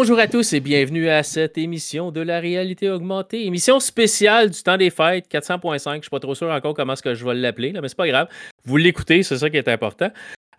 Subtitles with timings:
[0.00, 3.44] Bonjour à tous et bienvenue à cette émission de la réalité augmentée.
[3.46, 5.96] Émission spéciale du temps des fêtes 400.5.
[5.96, 8.06] Je suis pas trop sûr encore comment est-ce que je vais l'appeler, mais c'est pas
[8.06, 8.28] grave.
[8.64, 10.08] Vous l'écoutez, c'est ça qui est important.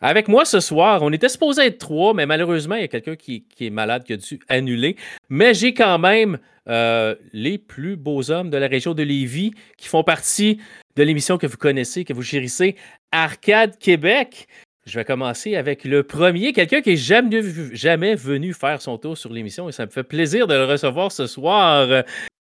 [0.02, 3.16] Avec moi ce soir, on était supposé être trois, mais malheureusement, il y a quelqu'un
[3.16, 4.98] qui, est malade qui a dû annuler.
[5.30, 9.88] Mais j'ai quand même euh, les plus beaux hommes de la région de Lévis qui
[9.88, 10.60] font partie
[10.98, 12.76] de l'émission que vous connaissez, que vous chérissez,
[13.14, 14.50] Arcade Québec.
[14.90, 17.42] Je vais commencer avec le premier, quelqu'un qui n'est jamais,
[17.74, 21.12] jamais, venu faire son tour sur l'émission et ça me fait plaisir de le recevoir
[21.12, 22.04] ce soir.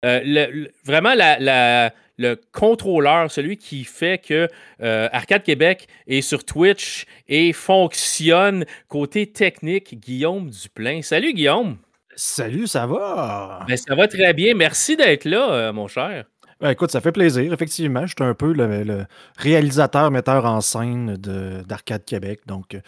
[0.05, 4.49] Euh, vraiment, la, le contrôleur, celui qui fait que
[4.83, 11.03] euh, Arcade Québec est sur Twitch et fonctionne côté technique, Guillaume Duplain.
[11.03, 11.79] Salut Guillaume.
[12.15, 13.65] Salut, ça va?
[13.69, 14.55] Ben, ça va très bien.
[14.55, 16.25] Merci d'être là, euh, mon cher.
[16.61, 17.53] Ben, écoute, ça fait plaisir.
[17.53, 22.41] Effectivement, je suis un peu le, réalisateur, metteur en scène d'Arcade Québec.
[22.47, 22.81] Donc, euh,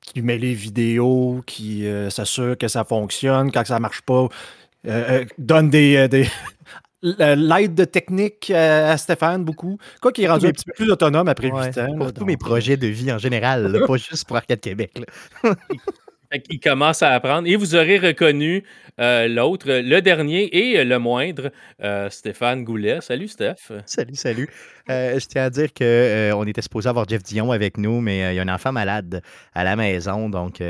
[0.00, 3.50] qui met les vidéos, qui s'assure que ça fonctionne.
[3.50, 4.28] Quand ça marche pas,
[5.38, 6.28] donne des,
[7.02, 9.78] l'aide de technique à Stéphane beaucoup.
[10.00, 11.98] Quoi qu'il est rendu un petit peu plus autonome après 8 ans.
[11.98, 14.92] Pour tous mes projets de vie en général, pas juste pour Arcade Québec.
[16.50, 17.48] Il commence à apprendre.
[17.48, 18.64] Et vous aurez reconnu
[19.00, 21.50] euh, l'autre, le dernier et le moindre,
[21.82, 23.00] euh, Stéphane Goulet.
[23.00, 23.72] Salut, Steph.
[23.84, 24.48] Salut, salut.
[24.90, 28.36] Euh, je tiens à dire qu'on était supposé avoir Jeff Dion avec nous, mais il
[28.36, 29.22] y a un enfant malade
[29.54, 30.62] à la maison, donc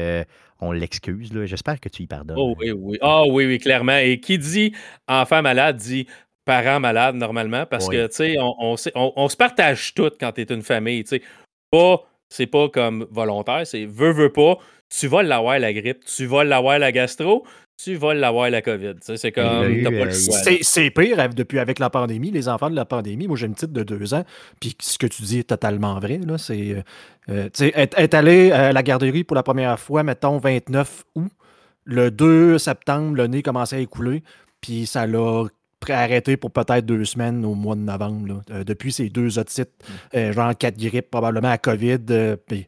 [0.61, 1.31] on l'excuse.
[1.45, 2.37] J'espère que tu y pardonnes.
[2.39, 2.99] Oh oui, oui.
[3.03, 3.99] Oh oui, oui, clairement.
[3.99, 4.73] Et qui dit
[5.07, 6.07] enfant malade dit
[6.45, 10.45] parent malade normalement parce que, tu sais, on, on, se partage tout quand tu es
[10.45, 11.03] une famille.
[11.03, 11.23] Tu sais,
[11.71, 14.59] pas, c'est pas comme volontaire, c'est veux, veux pas.
[14.89, 17.45] Tu vas l'avoir la grippe, tu vas l'avoir la gastro,
[17.77, 18.95] tu vas l'avoir la COVID.
[19.01, 19.85] C'est comme.
[20.63, 23.27] C'est pire depuis avec la pandémie, les enfants de la pandémie.
[23.27, 24.25] Moi, j'ai une petite de deux ans,
[24.61, 26.21] puis ce que tu dis est totalement vrai.
[26.39, 26.83] C'est
[27.29, 31.31] euh, euh être, allé à la garderie pour la première fois, mettons 29 août,
[31.85, 34.23] le 2 septembre, le nez commençait à écouler,
[34.61, 35.45] puis ça l'a
[35.89, 38.43] arrêté pour peut-être deux semaines au mois de novembre.
[38.51, 40.17] Euh, depuis ces deux autres sites, mm.
[40.17, 42.67] euh, genre quatre grippes, probablement à COVID, puis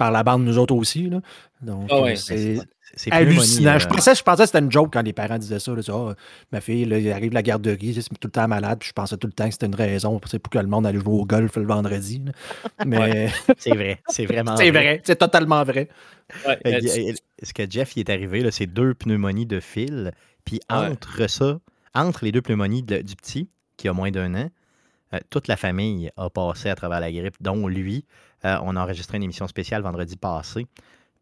[0.00, 1.10] par la bande, nous autres aussi.
[1.10, 1.20] Là.
[1.60, 2.56] Donc, ah c'est
[2.96, 3.78] c'est hallucinant.
[3.78, 5.72] Je pensais, je pensais que c'était une joke quand les parents disaient ça.
[5.90, 6.14] Ah,
[6.50, 8.94] ma fille, là, il arrive de la garderie, c'est tout le temps malade, puis je
[8.94, 11.26] pensais tout le temps que c'était une raison pour que le monde allait jouer au
[11.26, 12.24] golf le vendredi.
[12.86, 13.28] Mais
[13.58, 15.88] c'est vrai, c'est vraiment C'est vrai, c'est totalement vrai.
[16.54, 20.12] ce que Jeff y est arrivé, c'est deux pneumonies de fil,
[20.46, 21.60] puis entre ça,
[21.94, 24.48] entre les deux pneumonies du petit, qui a moins d'un an,
[25.14, 28.04] euh, toute la famille a passé à travers la grippe, dont lui.
[28.44, 30.66] Euh, on a enregistré une émission spéciale vendredi passé.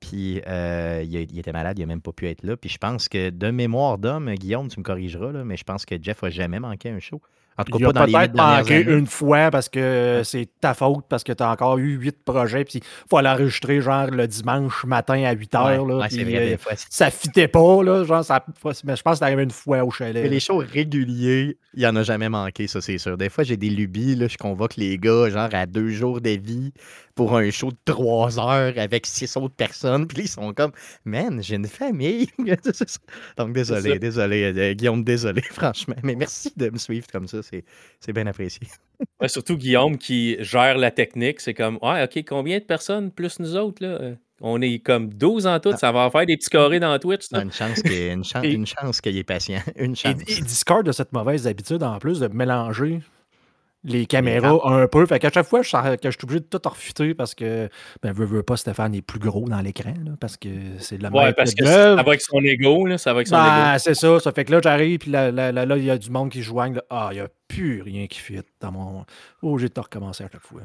[0.00, 2.56] Puis euh, il, était malade, il n'a même pas pu être là.
[2.56, 6.00] Puis je pense que de mémoire d'homme, Guillaume, tu me corrigeras, mais je pense que
[6.00, 7.20] Jeff n'a jamais manqué un show.
[7.58, 11.04] En tout cas, il pas dans peut-être manqué une fois parce que c'est ta faute,
[11.08, 14.84] parce que tu as encore eu huit projets, puis il faut l'enregistrer genre le dimanche
[14.84, 15.86] matin à 8 heures.
[15.86, 18.44] là, ouais, vrai, euh, ça fitait pas, là, genre, ça,
[18.84, 20.22] mais je pense que c'est arrivé une fois au chalet.
[20.22, 23.16] Mais les shows réguliers, il n'y en a jamais manqué, ça, c'est sûr.
[23.16, 26.30] Des fois, j'ai des lubies, là, je convoque les gars, genre à deux jours de
[26.30, 26.72] vie,
[27.18, 30.06] pour un show de trois heures avec six autres personnes.
[30.06, 30.70] Puis ils sont comme,
[31.04, 32.28] man, j'ai une famille.
[33.36, 35.96] Donc, désolé, désolé, euh, Guillaume, désolé, franchement.
[36.04, 37.38] Mais merci de me suivre comme ça.
[37.42, 38.68] C'est bien apprécié.
[39.26, 41.40] surtout Guillaume qui gère la technique.
[41.40, 44.12] C'est comme, ouais, OK, combien de personnes plus nous autres, là?
[44.40, 47.24] On est comme 12 en tout, ça va faire des petits carrés dans Twitch.
[47.32, 49.58] Une chance qu'il une chance, une chance qu'il est patient.
[49.74, 50.20] Une chance.
[50.28, 53.00] Et, Discord a cette mauvaise habitude en plus de mélanger
[53.84, 55.06] les caméras un peu.
[55.06, 57.68] Fait qu'à chaque fois je, que je suis obligé de tout refuter parce que,
[58.02, 61.32] ben, veux, veux pas, Stéphane est plus gros dans l'écran, parce que c'est la Ouais,
[61.32, 64.20] parce que ça va avec son ego, là, ça va avec son ben, c'est ça.
[64.20, 66.42] Ça fait que là, j'arrive, puis là, là, là, il y a du monde qui
[66.42, 66.80] joigne.
[66.90, 69.04] Ah, il n'y a plus rien qui fit dans mon.
[69.42, 70.62] Oh, j'ai de recommencer à chaque fois.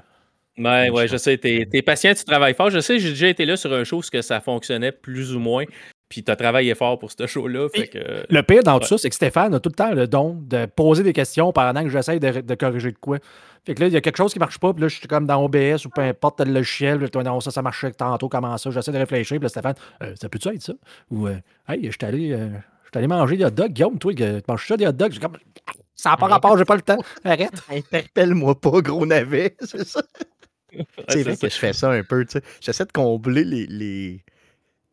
[0.58, 2.70] Ouais, ouais, je sais, t'es es patient, tu travailles fort.
[2.70, 5.66] Je sais, j'ai déjà été là sur un show où ça fonctionnait plus ou moins.
[6.14, 7.70] Puis tu as travaillé fort pour ce show-là.
[7.74, 10.68] Le pire dans tout ça, c'est que Stéphane a tout le temps le don de
[10.68, 13.18] poser des questions pendant que j'essaie de, corriger de quoi.
[13.66, 15.08] Fait que là, il y a quelque chose qui marche pas, puis là, je suis
[15.08, 18.70] comme dans OBS ou peu importe le logiciel, non, ça, ça marchait tantôt, comment ça,
[18.70, 19.74] j'essaie de réfléchir, puis là, Stéphane,
[20.04, 20.74] euh, ça peut-tu être ça?
[21.10, 21.38] Ou, euh,
[21.68, 22.50] hey, je suis allé, euh,
[22.94, 25.18] allé, manger des hot dogs, Guillaume, toi, tu manges ça des hot dogs?
[25.18, 25.38] Comme,
[25.96, 27.60] ça n'a pas rapport, j'ai pas le temps, arrête.
[27.72, 30.04] Interpelle-moi pas, gros navet, c'est ça.
[31.08, 32.44] c'est vrai que je fais ça un peu, tu sais.
[32.62, 34.24] J'essaie de combler les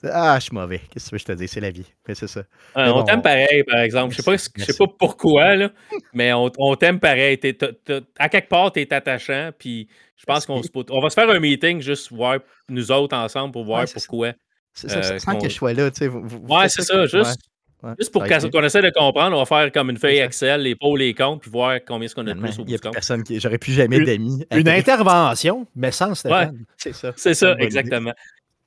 [0.05, 0.81] ah, je suis mauvais.
[0.91, 1.49] Qu'est-ce que je te dis?
[1.49, 1.87] C'est la vie.
[2.08, 2.43] Mais c'est ça.
[2.75, 4.14] on t'aime pareil, par exemple.
[4.14, 5.70] Je ne sais, pas, sais pas pourquoi, là,
[6.14, 7.38] mais on, t'aime pareil.
[8.19, 9.50] à quelque part, tu es attachant.
[9.58, 12.38] Puis je pense qu'on on va se faire un meeting juste voir
[12.69, 14.32] nous autres ensemble pour voir pourquoi.
[14.73, 15.91] C'est ça, euh, sans que je sois là.
[15.91, 17.05] Tu sais, ouais, c'est ça.
[17.06, 17.41] juste,
[17.99, 20.96] juste pour qu'on essaie de comprendre, on va faire comme une feuille Excel, les pots,
[20.96, 23.41] les comptes, puis voir combien est-ce qu'on a de plus au a personne qui.
[23.41, 24.46] J'aurais plus jamais d'amis.
[24.53, 26.64] Une, intervention, mais sans Stéphane.
[26.76, 27.12] c'est ça.
[27.17, 28.12] C'est ça, exactement.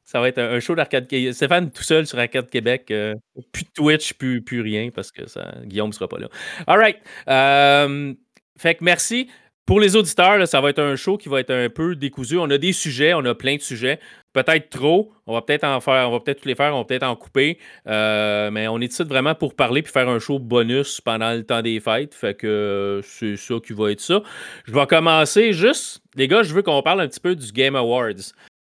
[0.04, 1.34] Ça va être un, show d'Arcade Québec.
[1.34, 2.92] Stéphane tout seul sur Arcade Québec.
[2.92, 3.16] Euh,
[3.52, 6.28] plus de Twitch, plus, plus rien parce que ça, Guillaume ne sera pas là.
[6.68, 6.98] All right.
[7.30, 8.14] Euh,
[8.58, 9.30] fait que merci.
[9.66, 12.38] Pour les auditeurs, ça va être un show qui va être un peu décousu.
[12.38, 13.98] On a des sujets, on a plein de sujets.
[14.34, 15.14] Peut-être trop.
[15.26, 17.16] On va peut-être en faire, on va peut-être tous les faire, on va peut-être en
[17.16, 17.58] couper.
[17.88, 21.46] Euh, mais on est ici vraiment pour parler puis faire un show bonus pendant le
[21.46, 22.14] temps des fêtes.
[22.14, 24.22] Fait que c'est ça qui va être ça.
[24.66, 26.02] Je vais commencer juste.
[26.16, 28.34] Les gars, je veux qu'on parle un petit peu du Game Awards.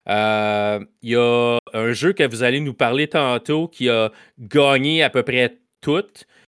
[0.08, 5.02] Euh, il y a un jeu que vous allez nous parler tantôt qui a gagné
[5.02, 6.05] à peu près tout,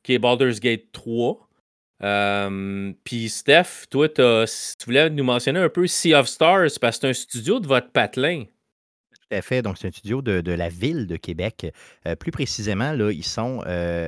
[0.01, 1.47] qui est Baldur's Gate 3.
[2.03, 4.21] Euh, puis Steph, toi, tu
[4.85, 7.91] voulais nous mentionner un peu Sea of Stars, parce que c'est un studio de votre
[7.91, 8.45] patelin.
[9.29, 9.61] Tout.
[9.63, 11.65] Donc, c'est un studio de, la ville de Québec.
[12.06, 13.63] Euh, plus précisément, là, ils sont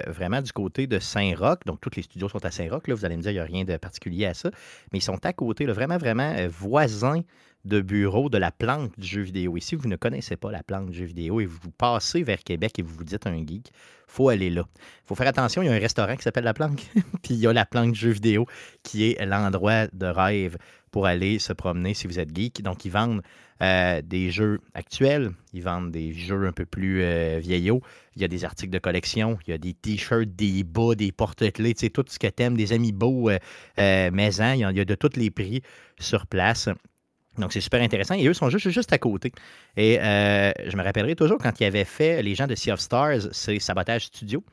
[0.07, 1.59] vraiment du côté de Saint-Roch.
[1.65, 2.83] Donc, tous les studios sont à Saint-Roch.
[2.87, 4.51] Vous allez me dire, il n'y a rien de particulier à ça.
[4.91, 7.21] Mais ils sont à côté, vraiment, vraiment voisins
[7.65, 9.57] de bureau de la planque du jeu vidéo.
[9.57, 12.43] Et si vous ne connaissez pas la planque du jeu vidéo et vous passez vers
[12.43, 13.71] Québec et vous vous dites un geek,
[14.07, 14.65] faut aller là.
[14.77, 16.85] Il faut faire attention, il y a un restaurant qui s'appelle La Planque,
[17.23, 18.45] puis il y a la planque du jeu vidéo
[18.83, 20.57] qui est l'endroit de rêve
[20.91, 22.61] pour aller se promener si vous êtes geek.
[22.61, 23.21] Donc, ils vendent
[23.61, 27.81] euh, des jeux actuels, ils vendent des jeux un peu plus euh, vieillots.
[28.15, 31.11] Il y a des articles de collection, il y a des t-shirts, des bas, des
[31.11, 34.53] porte-clés, tout ce que t'aimes, des amis beaux euh, maison.
[34.53, 35.61] Il y, a, il y a de tous les prix
[35.99, 36.69] sur place.
[37.37, 38.15] Donc, c'est super intéressant.
[38.15, 39.31] Et eux sont juste, juste à côté.
[39.77, 42.79] Et euh, je me rappellerai toujours quand ils avaient fait, les gens de Sea of
[42.79, 44.43] Stars, c'est Sabotage Studio,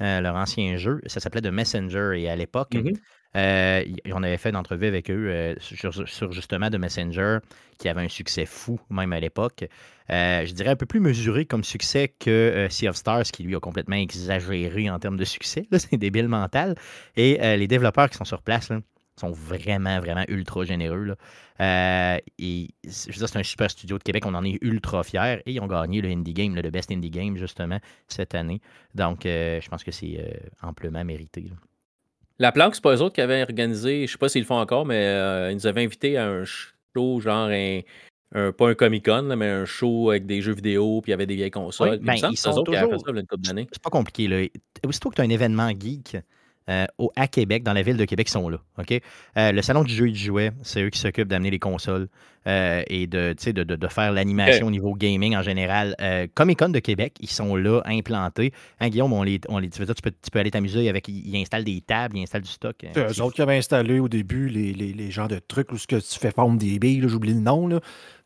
[0.00, 1.00] euh, leur ancien jeu.
[1.06, 2.12] Ça s'appelait The Messenger.
[2.16, 2.96] Et à l'époque, mm-hmm.
[3.36, 7.38] euh, on avait fait une entrevue avec eux sur, justement The Messenger,
[7.78, 9.64] qui avait un succès fou, même à l'époque.
[10.08, 13.60] je dirais un peu plus mesuré comme succès que Sea of Stars, qui lui a
[13.60, 15.68] complètement exagéré en termes de succès.
[15.78, 16.74] C'est débile mental.
[17.16, 18.80] Et les développeurs qui sont sur place, là,
[19.20, 21.14] sont vraiment, vraiment ultra généreux.
[21.60, 24.24] Euh, et je veux dire, c'est un super studio de Québec.
[24.26, 25.42] On en est ultra fiers.
[25.46, 27.78] Et ils ont gagné le Indie Game, le Best Indie Game, justement,
[28.08, 28.60] cette année.
[28.94, 31.50] Donc, euh, je pense que c'est euh, amplement mérité.
[32.38, 34.58] La Planque, c'est pas eux autres qui avaient organisé, je sais pas s'ils le font
[34.58, 35.04] encore, mais
[35.52, 39.64] ils nous avaient invités à un show, genre un, pas un Comic Con, mais un
[39.64, 42.00] show avec des jeux vidéo, puis il y avait des vieilles consoles.
[42.00, 42.96] ben, ils sont toujours...
[43.72, 44.26] C'est pas compliqué.
[44.26, 44.44] Là.
[44.84, 46.16] Aussitôt que tu as un événement geek,
[46.70, 48.58] euh, au, à Québec, dans la ville de Québec, sont là.
[48.78, 49.00] OK?
[49.36, 52.08] Euh, le salon du jeu et du jouet, c'est eux qui s'occupent d'amener les consoles
[52.46, 55.94] euh, et de, de, de, de, faire l'animation au niveau gaming en général.
[56.34, 58.52] Comic Con de Québec, ils sont là, implantés.
[58.80, 61.08] Hein, Guillaume, on les, on les, tu, peux, tu peux aller t'amuser avec.
[61.08, 62.76] Ils installent des tables, ils installent du stock.
[62.94, 65.76] C'est eux autres qui avaient installé au début les, les, les genres de trucs où
[65.76, 67.66] ce que tu fais forme des billes, j'oublie le nom.
[67.66, 67.80] Là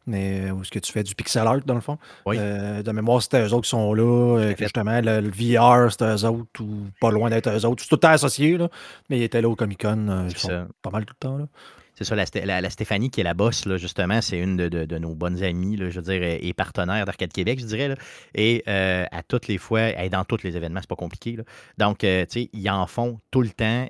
[0.09, 1.99] mais où est-ce que tu fais du pixel art dans le fond?
[2.27, 6.25] Euh, de mémoire, c'était eux autres qui sont là, euh, justement, le, VR, c'était eux
[6.25, 7.83] autres, ou pas loin d'être eux autres.
[7.83, 8.69] C'est tout le temps associé, là,
[9.09, 11.39] mais ils étaient là au Comic Con, euh, pas mal tout le temps.
[11.39, 11.47] Là.
[11.95, 15.43] C'est ça, la, Stéphanie qui est la boss, là, justement, c'est une de, nos bonnes
[15.43, 17.89] amies, là, je veux dire, et partenaire d'Arcade Québec, je dirais.
[17.89, 17.97] Là,
[18.35, 21.35] et à toutes les fois, elle est dans tous les événements, c'est pas compliqué.
[21.37, 21.43] Là.
[21.77, 23.89] Donc, tu sais, ils en font tout le temps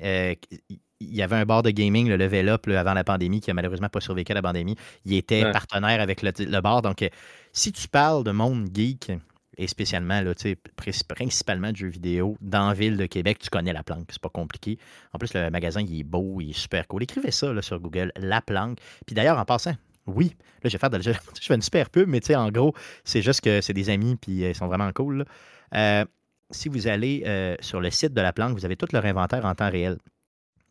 [1.00, 3.54] il y avait un bar de gaming, le Level Up, avant la pandémie, qui a
[3.54, 4.76] malheureusement pas survécu à la pandémie.
[5.04, 6.82] Il était partenaire avec le, bar.
[6.82, 7.08] Donc, euh,
[7.52, 9.12] si tu parles de monde geek,
[9.60, 10.34] et spécialement, là,
[11.14, 14.06] principalement de jeux vidéo, dans la ville de Québec, tu connais La Planque.
[14.10, 14.78] C'est pas compliqué.
[15.12, 17.02] En plus, le magasin, il est beau, il est super cool.
[17.02, 18.78] Écrivez ça là, sur Google, La Planque.
[19.04, 19.74] Puis d'ailleurs, en passant,
[20.06, 23.22] oui, là, je vais faire de, je, fais une super pub, mais en gros, c'est
[23.22, 25.24] juste que c'est des amis, puis euh, ils sont vraiment cool.
[25.74, 26.04] Euh,
[26.50, 29.54] si vous allez sur le site de La Planque, vous avez tout leur inventaire en
[29.54, 29.98] temps réel.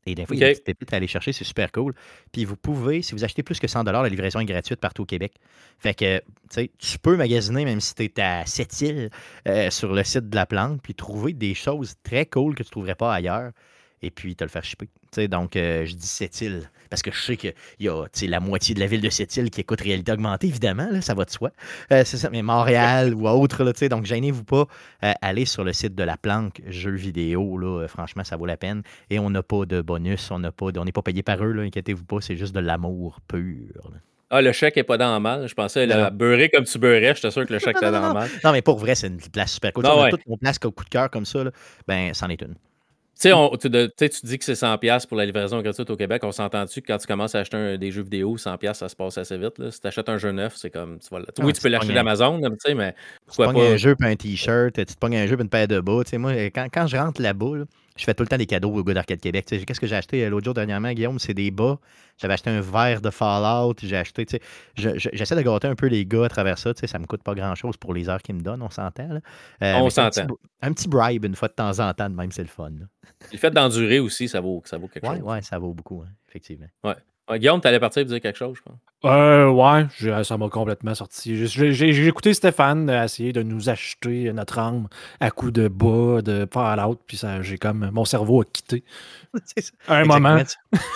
[0.08, 1.94] Et des fois, il y a des petites pépites à aller chercher, c'est super cool.
[2.32, 5.06] Puis vous pouvez, si vous achetez plus que 100 la livraison est gratuite partout au
[5.06, 5.34] Québec.
[5.80, 9.10] Fait que, tu sais, tu peux magasiner, même si tu es à Sept-Îles,
[9.48, 12.70] euh, sur le site de la plante, puis trouver des choses très cool que tu
[12.70, 13.52] ne trouverais pas ailleurs
[14.02, 14.88] et puis te le faire shipper.
[15.28, 18.80] donc, euh, je dis Sept-Îles parce que je sais qu'il y a la moitié de
[18.80, 21.52] la ville de Sept-Îles qui écoute réalité augmentée, évidemment, là, ça va de soi.
[21.92, 24.66] Euh, c'est ça, mais Montréal ou autre, là, donc gênez-vous pas,
[25.04, 28.58] euh, allez sur le site de la planque jeux vidéo, là, franchement, ça vaut la
[28.58, 28.84] peine.
[29.10, 32.22] Et on n'a pas de bonus, on n'est pas, pas payé par eux, inquiétez-vous pas,
[32.22, 33.92] c'est juste de l'amour pur.
[34.30, 35.48] Ah, le chèque n'est pas dans le mal.
[35.48, 37.16] Je pensais la beurrer comme tu beurrais.
[37.16, 38.30] J'étais sûr que le chèque était dans le mal.
[38.44, 39.86] Non, mais pour vrai, c'est une place super cool.
[39.88, 41.52] Ah, on a place coup de cœur comme ça, là,
[41.88, 42.56] ben, c'en est une.
[43.20, 46.24] Tu sais, tu dis que c'est 100$ pour la livraison gratuite au Québec.
[46.24, 49.18] On s'entend-tu que quand tu commences à acheter des jeux vidéo, 100$, ça se passe
[49.18, 49.58] assez vite.
[49.58, 49.72] Là?
[49.72, 51.00] Si tu achètes un jeu neuf, c'est comme.
[51.00, 52.40] Tu ah, oui, tu peux l'acheter d'Amazon,
[52.76, 52.94] mais
[53.26, 53.60] pourquoi tu pas?
[53.62, 56.02] un jeu puis un t-shirt, tu te pognes un jeu puis une paire de bas.
[56.14, 57.66] Moi, quand, quand je rentre là-bas,
[57.98, 59.46] je fais tout le temps des cadeaux au gars d'Arcade Québec.
[59.48, 61.20] Qu'est-ce que j'ai acheté euh, l'autre jour dernièrement, Guillaume?
[61.20, 61.80] C'est des bas.
[62.18, 63.76] J'avais acheté un verre de Fallout.
[63.82, 64.26] J'ai acheté,
[64.76, 66.72] j'essaie de gâter un peu les gars à travers ça.
[66.76, 69.20] Ça me coûte pas grand-chose pour les heures qu'ils me donnent, on s'entend.
[69.62, 70.28] Euh, on s'entend.
[70.62, 72.72] Un, petit bribe une fois de temps en temps, même, c'est le fun.
[73.32, 75.22] Le fait d'endurer aussi, ça vaut, ça vaut quelque chose.
[75.24, 76.68] Oui, ça vaut beaucoup, hein, effectivement.
[76.84, 76.96] Ouais.
[77.38, 78.80] Guillaume, tu allais partir et dire quelque chose, je pense.
[79.06, 81.46] Euh, ouais, ça m'a complètement sorti.
[81.46, 84.88] J'ai écouté Stéphane essayer de nous acheter notre âme
[85.20, 87.92] à coup de bas, de Fallout, puis ça, j'ai comme.
[87.94, 88.84] Mon cerveau a quitté.
[89.88, 90.40] un moment.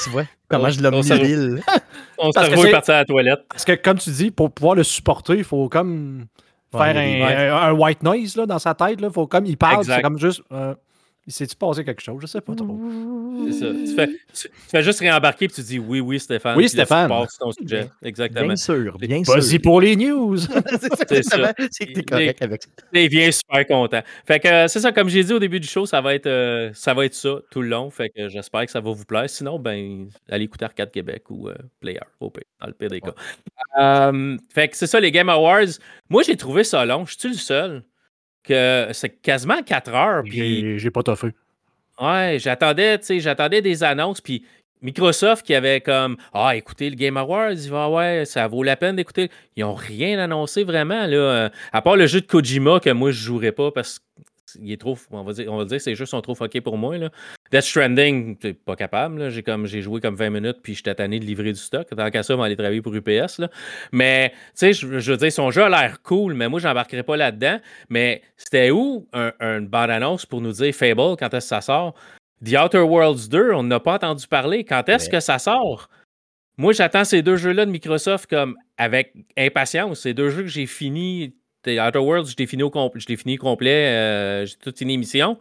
[0.03, 3.45] Tu, vois comment je l'ai mis Mon cerveau est parti à la toilette.
[3.49, 6.25] Parce que, comme tu dis, pour pouvoir le supporter, il faut comme
[6.71, 8.99] faire un, white noise là, dans sa tête.
[8.99, 10.41] Il faut comme il parle, c'est comme juste.
[10.51, 10.73] Euh,
[11.27, 12.19] il s'est-tu passé quelque chose?
[12.21, 12.79] Je sais pas trop.
[13.45, 13.67] C'est ça.
[13.71, 16.57] Tu fais, tu, fais juste réembarquer et tu dis oui, oui, Stéphane.
[16.57, 17.09] Oui, Stéphane.
[17.09, 17.89] Là, tu ton sujet.
[18.01, 18.47] Exactement.
[18.47, 19.35] Bien sûr, bien sûr.
[19.35, 20.37] Vas-y pour les news.
[21.07, 21.53] c'est ça.
[21.69, 22.69] C'est que t'es correct avec ça.
[22.93, 24.01] Il vient super content.
[24.25, 26.25] Fait que euh, c'est ça, comme j'ai dit au début du show, ça va être,
[26.25, 27.91] euh, ça, va être ça tout le long.
[27.91, 29.29] Fait que j'espère que ça va vous plaire.
[29.29, 33.01] Sinon, ben, allez écouter Arcade Québec ou euh, Player, au pire, dans le pire des
[33.01, 34.11] cas.
[34.53, 35.77] fait que c'est ça, les Game Awards.
[36.09, 37.05] Moi, j'ai trouvé ça long.
[37.05, 37.83] Je suis le seul?
[38.43, 40.23] Que c'est quasiment 4 heures.
[40.23, 40.79] Puis...
[40.79, 41.29] J'ai pas toffé.
[41.99, 44.43] Ouais, j'attendais, tu sais, j'attendais des annonces, puis
[44.81, 48.75] Microsoft qui avait comme Ah, écoutez le Game Awards, il va, ouais, ça vaut la
[48.75, 49.29] peine d'écouter.
[49.55, 51.15] Ils n'ont rien annoncé vraiment, là.
[51.15, 54.05] Euh, à part le jeu de Kojima que moi je jouerais pas parce que
[54.59, 56.77] il est trop, on va dire, on va dire ces jeux sont trop fuckés pour
[56.77, 56.97] moi.
[56.97, 57.09] Là.
[57.51, 59.29] Death Stranding, pas capable.
[59.29, 61.87] J'ai, comme, j'ai joué comme 20 minutes puis j'étais tanné de livrer du stock.
[61.95, 63.39] Tant qu'à ça, on va aller travailler pour UPS.
[63.39, 63.49] Là.
[63.91, 67.17] Mais, tu sais, je, veux dire, son jeu a l'air cool, mais moi, j'embarquerai pas
[67.17, 67.59] là-dedans.
[67.89, 71.93] Mais c'était où un, une bande-annonce pour nous dire Fable, quand est-ce que ça sort?
[72.43, 74.63] The Outer Worlds 2, on n'a pas entendu parler.
[74.63, 75.89] Quand est-ce que ça sort?
[76.57, 80.01] Moi, j'attends ces deux jeux-là de Microsoft comme avec impatience.
[80.01, 81.35] Ces deux jeux que j'ai fini
[81.67, 82.63] Outer Worlds, je l'ai fini,
[83.17, 85.37] fini, complet, euh, j'ai toute une émission.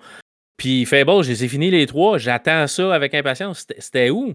[0.57, 2.19] Puis Fable, je les ai finis les trois.
[2.19, 3.67] J'attends ça avec impatience.
[3.79, 4.35] C'était où?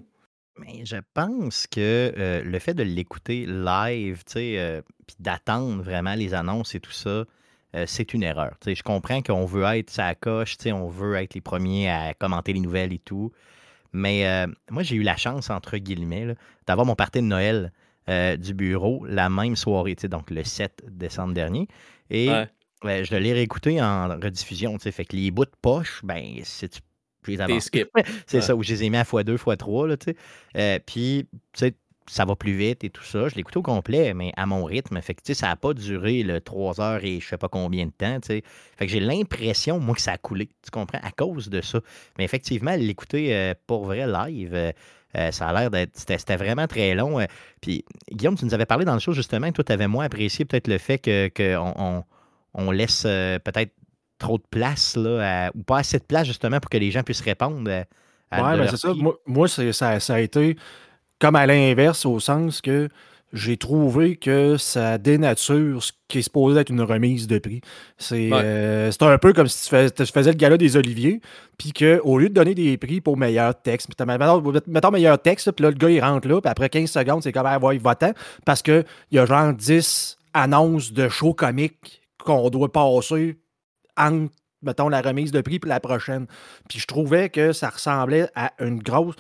[0.57, 6.33] Mais je pense que euh, le fait de l'écouter live, euh, puis d'attendre vraiment les
[6.33, 7.25] annonces et tout ça,
[7.87, 8.53] c'est une erreur.
[8.65, 12.61] je comprends qu'on veut être sa coche, on veut être les premiers à commenter les
[12.61, 13.33] nouvelles et tout.
[13.91, 16.37] Mais moi, j'ai eu la chance, entre guillemets,
[16.67, 17.73] d'avoir mon party de Noël
[18.09, 21.67] euh, du bureau la même soirée, donc le 7 décembre dernier.
[22.09, 22.29] Et
[22.83, 24.77] ben, je l'ai réécouté en rediffusion.
[24.77, 26.81] Fait que les bouts de poche, ben, c'est
[28.27, 30.15] c'est ça, où je les ai mis à x2, x3.
[30.57, 31.27] Euh, puis,
[32.07, 33.27] ça va plus vite et tout ça.
[33.29, 35.01] Je l'ai écouté au complet, mais à mon rythme.
[35.01, 37.91] Fait que, ça n'a pas duré le 3 heures et je sais pas combien de
[37.91, 38.19] temps.
[38.23, 38.41] Fait
[38.79, 40.49] que j'ai l'impression, moi, que ça a coulé.
[40.63, 40.99] Tu comprends?
[41.01, 41.81] À cause de ça.
[42.17, 44.71] Mais effectivement, l'écouter euh, pour vrai live, euh,
[45.31, 45.91] ça a l'air d'être.
[45.93, 47.19] C'était vraiment très long.
[47.19, 47.25] Euh.
[47.61, 50.45] Puis, Guillaume, tu nous avais parlé dans le show justement, toi, tu avais moins apprécié
[50.45, 50.99] peut-être le fait
[51.35, 52.03] qu'on
[52.53, 53.71] on, laisse euh, peut-être
[54.17, 57.21] trop de place, là, ou pas assez de place justement pour que les gens puissent
[57.21, 57.69] répondre.
[58.31, 58.93] À, oui, mais c'est ça.
[59.25, 60.55] Moi, ça, ça, a été
[61.19, 62.89] comme à l'inverse, au sens que
[63.35, 67.59] j'ai trouvé que ça dénature ce qui est supposé être une remise de prix.
[67.97, 71.19] C'est euh, un peu comme si tu, faisais le gala des Oliviers,
[71.57, 73.89] puis qu'au lieu de donner des prix pour meilleur texte,
[74.67, 77.33] mettons, meilleur texte, puis là, le gars, il rentre là, puis après 15 secondes, c'est
[77.33, 78.13] comme, ah, ouais, va-t'en,
[78.45, 83.37] parce qu'il y a genre 10 annonces de shows comiques qu'on doit passer
[83.97, 86.25] entre, mettons, la remise de prix puis la prochaine.
[86.69, 89.15] Puis je trouvais que ça ressemblait à une grosse,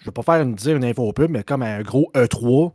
[0.00, 2.72] je ne vais pas faire une, dire une info pub, mais comme un gros E3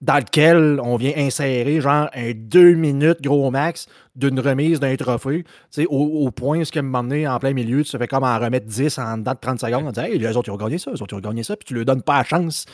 [0.00, 5.44] dans lequel on vient insérer genre un deux minutes gros max d'une remise d'un trophée,
[5.88, 8.66] au, au point ce qui m'a donné en plein milieu, tu fais comme en remettre
[8.66, 10.92] 10 en date de 30 secondes, on dit Hey, les autres ils ont gagné ça,
[10.92, 12.66] les autres ils ont gagné ça, puis tu leur donnes pas la chance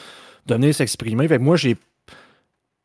[0.47, 1.27] de venir s'exprimer.
[1.29, 1.77] Fait que moi, j'ai.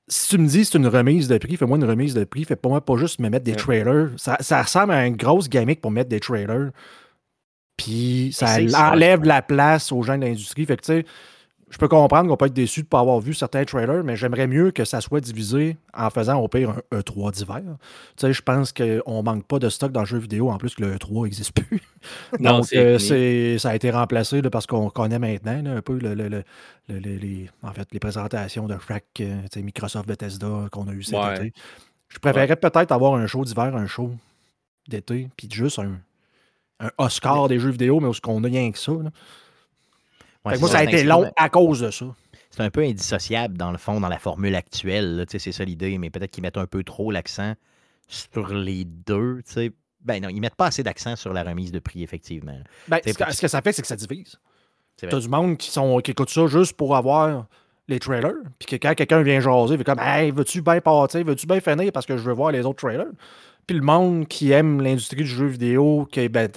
[0.07, 2.55] Si tu me dis c'est une remise de prix, fais-moi une remise de prix, fais
[2.55, 4.09] pas moi pas juste me mettre des trailers.
[4.17, 6.71] Ça, ça, ressemble à une grosse gamique pour mettre des trailers.
[7.77, 8.57] Puis ça
[8.89, 10.65] enlève la place aux gens de l'industrie.
[10.65, 11.05] Fait que tu sais
[11.69, 14.15] je peux comprendre qu'on peut être déçu de ne pas avoir vu certains trailers, mais
[14.15, 17.61] j'aimerais mieux que ça soit divisé en faisant au pire un E3 d'hiver.
[18.17, 20.73] Tu sais, je pense qu'on manque pas de stock dans le jeu vidéo, en plus
[20.73, 21.81] que le E3 n'existe plus.
[22.39, 27.87] Donc, euh, ça a été remplacé parce qu'on connaît maintenant un peu les, en fait,
[27.91, 31.53] les présentations de chaque euh, Microsoft Bethesda qu'on a eu cet été.
[32.07, 34.11] Je préférerais peut-être avoir un show d'hiver, un show
[34.87, 35.99] d'été, puis juste un,
[36.97, 38.93] Oscar des jeux vidéo, mais où ce qu'on a rien que ça
[40.45, 42.05] moi, ça a été long à cause de ça.
[42.49, 45.25] C'est un peu indissociable, dans le fond, dans la formule actuelle.
[45.29, 47.53] C'est ça l'idée, mais peut-être qu'ils mettent un peu trop l'accent
[48.07, 49.41] sur les deux.
[50.01, 52.57] Ben non, ils mettent pas assez d'accent sur la remise de prix, effectivement.
[52.87, 54.39] Ben, ce, que, ça fait, c'est que ça divise.
[54.97, 57.45] Tu as du monde qui, sont, qui écoute ça juste pour avoir
[57.87, 58.33] les trailers.
[58.57, 61.59] Puis que quand quelqu'un vient jaser, il fait comme Hey, veux-tu bien partir, veux-tu bien
[61.59, 63.11] finir parce que je veux voir les autres trailers?
[63.67, 66.49] Puis le monde qui aime l'industrie du jeu vidéo, qui, ben,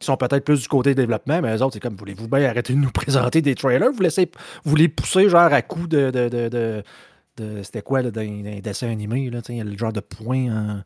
[0.00, 2.72] qui sont peut-être plus du côté développement, mais les autres, c'est comme, voulez-vous bien arrêter
[2.72, 3.92] de nous présenter des trailers?
[3.92, 4.28] Vous, laissez,
[4.64, 6.10] vous les poussez genre à coups de.
[6.10, 6.82] de,
[7.62, 9.30] c'était quoi, là, d'un dessin animé?
[9.30, 10.82] Là, il y a le genre de point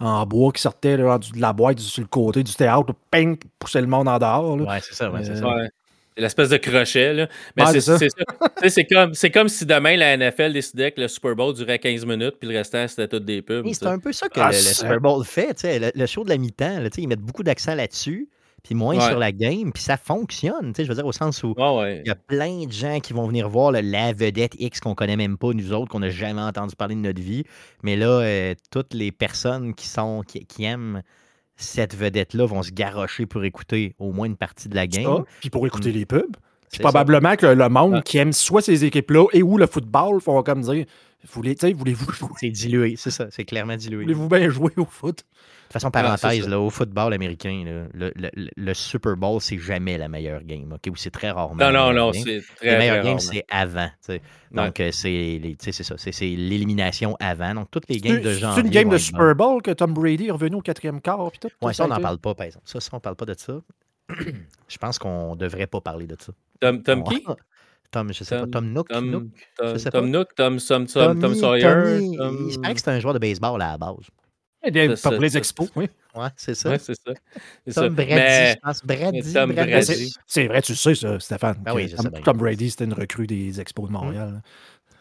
[0.00, 1.04] en, bois qui sortait de
[1.40, 4.56] la boîte sur le côté du théâtre, ping, pousser le monde en dehors.
[4.60, 5.54] Ouais, c'est ça, ouais, c'est ça.
[6.16, 7.26] L'espèce de crochet, là.
[7.56, 8.68] Mais Ouais, c'est c'est ça.
[8.68, 12.04] c'est comme, c'est comme si demain, la NFL décidait que le Super Bowl durait 15
[12.04, 13.66] minutes, puis le restant, c'était toutes des pubs.
[13.72, 15.54] C'est un peu ça que Ah, le, le Super Bowl fait.
[15.54, 17.74] tu sais, Le, le show de la mi-temps, là, tu sais, ils mettent beaucoup d'accent
[17.74, 18.28] là-dessus,
[18.62, 19.08] puis moins Ouais.
[19.08, 20.72] sur la game, puis ça fonctionne.
[20.72, 22.02] tu sais, Je veux dire, au sens où Ouais, ouais.
[22.04, 24.94] il y a plein de gens qui vont venir voir le- la vedette X qu'on
[24.94, 27.44] connaît même pas, nous autres, qu'on n'a jamais entendu parler de notre vie.
[27.82, 31.02] Mais là, euh, toutes les personnes qui sont qui, qui aiment
[31.56, 35.24] cette vedette-là vont se garrocher pour écouter au moins une partie de la game.
[35.40, 36.36] Puis pour écouter les pubs.
[36.70, 36.84] Puis ça.
[36.84, 38.02] probablement que le monde Ah.
[38.02, 40.86] qui aime soit ces équipes-là et ou le football font comme dire
[41.30, 42.28] voulez, voulez-vous jouer?
[42.40, 44.02] C'est dilué, c'est ça, c'est clairement dilué.
[44.04, 45.24] Voulez-vous bien jouer au foot?
[45.72, 49.96] Toute façon, parenthèse, là, au football américain, là, le, le- le- Super Bowl, c'est jamais
[49.98, 50.72] la meilleure game.
[50.72, 51.54] ok, Ou c'est très rarement.
[51.54, 52.22] Non, la non, meilleure non, game.
[52.24, 53.86] c'est La très, meilleure très game, c'est avant.
[53.88, 54.12] tu sais.
[54.12, 54.20] Ouais.
[54.66, 55.94] Donc, euh, c'est les- tu sais, c'est ça.
[55.98, 57.54] c'est- C'est l'élimination avant.
[57.54, 58.54] Donc, toutes les C'est games de janvier.
[58.54, 61.30] c'est une game de Super Bowl que Tom Brady est revenu au quatrième quart.
[61.30, 61.48] Puis tout.
[61.66, 62.64] Ouais, ça, on n'en parle pas, par exemple.
[62.68, 63.54] Ça, ça, on parle pas de ça.
[64.68, 66.32] Je pense qu'on devrait pas parler de ça.
[66.60, 67.24] Tom, Tom On- qui?
[67.90, 68.42] Tom, je sais pas.
[68.42, 68.90] Tom- Tom Nook.
[68.90, 69.24] Nook?
[69.58, 70.08] Tom, sais Tom.
[70.08, 71.62] Nook, Tom, Tom, Tom, Tom Tommy- Sawyer.
[71.62, 73.96] Tommy, Tom- Il paraît que c'est un joueur de baseball à la base.
[74.96, 75.88] Ça, pour les ça, expos, oui.
[76.14, 76.70] Ouais, c'est ça.
[76.70, 77.12] Ouais, c'est ça.
[77.74, 78.84] Tom Brady, Mais je pense.
[78.84, 79.32] Brady.
[79.32, 79.70] Tom Brady.
[79.72, 80.14] Ben, Brady.
[80.26, 81.56] c'est- vrai, tu sais ça, Stéphane.
[81.62, 81.92] Ben oui,
[82.24, 84.42] Tom, Brady, c'était une recrue des expos de Montréal.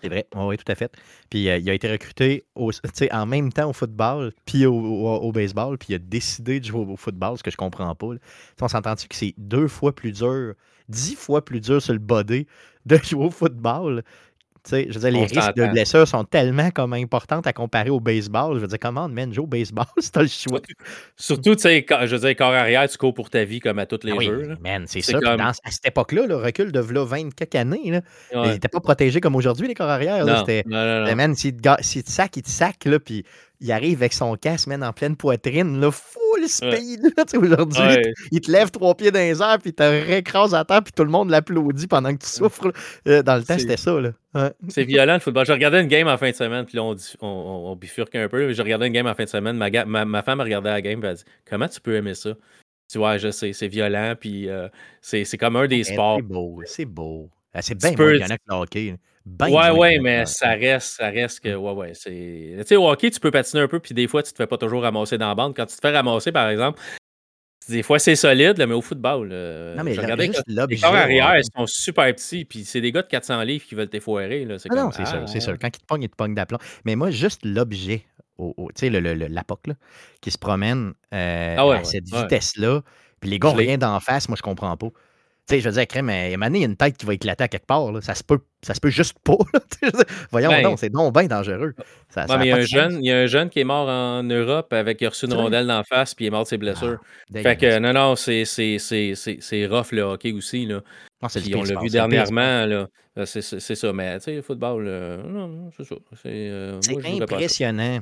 [0.01, 0.91] C'est vrai, oui, tout à fait.
[1.29, 4.65] Puis euh, il a été recruté au, tu sais, en même temps au football, puis
[4.65, 7.57] au, au- au baseball, puis il a décidé de jouer au, football, ce que je
[7.57, 8.07] comprends pas.
[8.61, 10.55] On s'entend-tu que c'est deux fois plus dur,
[10.89, 12.47] dix fois plus dur sur le body
[12.87, 14.01] de jouer au football?
[14.69, 15.71] Je veux dire, les risques de s'entend.
[15.71, 18.55] blessures sont tellement comme importantes à comparer au baseball.
[18.55, 20.59] Je veux dire, comment, man, joue au baseball si t'as le choix?
[21.15, 23.85] Surtout, tu sais, je veux dire, corps arrière, tu cours pour ta vie comme à
[23.85, 24.57] tous les Ah oui, jeux.
[24.61, 25.17] man, c'est ça.
[25.17, 28.01] Puis comme- dans- à cette époque-là, le recul de v'là 20 quelques années, là,
[28.33, 28.47] Ouais.
[28.47, 30.25] ils n'étaient pas protégés comme aujourd'hui, les corps arrière.
[30.39, 31.05] C'était non, non, non.
[31.05, 31.69] Mais man, s'il te,
[32.05, 33.25] sac, il te sac, là, puis
[33.59, 35.89] il arrive avec son casque, man, en pleine poitrine, là,
[36.47, 37.79] full speed, là, tu sais, aujourd'hui.
[37.81, 38.13] Ouais.
[38.31, 40.93] Il te lève trois pieds dans les airs, puis il te récrase à terre, puis
[40.93, 42.71] tout le monde l'applaudit pendant que tu souffres.
[43.07, 44.11] Euh, dans le temps, c'était ça, là.
[44.33, 44.51] Ouais.
[44.69, 45.45] C'est violent le football.
[45.45, 47.75] Je regardais une game en fin de semaine, puis là, on, dit- on, on- on
[47.75, 48.47] bifurque un peu.
[48.47, 49.57] mais Je regardais une game en fin de semaine.
[49.57, 52.13] Ma, ma, ma femme a regardé la game, elle a dit Comment tu peux aimer
[52.15, 52.31] ça
[52.91, 54.67] Tu vois, je sais, c'est violent, puis euh,
[55.01, 56.17] c'est comme un des Mais sports.
[56.17, 57.29] C'est beau, c'est beau.
[57.53, 58.95] Ah, C'est bien peux- moins violent que le hockey.
[59.25, 59.31] Là.
[59.47, 62.55] Ben ouais, ouais, mais ça reste, ça reste que, ouais, ouais, c'est...
[62.59, 64.47] Tu sais, au hockey, tu peux patiner un peu, puis des fois, tu te fais
[64.47, 65.55] pas toujours ramasser dans la bande.
[65.55, 66.79] Quand tu te fais ramasser, par exemple,
[67.69, 71.37] des fois, c'est solide, là, mais au football, euh, Non, mais là, les corps arrière,
[71.37, 74.57] ils sont super petits, puis c'est des gars de 400 livres qui veulent t'effoirer, là.
[74.59, 75.57] C'est Ah non, comme, c'est sûr, ah, c'est sûr.
[75.59, 76.57] Quand il te pogne, il te pogne d'aplomb.
[76.85, 78.03] Mais moi, juste l'objet,
[78.37, 79.43] au, au- tu sais, le, le, là,
[80.21, 82.81] qui se promène euh, Ah ouais, à cette vitesse-là,
[83.19, 84.89] puis les gars rien d'en face, moi, je comprends pas.
[85.47, 87.43] Tu sais, je veux dire, crème, donné, il y a une tête qui va éclater
[87.43, 87.91] à quelque part.
[87.91, 87.99] Là.
[88.01, 89.37] Ça, se peut, ça se peut juste pas.
[89.81, 89.91] dire,
[90.29, 91.73] Voyons Ben- donc, c'est donc bien dangereux.
[92.09, 93.65] Ça, ça mais il y, a un jeune, il y a un jeune qui est
[93.65, 96.43] mort en Europe avec il a reçu une rondelle d'en face puis il est mort
[96.43, 96.99] de ses blessures.
[97.35, 100.65] Ah, fait que non, non, c'est, rough le hockey aussi.
[100.65, 100.81] Là.
[101.21, 102.65] Non, Puis on l'a vu dernièrement.
[102.65, 102.87] Là.
[103.17, 103.41] Euh, C'est,
[103.75, 103.93] ça.
[103.93, 105.95] Mais tu sais, le football, euh, non, non, c'est ça.
[106.21, 106.79] C'est, euh,
[107.21, 107.99] impressionnant.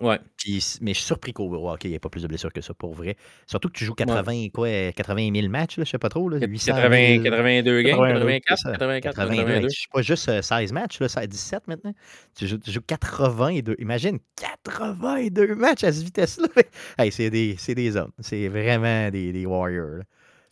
[0.00, 0.18] Ouais.
[0.36, 2.60] Puis, mais je suis surpris qu'au hockey, il n'y ait pas plus de blessures que
[2.60, 3.16] ça, pour vrai.
[3.46, 6.28] Surtout que tu joues 80, quoi, 80 000 matchs, là, je sais pas trop.
[6.28, 7.22] Là, 800 80, 000.
[7.24, 9.36] 82 games, 82, 84, C'est ça, 84, 82.
[9.44, 9.68] 82.
[9.68, 11.92] Je suis pas juste euh, 16 matchs, là, ça à 17 maintenant.
[12.36, 13.76] Tu joues, tu joues 82.
[13.78, 16.48] Imagine, 82 matchs à cette vitesse-là.
[16.98, 18.12] Hey, c'est des, c'est des hommes.
[18.20, 19.98] C'est vraiment des, des warriors.
[19.98, 20.04] là.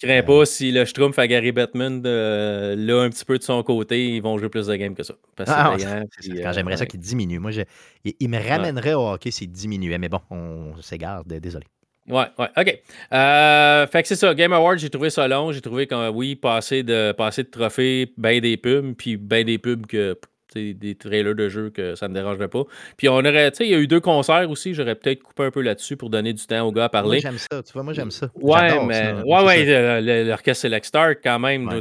[0.03, 3.43] Je crains pas si le Schtroumpf à Gary Bettman euh, là un petit peu de
[3.43, 5.15] son côté, ils vont jouer plus de games que ça.
[5.37, 6.05] Parce Ah, c'est payant.
[6.11, 6.43] c'est puis, ça.
[6.43, 7.39] Quand euh, j'aimerais ça qu'il diminue.
[7.39, 7.63] Moi, je-
[8.05, 9.99] il, il me ramènerait au hockey s'il diminuait.
[9.99, 11.25] Mais bon, on s'égare.
[11.25, 11.65] Désolé.
[12.09, 12.83] Ouais, ouais, OK.
[13.13, 14.35] Euh, fait que c'est ça.
[14.35, 15.53] Game Awards, j'ai trouvé ça long.
[15.53, 19.59] J'ai trouvé que, oui, passer de, passer de trophées, ben des pubs, puis ben des
[19.59, 20.19] pubs que.
[20.55, 22.65] Des trailers de jeux que ça ne me dérangerait pas.
[22.97, 24.75] Puis on aurait, tu sais, il y a eu deux concerts aussi.
[24.75, 27.21] J'aurais peut-être coupé un peu là-dessus pour donner du temps aux gars à Moi, parler.
[27.21, 27.63] j'aime ça.
[27.63, 28.31] Tu vois, moi, j'aime ça.
[28.35, 28.95] Ouais, mais.
[28.95, 29.25] ça.
[29.27, 31.69] Ouais, ouais, le- l'orchestre Select Start, quand même.
[31.69, 31.81] Ouais.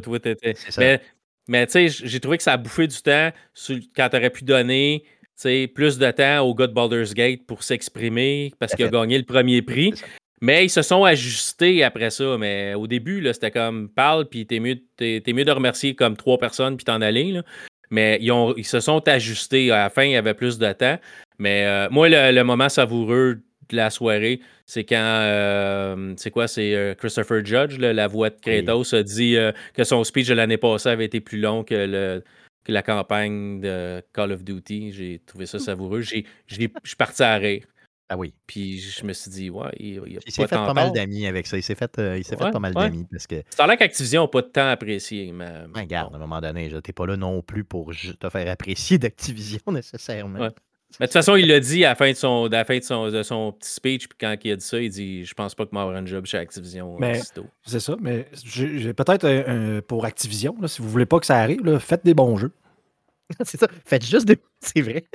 [0.77, 1.01] Mais,
[1.47, 4.29] mais tu sais, j'ai trouvé que ça a bouffé du temps sur- quand tu aurais
[4.29, 5.03] pu donner
[5.73, 9.23] plus de temps au gars de Baldur's Gate pour s'exprimer parce qu'il a gagné le
[9.23, 9.91] premier prix.
[10.43, 12.35] Mais ils se sont ajustés après ça.
[12.39, 15.95] Mais au début, là, c'était comme parle, puis t'es mieux, t'es, t'es mieux de remercier
[15.95, 17.31] comme trois personnes, puis t'en aller.
[17.31, 17.43] là.
[17.91, 19.69] Mais ils, ont, ils se sont ajustés.
[19.71, 20.97] À la fin, il y avait plus de temps.
[21.37, 24.95] Mais euh, moi, le, le moment savoureux de la soirée, c'est quand,
[25.45, 29.51] euh, c'est quoi, c'est euh, Christopher Judge, là, la voix de Kratos, a dit euh,
[29.73, 32.23] que son speech de l'année passée avait été plus long que, le,
[32.63, 34.91] que la campagne de Call of Duty.
[34.91, 36.01] J'ai trouvé ça savoureux.
[36.01, 37.63] J'ai, j'ai- je suis parti à rire.
[38.13, 38.33] Ah oui.
[38.45, 40.73] Puis je me suis dit, ouais, il, il y a Il s'est pas fait pas
[40.73, 41.55] mal d'amis avec ça.
[41.55, 42.83] Il s'est fait, euh, il s'est fait pas mal ouais.
[42.89, 45.31] d'amis parce que, Ça a l'air qu'Activision n'a pas de temps apprécié.
[45.31, 48.29] Mais, ben, regarde, à un moment donné, je- t'es pas là non plus pour te
[48.29, 50.39] faire apprécier d'Activision nécessairement.
[50.39, 50.49] Ouais.
[50.99, 52.77] Mais de toute façon, il l'a dit à la fin de son, à la fin
[52.77, 55.33] de son, de son petit speech, puis quand il a dit ça, il dit Je
[55.33, 56.95] pense pas que m'avoir un job chez Activision.
[56.95, 57.45] Aussitôt.
[57.65, 61.21] C'est ça, mais j'ai j'ai peut-être un- un- pour Activision, là, si vous voulez pas
[61.21, 62.51] que ça arrive, là, faites des bons jeux.
[63.45, 63.69] c'est ça.
[63.85, 64.37] Faites juste des.
[64.59, 65.05] C'est vrai.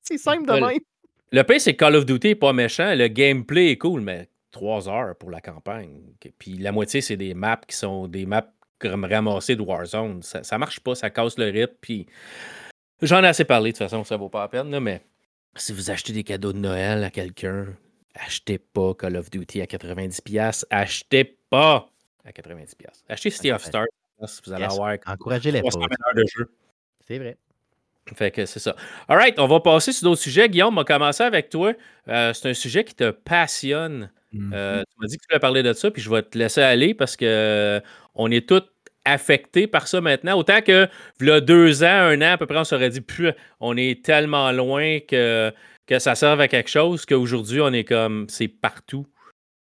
[0.00, 0.78] C'est simple de même.
[1.32, 2.94] Le pire, c'est que Call of Duty est pas méchant.
[2.94, 6.00] Le gameplay est cool, mais trois heures pour la campagne.
[6.38, 10.22] Puis la moitié, c'est des maps qui sont des maps comme ramassées de Warzone.
[10.22, 11.74] Ça, ça marche pas, ça casse le rythme.
[11.80, 12.06] Puis
[13.02, 14.70] j'en ai assez parlé, de toute façon, ça vaut pas la peine.
[14.70, 15.02] là, mais
[15.56, 17.66] si vous achetez des cadeaux de Noël à quelqu'un,
[18.14, 20.64] achetez pas Call of Duty à 90$.
[20.70, 21.88] Achetez pas
[22.24, 22.66] à 90$.
[23.08, 23.86] Achetez City of Stars.
[24.18, 25.68] Vous allez avoir Encouragez-les pas.
[25.68, 26.50] 300 000 heures de jeu.
[27.06, 27.36] C'est vrai.
[28.14, 28.76] Fait que c'est ça.
[29.08, 30.48] All right, on va passer sur d'autres sujets.
[30.48, 31.72] Guillaume, on va commencer avec toi.
[32.08, 34.10] Euh, c'est un sujet qui te passionne.
[34.32, 34.52] Mhm.
[34.54, 36.62] Euh, tu m'as dit que tu voulais parler de ça, puis je vais te laisser
[36.62, 37.80] aller parce que euh,
[38.14, 38.62] on est tous
[39.04, 40.38] affectés par ça maintenant.
[40.38, 40.88] Autant que,
[41.20, 44.52] il deux ans, un an à peu près, on s'aurait dit, plus on est tellement
[44.52, 45.52] loin que,
[45.86, 49.06] que ça serve à quelque chose qu'aujourd'hui, on est comme, c'est partout.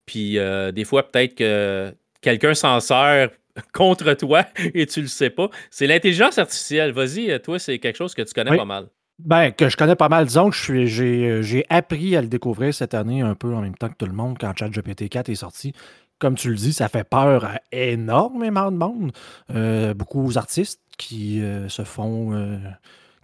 [0.07, 0.39] Puis
[0.73, 3.31] des fois, peut-être que quelqu'un s'en sert
[3.73, 5.49] contre toi et tu le sais pas.
[5.71, 6.93] C'est l'intelligence artificielle.
[6.93, 8.57] Vas-y, euh, toi, c'est quelque chose que tu connais Oui.
[8.57, 8.87] pas mal.
[9.21, 10.27] Ben, que je connais pas mal.
[10.27, 13.89] Disons que euh, j'ai appris à le découvrir cette année un peu en même temps
[13.89, 15.73] que tout le monde quand ChatGPT 4 est sorti.
[16.19, 19.13] Comme tu le dis, ça fait peur à énormément de monde.
[19.55, 22.33] Euh, beaucoup aux artistes qui euh, se font.
[22.35, 22.57] euh,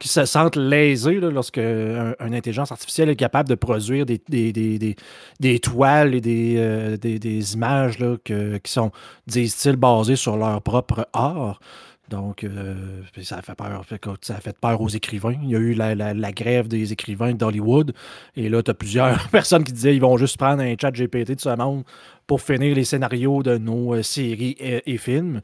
[0.01, 4.53] qui se sentent lésés lorsque un- une intelligence artificielle est capable de produire des, des,
[4.53, 4.97] des-
[5.39, 8.91] des- toiles et des, euh, des, images là, que- qui sont,
[9.29, 11.61] disent-ils, basées sur leur propre art.
[12.09, 12.75] Donc, euh,
[13.23, 13.85] ça fait peur.
[13.87, 15.37] Fait que Ça a fait peur aux écrivains.
[15.45, 17.93] Il y a eu la, la- grève des écrivains d'Hollywood.
[18.35, 21.37] Et là, tu as plusieurs personnes qui disaient qu'ils vont juste prendre un chat GPT
[21.37, 21.85] de ce monde
[22.27, 25.41] pour finir les scénarios de nos euh, séries et films.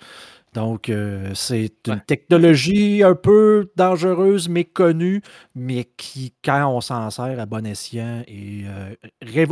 [0.57, 2.01] Donc, euh, c'est une Ouais.
[2.07, 5.21] technologie un peu dangereuse, méconnue,
[5.55, 8.95] mais qui, quand on s'en sert à bon escient, euh,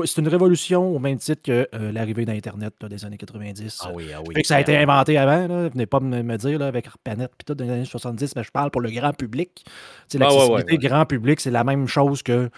[0.06, 3.80] c'est une révolution au même titre que euh, l'arrivée d'Internet des années 90.
[3.84, 4.34] Ah oui, ah oui.
[4.34, 5.68] Que ça a été inventé avant, là.
[5.68, 8.50] venez pas me, dire là, avec ARPANET puis tout dans les années 70, mais je
[8.50, 9.62] parle pour le grand public.
[10.08, 10.88] Sais, Ah L'accessibilité ouais, ouais.
[10.88, 12.48] grand public, c'est la même chose que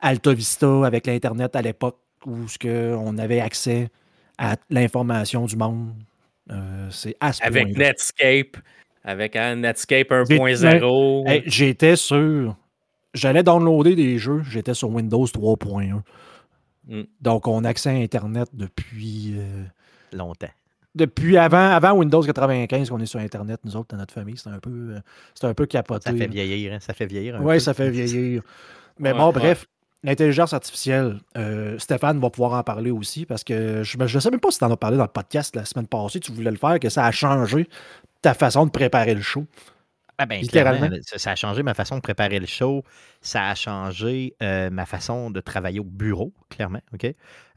[0.00, 3.90] Alta Vista avec l'Internet à l'époque où ce que on avait accès
[4.38, 5.92] à l'information du monde.
[6.50, 7.76] Euh, c'est à ce Avec.
[7.76, 8.56] Netscape,
[9.04, 11.24] avec hein, Netscape J'ai- 1.0.
[11.28, 12.56] Hey, j'étais sur.
[13.14, 16.02] J'allais downloader des jeux, j'étais sur Windows 3.1.
[16.88, 17.02] Mm.
[17.20, 19.34] Donc, on a accès à Internet depuis.
[19.36, 19.64] euh,
[20.12, 20.48] Longtemps.
[20.94, 24.48] depuis avant, avant Windows 95 qu'on est sur Internet, nous autres, dans notre famille, c'est
[24.50, 25.00] un peu, euh,
[25.34, 26.10] c'est un peu capoté.
[26.10, 26.78] Ça fait vieillir, hein?
[26.80, 27.38] Ça fait vieillir.
[27.42, 28.42] Oui, ça fait vieillir.
[28.98, 29.32] Mais Ouais, bon, ouais.
[29.32, 29.66] bref,
[30.02, 34.40] l'intelligence artificielle, euh, Stéphane va pouvoir en parler aussi parce que je ne sais même
[34.40, 36.56] pas si tu en as parlé dans le podcast la semaine passée, tu voulais le
[36.56, 37.68] faire, que ça a changé
[38.22, 39.44] ta façon de préparer le show.
[40.22, 40.86] Ah ben, Littéralement.
[40.88, 42.84] clairement, ça, a changé ma façon de préparer le show.
[43.22, 46.82] Ça a changé euh, ma façon de travailler au bureau, clairement.
[46.92, 47.06] OK?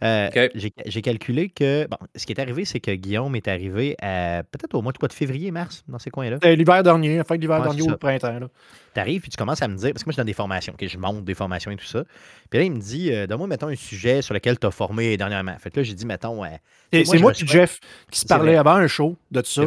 [0.01, 0.29] Euh.
[0.55, 1.85] J'ai j'ai calculé que.
[1.87, 4.97] Bon, ce qui est arrivé, c'est que Guillaume est arrivé à peut-être au mois de
[4.97, 6.37] quoi de février, mars, dans ces coins-là?
[6.41, 8.39] C'était l'hiver dernier, fin de l'hiver Ouais, dernier ou le printemps.
[8.39, 8.47] là.
[8.93, 10.71] Tu arrives puis tu commences à me dire, parce que moi je donne des formations,
[10.71, 10.87] OK?
[10.87, 12.05] je monte des formations et tout ça.
[12.49, 15.17] Puis là, il me dit, euh, donne-moi, mettons, un sujet sur lequel tu as formé
[15.17, 15.57] dernièrement.
[15.59, 16.47] Fait que là, j'ai dit, mettons, euh,
[16.93, 19.63] Et moi, C'est moi et Jeff qui se parlait avant un show de tout ça.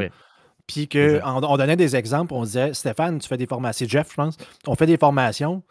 [0.67, 1.25] Puis qu'on Exact.
[1.27, 3.87] on donnait des exemples, on disait Stéphane, tu fais des formations.
[3.87, 4.37] C'est Jeff, je pense.
[4.67, 5.63] On fait des formations.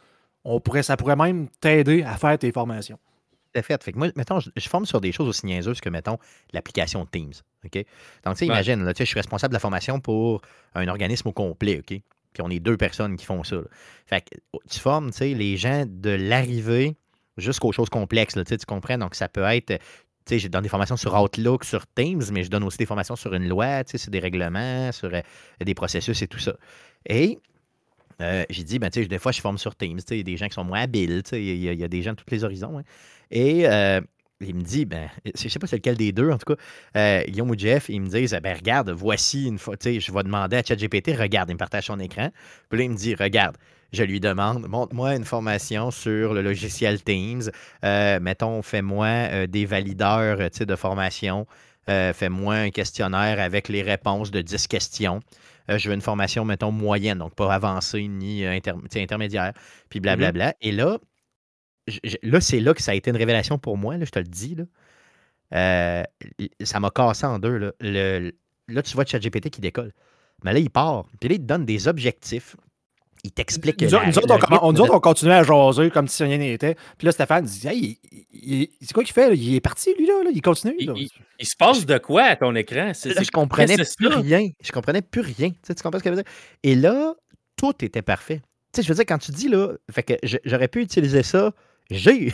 [0.44, 2.98] On pourrait, ça pourrait même t'aider à faire tes formations.
[3.54, 3.84] Tout à fait.
[3.84, 6.18] Fait que moi, mettons, je, je forme sur des choses aussi niaiseuses que, mettons,
[6.54, 7.34] l'application Teams.
[7.66, 7.84] OK?
[8.24, 8.54] Donc, tu sais, Ouais.
[8.54, 10.42] imagine, là, je suis responsable de la formation pour
[10.76, 11.88] un organisme au complet, OK?
[12.34, 13.56] Puis on est deux personnes qui font ça.
[13.56, 13.64] là.
[14.06, 16.96] Fait que oh, tu formes, tu sais, les gens de l'arrivée
[17.38, 18.98] jusqu'aux choses complexes, là, tu comprends?
[18.98, 19.80] Donc, ça peut être,
[20.30, 23.34] je donne des formations sur Outlook, sur Teams, mais je donne aussi des formations sur
[23.34, 25.22] une loi, sur des règlements, sur euh,
[25.64, 26.56] des processus et tout ça.
[27.08, 27.40] Et
[28.22, 30.00] euh, j'ai dit, ben, des fois, je forme sur Teams.
[30.12, 31.22] Il y a des gens qui sont moins habiles.
[31.24, 32.80] tu sais, Il y, a- il y a des gens de tous les horizons.
[32.80, 32.84] hein.
[33.32, 34.02] Et euh,
[34.41, 36.62] il me dit, ben, je sais pas c'est lequel des deux, en tout cas,
[36.98, 40.12] euh, Guillaume ou Jeff, ils me disent, ben, regarde, voici une fois, tu sais, je
[40.12, 42.30] vais demander à ChatGPT, regarde, il me partage son écran.
[42.69, 43.56] Puis là, il me dit, regarde,
[43.95, 47.43] je lui demande, montre-moi une formation sur le logiciel Teams.
[47.84, 51.48] Euh, mettons, fais-moi euh, des valideurs tu sais, de formation.
[51.89, 55.21] Euh, fais-moi un questionnaire avec les réponses de 10 questions.
[55.67, 59.54] Je veux une formation, mettons, moyenne, donc pas avancée ni intermédiaire,
[59.89, 60.54] puis blablabla.
[60.62, 61.00] Et là,
[61.88, 64.12] je- je- là, c'est là que ça a été une révélation pour moi, là, je
[64.12, 64.56] te le dis.
[64.56, 64.63] Là.
[65.54, 66.04] Euh,
[66.63, 67.58] ça m'a cassé en deux.
[67.58, 67.71] Là.
[67.80, 68.32] Le-
[68.67, 69.93] là, tu vois ChatGPT qui décolle.
[70.43, 71.06] Mais là, il part.
[71.19, 72.56] Puis là, il te donne des objectifs.
[73.24, 73.82] Il t'explique.
[73.82, 75.89] Nous, la- autres- nous autres, le on, on- nous autres, de- on continuait à jaser
[75.89, 76.76] comme si rien n'était.
[76.98, 79.34] Puis là, Stéphane dit Hey, il- il- c'est quoi qu'il fait là?
[79.34, 80.30] Il est parti, lui, là, là?
[80.32, 80.76] Il continue.
[80.78, 80.93] Il, là?
[80.95, 82.91] il- il se passe de quoi à ton écran?
[82.93, 84.19] C'est- Là, c'est- je comprenais plus ça?
[84.19, 84.50] rien.
[84.62, 85.50] Je comprenais plus rien.
[85.50, 86.26] Tu, sais, tu comprends ce que veut dire?
[86.62, 87.15] Et là,
[87.56, 88.41] tout était parfait.
[88.76, 91.52] sais, je veux dire, quand tu dis là, fait que j'aurais pu utiliser ça.
[91.91, 92.32] J'ai,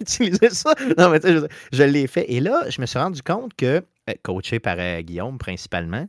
[0.00, 0.74] utilisé ça.
[0.96, 1.36] Non, mais sais,
[1.72, 2.30] je, l'ai fait.
[2.32, 6.08] Et là, je me suis rendu compte que, euh, coaché par euh, Guillaume principalement,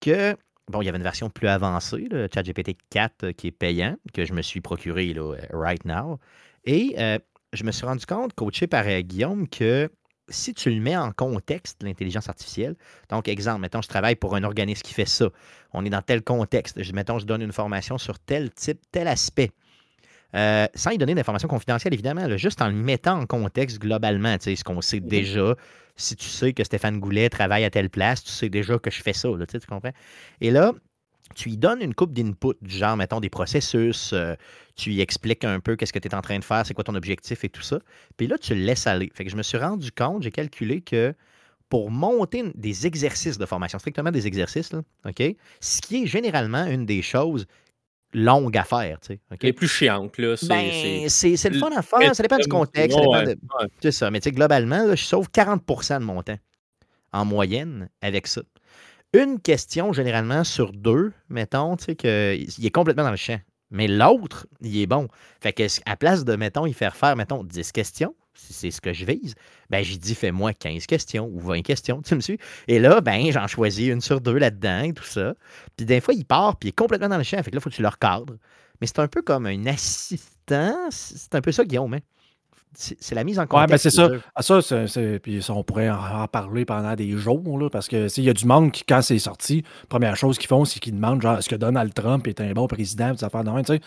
[0.00, 0.36] que,
[0.68, 4.24] bon, il y avait une version plus avancée, le ChatGPT 4 qui est payant, que
[4.24, 6.18] je me suis procuré là, right now.
[6.64, 6.96] Et
[7.52, 9.90] je me suis rendu compte, coaché par Guillaume, que
[10.28, 12.76] si tu le mets en contexte, l'intelligence artificielle,
[13.08, 15.28] donc exemple, mettons, je travaille pour un organisme qui fait ça,
[15.72, 19.08] on est dans tel contexte, je, mettons, je donne une formation sur tel type, tel
[19.08, 19.50] aspect,
[20.34, 24.44] euh, sans y donner d'informations confidentielles, évidemment, juste en le mettant en contexte globalement, tu
[24.44, 25.54] sais, ce qu'on sait mmh déjà.
[25.96, 29.02] Si tu sais que Stéphane Goulet travaille à telle place, tu sais déjà que je
[29.02, 29.92] fais ça, tu comprends?
[30.40, 30.72] Et là,
[31.34, 34.34] tu lui donnes une coupe d'input, du genre, mettons, des processus, euh,
[34.74, 36.84] tu lui expliques un peu qu'est-ce que tu es en train de faire, c'est quoi
[36.84, 37.78] ton objectif et tout ça.
[38.16, 39.10] Puis là, tu le laisses aller.
[39.14, 41.14] Fait que je me suis rendu compte, j'ai calculé que
[41.68, 44.72] pour monter des exercices de formation, strictement des exercices,
[45.06, 45.22] OK,
[45.60, 47.46] ce qui est généralement une des choses
[48.14, 49.52] longues à faire, tu sais.
[49.52, 50.34] plus chiantes, là.
[50.48, 52.98] Ben, c'est le fun à faire, ça dépend du contexte.
[53.80, 56.38] C'est ça, mais tu sais, globalement, je sauve 40% de mon temps
[57.12, 58.42] en moyenne avec ça
[59.12, 63.38] une question généralement sur deux, mettons, tu sais, qu'il est complètement dans le champ.
[63.70, 65.08] Mais l'autre, il est bon.
[65.40, 68.14] Fait que à place de, mettons, y faire faire, mettons, 10 questions,
[68.50, 69.34] c'est ce que je vise,
[69.70, 72.38] ben j'ai dit fais-moi 15 questions ou 20 questions, tu me suis?
[72.68, 75.34] Et là, ben j'en choisis une sur deux là-dedans et tout ça.
[75.76, 77.38] Puis des fois, il part, puis il est complètement dans le champ.
[77.42, 78.36] Fait que là, il faut que tu le recadres.
[78.80, 80.76] Mais c'est un peu comme un assistant.
[80.90, 81.94] C'est un peu ça, Guillaume.
[81.94, 82.00] Hein?
[82.74, 83.62] c'est la mise en contexte.
[83.62, 84.08] Ouais, ben c'est ça.
[84.34, 88.24] Ah, ça, puis ça, on pourrait en, parler pendant des jours, là, parce que il
[88.24, 91.20] y a du monde qui, quand c'est sorti, première chose qu'ils font, c'est qu'ils demandent
[91.20, 93.80] genre est-ce que Donald Trump est un bon président, ça fait tu sais.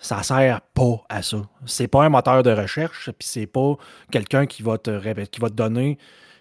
[0.00, 1.38] Ça sert pas à ça.
[1.66, 3.76] C'est pas un moteur de recherche, puis c'est pas
[4.10, 5.98] quelqu'un qui va te qui va te donner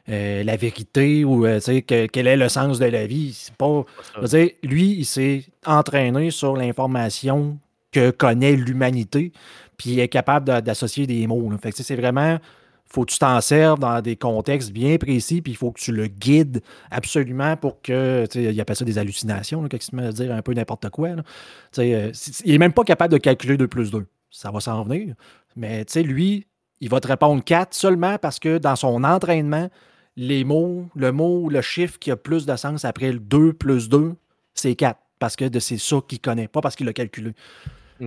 [0.10, 3.34] euh, la vérité ou euh, quel est le sens de la vie.
[3.34, 3.84] C'est pas.
[4.64, 7.58] lui, il s'est entraîné sur l'information
[7.92, 9.32] que connaît l'humanité
[9.78, 11.50] puis il est capable d'associer des mots.
[11.62, 12.40] Fait que c'est vraiment
[12.90, 15.92] faut que tu t'en serves dans des contextes bien précis, puis il faut que tu
[15.92, 20.42] le guides absolument pour que, il appelle ça des hallucinations, là, met à dire un
[20.42, 21.10] peu n'importe quoi.
[21.78, 22.12] Euh,
[22.46, 24.06] il n'est même pas capable de calculer 2 plus 2.
[24.30, 25.16] Ça va s'en venir.
[25.56, 26.48] Mais lui,
[26.80, 29.70] il va te répondre 4 seulement parce que dans son entraînement,
[30.16, 33.90] les mots, le mot le chiffre qui a plus de sens après le 2 plus
[33.90, 34.14] 2,
[34.54, 35.00] c'est 4.
[35.20, 37.34] Parce que c'est ça qu'il connaît, pas parce qu'il l'a calculé.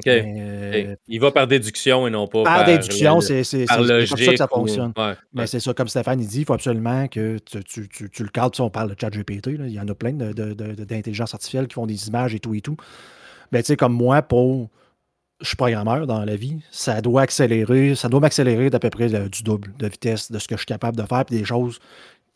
[0.07, 2.57] Euh, il va par déduction et non pas par.
[2.57, 4.93] Par déduction, c'est comme ça que ça fonctionne.
[5.33, 8.55] Mais c'est ça, comme Stéphane il dit, il faut absolument que tu, tu, le cadres.
[8.55, 11.87] Si on parle de chat GPT, il y en a plein d'intelligence artificielle qui font
[11.87, 12.77] des images et tout et tout.
[13.53, 14.69] Mais tu sais, comme moi, pour.
[15.41, 19.09] Je suis programmeur dans la vie, ça doit accélérer, ça doit m'accélérer d'à peu près
[19.09, 21.81] du double de vitesse de ce que je suis capable de faire, puis des choses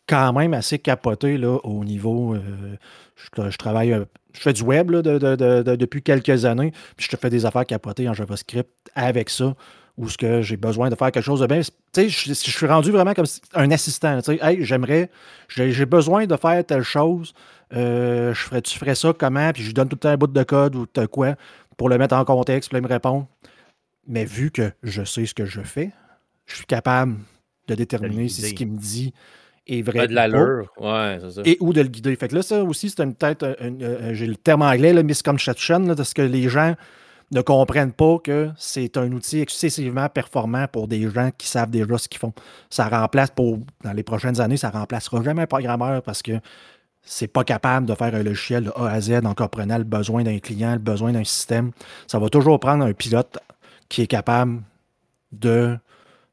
[0.07, 2.35] quand même assez capotées là, au niveau.
[2.35, 2.75] Euh,
[3.15, 7.45] je, travaille euh, je fais du web depuis quelques années, puis je te fais des
[7.45, 9.55] affaires capotées en JavaScript avec ça,
[9.97, 11.61] où ce que j'ai besoin de faire quelque chose de bien.
[11.61, 14.21] Tu sais, je, suis rendu vraiment comme un assistant.
[14.21, 15.09] Tu sais, hey, j'aimerais,
[15.47, 17.33] j'ai besoin de faire telle chose.
[17.73, 19.51] Euh, je ferais, tu ferais ça comment?
[19.51, 21.35] Puis je lui donne tout le temps un bout de code ou de quoi
[21.77, 23.27] pour le mettre en contexte, puis il me répond.
[24.07, 25.91] Mais vu que je sais ce que je fais,
[26.45, 27.17] je suis capable
[27.67, 29.13] de déterminer si ce qu'il me dit
[29.67, 30.07] est vrai.
[30.07, 31.41] de l'allure, ouais, c'est ça.
[31.45, 32.15] Et ou de le guider.
[32.15, 36.21] Fait que là, ça aussi, c'est euh, j'ai le terme anglais, le misconception, parce que
[36.21, 36.75] les gens
[37.31, 41.97] ne comprennent pas que c'est un outil excessivement performant pour des gens qui savent déjà
[41.97, 42.33] ce qu'ils font.
[42.69, 46.33] Ça remplace, pour dans les prochaines années, ça remplacera jamais un programmeur parce que
[47.01, 50.23] c'est pas capable de faire un logiciel de A à Z en comprenant le besoin
[50.23, 51.71] d'un client, le besoin d'un système.
[52.07, 53.37] Ça va toujours prendre un pilote
[53.89, 54.61] qui est capable
[55.31, 55.77] de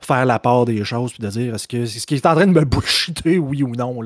[0.04, 2.46] faire la part des choses, puis de dire est-ce que ce qui est en train
[2.46, 4.00] de me bullshiter, oui ou non,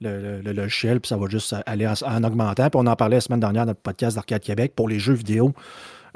[0.00, 2.70] le, logiciel, puis ça va juste aller en, augmentant.
[2.70, 5.14] Puis on en parlait la semaine dernière dans notre podcast d'Arcade Québec pour les jeux
[5.14, 5.52] vidéo.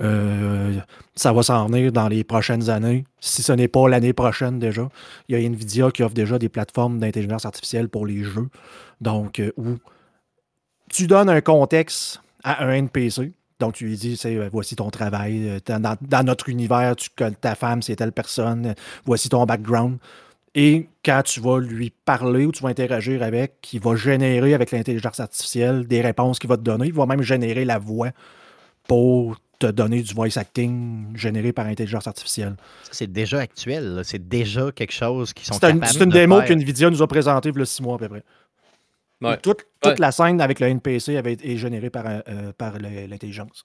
[0.01, 0.75] Euh,
[1.15, 4.89] ça va s'en venir dans les prochaines années, si ce n'est pas l'année prochaine déjà.
[5.29, 8.49] Il y a Nvidia qui offre déjà des plateformes d'intelligence artificielle pour les jeux.
[9.01, 9.77] Donc, euh, où
[10.91, 13.33] tu donnes un contexte à un NPC,
[13.65, 14.21] donc, tu lui dis,
[14.53, 15.49] voici ton travail.
[15.49, 17.09] Euh, dans, notre univers, tu,
[17.41, 18.67] ta femme, c'est telle personne.
[18.67, 18.75] Euh,
[19.05, 19.99] voici ton background.
[20.55, 24.71] Et quand tu vas lui parler ou tu vas interagir avec, il va générer avec
[24.71, 26.87] l'intelligence artificielle des réponses qu'il va te donner.
[26.87, 28.11] Il va même générer la voix
[28.87, 32.57] pour te donner du voice acting généré par intelligence artificielle.
[32.91, 34.03] c'est déjà actuel.
[34.05, 37.63] C'est déjà quelque chose qui sont C'est une, démo qu'NVIDIA nous a présentée il y
[37.63, 38.23] a six mois à peu près.
[39.43, 39.65] Toute,
[39.99, 43.65] la scène avec le NPC avait été générée par, euh, par l'intelligence.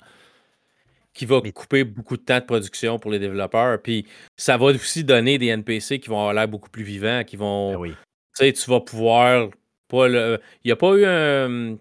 [1.14, 3.82] Qui va couper beaucoup de temps de production pour les développeurs.
[3.82, 4.06] Puis
[4.38, 7.82] ça va aussi donner des NPC qui vont avoir l'air beaucoup plus vivants, qui vont.
[7.82, 7.96] Ben tu
[8.34, 9.50] sais, tu vas pouvoir.
[9.88, 11.78] Pas Il n'y a pas eu un.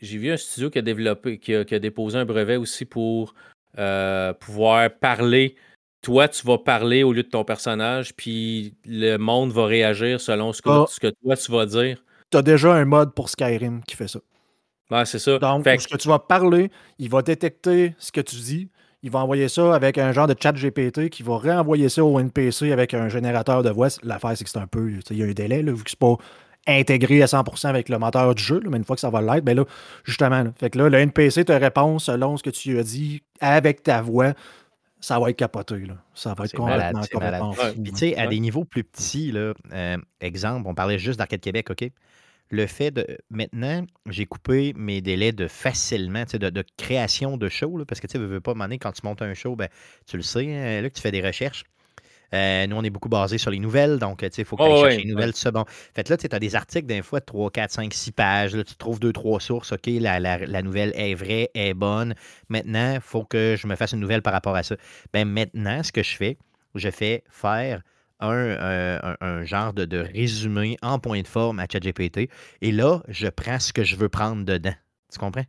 [0.00, 3.34] J'ai vu un studio qui a développé, qui a, déposé un brevet aussi pour
[3.78, 5.54] euh, pouvoir parler.
[6.02, 10.52] Toi, tu vas parler au lieu de ton personnage, puis le monde va réagir selon
[10.52, 10.86] ce que, Ah.
[10.88, 12.02] ce que toi, tu vas dire.
[12.32, 14.18] Tu as déjà un mode pour Skyrim qui fait ça.
[14.90, 15.38] Ouais, c'est ça.
[15.38, 18.68] Donc, Fait ce que tu vas parler, il va détecter ce que tu dis.
[19.02, 22.18] Il va envoyer ça avec un genre de chat GPT qui va réenvoyer ça au
[22.20, 23.88] NPC avec un générateur de voix.
[24.02, 24.90] L'affaire, c'est que c'est un peu.
[25.10, 26.16] Il y a un délai, là, vu que c'est pas
[26.66, 29.20] intégré à 100% avec le moteur du jeu, là, mais une fois que ça va
[29.20, 29.64] l'être, ben là,
[30.04, 33.22] justement, là, fait que là, le NPC te répond selon ce que tu as dit
[33.40, 34.32] avec ta voix.
[35.02, 35.96] Ça va être capoté, là.
[36.14, 37.74] Ça va être complètement, malade, c'est complètement malade.
[37.74, 38.28] fou, Puis, tu sais, à Ouais.
[38.28, 41.90] des niveaux plus petits, là, euh, exemple, on parlait juste d'Arcade Québec, OK?
[42.50, 43.18] Le fait de.
[43.30, 47.84] Maintenant, j'ai coupé mes délais de facilement, tu sais, de, de création de show, là,
[47.86, 49.34] parce que tu sais, veux, veux pas, à un moment donné, quand tu montes un
[49.34, 49.68] show, ben,
[50.06, 51.64] tu le sais, hein, là, que tu fais des recherches.
[52.34, 54.76] Euh, nous, on est beaucoup basé sur les nouvelles, donc il faut que tu Oh,
[54.76, 55.50] chercher ouais, les nouvelles, tout ça.
[55.50, 55.64] Bon.
[55.94, 58.54] Fait que là, tu as des articles, des fois, 3, 4, 5, 6 pages.
[58.56, 59.72] Là, tu trouves 2, 3 sources.
[59.72, 62.14] OK, la, la- la nouvelle est vraie, est bonne.
[62.48, 64.76] Maintenant, il faut que je me fasse une nouvelle par rapport à ça.
[65.12, 66.36] Ben maintenant, ce que je fais,
[66.74, 67.82] je fais faire
[68.20, 72.30] un, euh, un- un genre de, de résumé en point de forme à ChatGPT.
[72.60, 74.74] Et là, je prends ce que je veux prendre dedans.
[75.12, 75.44] Tu comprends?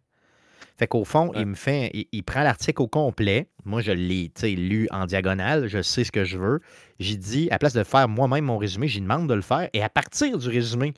[0.83, 1.39] Fait qu'au fond, Ouais.
[1.39, 3.47] il me fait, il, il prend l'article au complet.
[3.63, 5.67] Moi, je l'ai lu en diagonale.
[5.67, 6.59] Je sais ce que je veux.
[6.99, 9.69] J'ai dit, à place de faire moi-même mon résumé, j'y demande de le faire.
[9.71, 10.93] Et à partir du résumé,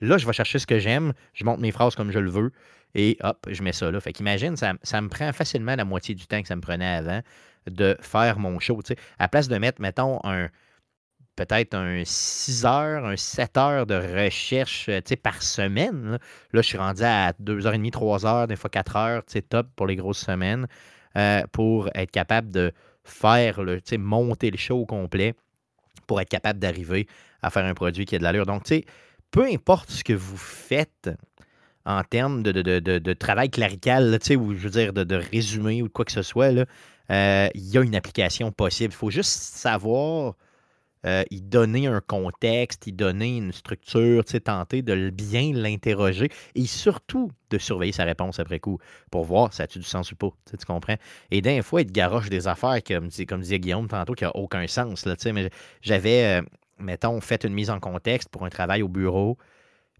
[0.00, 1.12] là, je vais chercher ce que j'aime.
[1.34, 2.50] Je monte mes phrases comme je le veux.
[2.96, 4.00] Et hop, je mets ça là.
[4.00, 6.96] Fait qu'imagine, ça, ça me prend facilement la moitié du temps que ça me prenait
[6.96, 7.20] avant
[7.70, 8.80] de faire mon show.
[9.20, 10.48] À place de mettre, mettons, un
[11.38, 16.12] peut-être un 6 heures, un 7 heures de recherche euh, par semaine.
[16.12, 16.18] Là.
[16.52, 20.24] Je suis rendu à 2h30, 3 heures, des fois 4 heures, top pour les grosses
[20.24, 20.66] semaines,
[21.16, 22.72] euh, pour être capable de
[23.04, 25.34] faire, le, monter le show au complet,
[26.08, 27.06] pour être capable d'arriver
[27.40, 28.44] à faire un produit qui a de l'allure.
[28.46, 28.84] Donc, tu sais,
[29.30, 31.08] peu importe ce que vous faites
[31.86, 35.88] en termes de, de- de- travail clérical, là, ou je veux dire de, résumé ou
[35.88, 36.52] de quoi que ce soit,
[37.10, 38.92] euh, il y a une application possible.
[38.92, 40.34] Il faut juste savoir
[41.06, 47.30] euh, y donner un contexte, y donner une structure, tenter de bien l'interroger et surtout
[47.50, 48.78] de surveiller sa réponse après coup
[49.10, 50.30] pour voir si ça a du sens ou pas.
[50.50, 50.96] Tu, comprends?
[51.30, 54.34] Et d'un fois, il te garoche des affaires, comme, comme disait Guillaume tantôt, qui n'a
[54.36, 55.06] aucun sens.
[55.06, 55.50] Là, mais
[55.82, 56.42] j'avais, euh,
[56.78, 59.38] mettons, fait une mise en contexte pour un travail au bureau.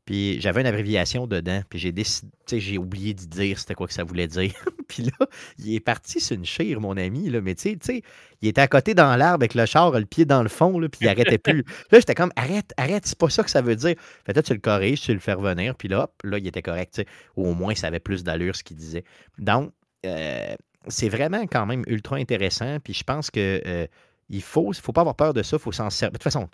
[0.09, 3.75] Puis j'avais une abréviation dedans, puis j'ai décidé, tu sais, j'ai oublié de dire c'était
[3.75, 4.55] quoi que ça voulait dire.
[4.89, 5.27] puis là,
[5.59, 8.03] il est parti sur une chire, mon ami, là, mais tu sais, tu sais,
[8.41, 10.89] il était à côté dans l'arbre avec le char, le pied dans le fond, là,
[10.89, 11.63] puis il arrêtait plus.
[11.91, 13.97] Là, j'étais comme, arrête, arrête, c'est pas ça que ça veut dire.
[14.25, 16.47] Fait que là, tu le corriges, tu le fais revenir, puis là, hop, là, il
[16.47, 17.09] était correct, tu sais.
[17.37, 19.05] Ou au moins, ça avait plus d'allure ce qu'il disait.
[19.37, 19.75] Donc,
[20.07, 20.55] euh,
[20.87, 23.87] c'est vraiment quand même ultra intéressant, puis je pense que euh,
[24.31, 26.13] il faut, faut pas avoir peur de ça, il faut s'en servir.
[26.13, 26.49] De toute façon,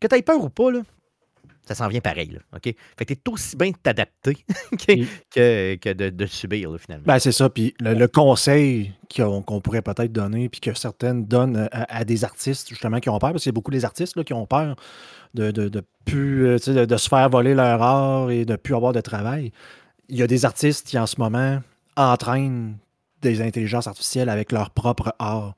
[0.00, 0.80] que tu aies peur ou pas, là,
[1.66, 2.74] ça s'en vient pareil, là, OK?
[2.96, 4.34] Fait que t'es aussi bien de t'adapter
[4.70, 7.04] que, que, que de, de subir, là, finalement.
[7.06, 7.50] Ben, c'est ça.
[7.50, 12.04] Puis le, le conseil qu'on pourrait peut-être donner, puis que certaines donnent euh, à, à
[12.04, 14.32] des artistes, justement, qui ont peur, parce qu'il y a beaucoup des artistes là, qui
[14.32, 14.76] ont peur
[15.34, 18.74] de, de, de plus, euh, de, de se faire voler leur art et de plus
[18.74, 19.52] avoir de travail.
[20.08, 21.60] Il y a des artistes qui, en ce moment,
[21.96, 22.76] entraînent
[23.22, 25.54] des intelligences artificielles avec leur propre art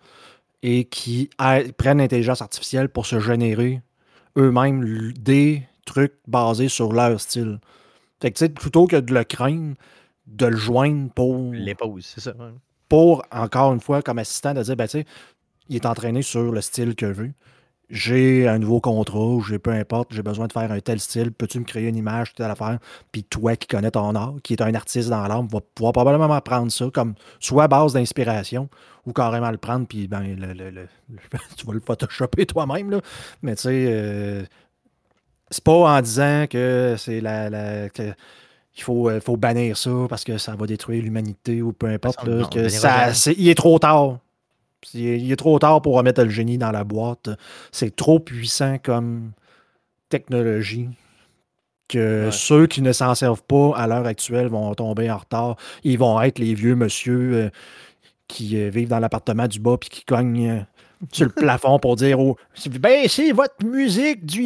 [0.62, 3.82] et qui a- prennent l'intelligence artificielle pour se générer
[4.36, 7.58] eux-mêmes des trucs basés sur leur style.
[8.20, 9.74] Fait que, tu sais, plutôt que de le craindre,
[10.26, 12.32] de le joindre pour, Les pauses, c'est ça.
[12.36, 12.52] ouais.
[12.88, 15.06] pour, encore une fois, comme assistant, de dire, ben, tu sais,
[15.68, 17.30] il est entraîné sur le style que je veux.
[17.90, 21.32] J'ai un nouveau contrat, ou j'ai peu importe, j'ai besoin de faire un tel style,
[21.32, 22.78] peux-tu me créer une image, telle affaire?
[23.12, 26.38] Puis toi qui connais ton art, qui est un artiste dans l'âme, va pouvoir probablement
[26.42, 28.68] prendre ça comme soit base d'inspiration,
[29.06, 30.88] ou carrément le prendre, puis ben, le- le- le-
[31.56, 33.00] tu vas le photoshopper toi-même, là.
[33.40, 34.44] Mais tu sais, euh,
[35.50, 37.50] c'est pas en disant que c'est la.
[37.50, 38.12] la- que
[38.76, 42.24] il faut, euh, faut bannir ça parce que ça va détruire l'humanité ou peu importe.
[42.24, 44.18] là, non, que ça, c'est- il est trop tard.
[44.94, 47.28] Il est, il est trop tard pour remettre le génie dans la boîte.
[47.72, 49.32] C'est trop puissant comme
[50.08, 50.88] technologie
[51.88, 52.32] que Ouais.
[52.32, 55.56] ceux qui ne s'en servent pas à l'heure actuelle vont tomber en retard.
[55.84, 57.50] Ils vont être les vieux monsieur euh,
[58.28, 60.64] qui euh, vivent dans l'appartement du bas puis qui cognent
[61.12, 62.36] sur le plafond pour dire oh,
[62.80, 64.44] ben c'est votre musique du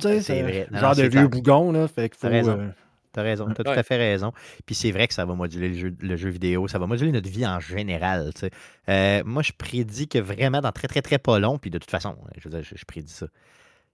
[0.00, 0.66] sais, C'est vrai.
[0.70, 1.28] Non, Genre de vieux clair.
[1.28, 1.72] bougons.
[1.72, 2.58] Là, fait faut, T'as raison.
[2.60, 2.68] euh,
[3.12, 4.32] T'as raison, t'as tout à fait raison.
[4.66, 7.10] Puis c'est vrai que ça va moduler le jeu, le jeu vidéo, ça va moduler
[7.10, 8.30] notre vie en général.
[8.34, 8.50] tu sais.
[8.88, 11.90] Euh, moi, je prédis que vraiment dans très, très, très pas long, puis de toute
[11.90, 13.26] façon, je veux dire, je, je prédis ça.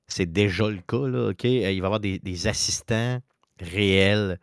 [0.09, 1.44] C'est déjà le cas, là, OK?
[1.44, 3.18] Euh, Il va y avoir des, des assistants
[3.61, 4.38] réels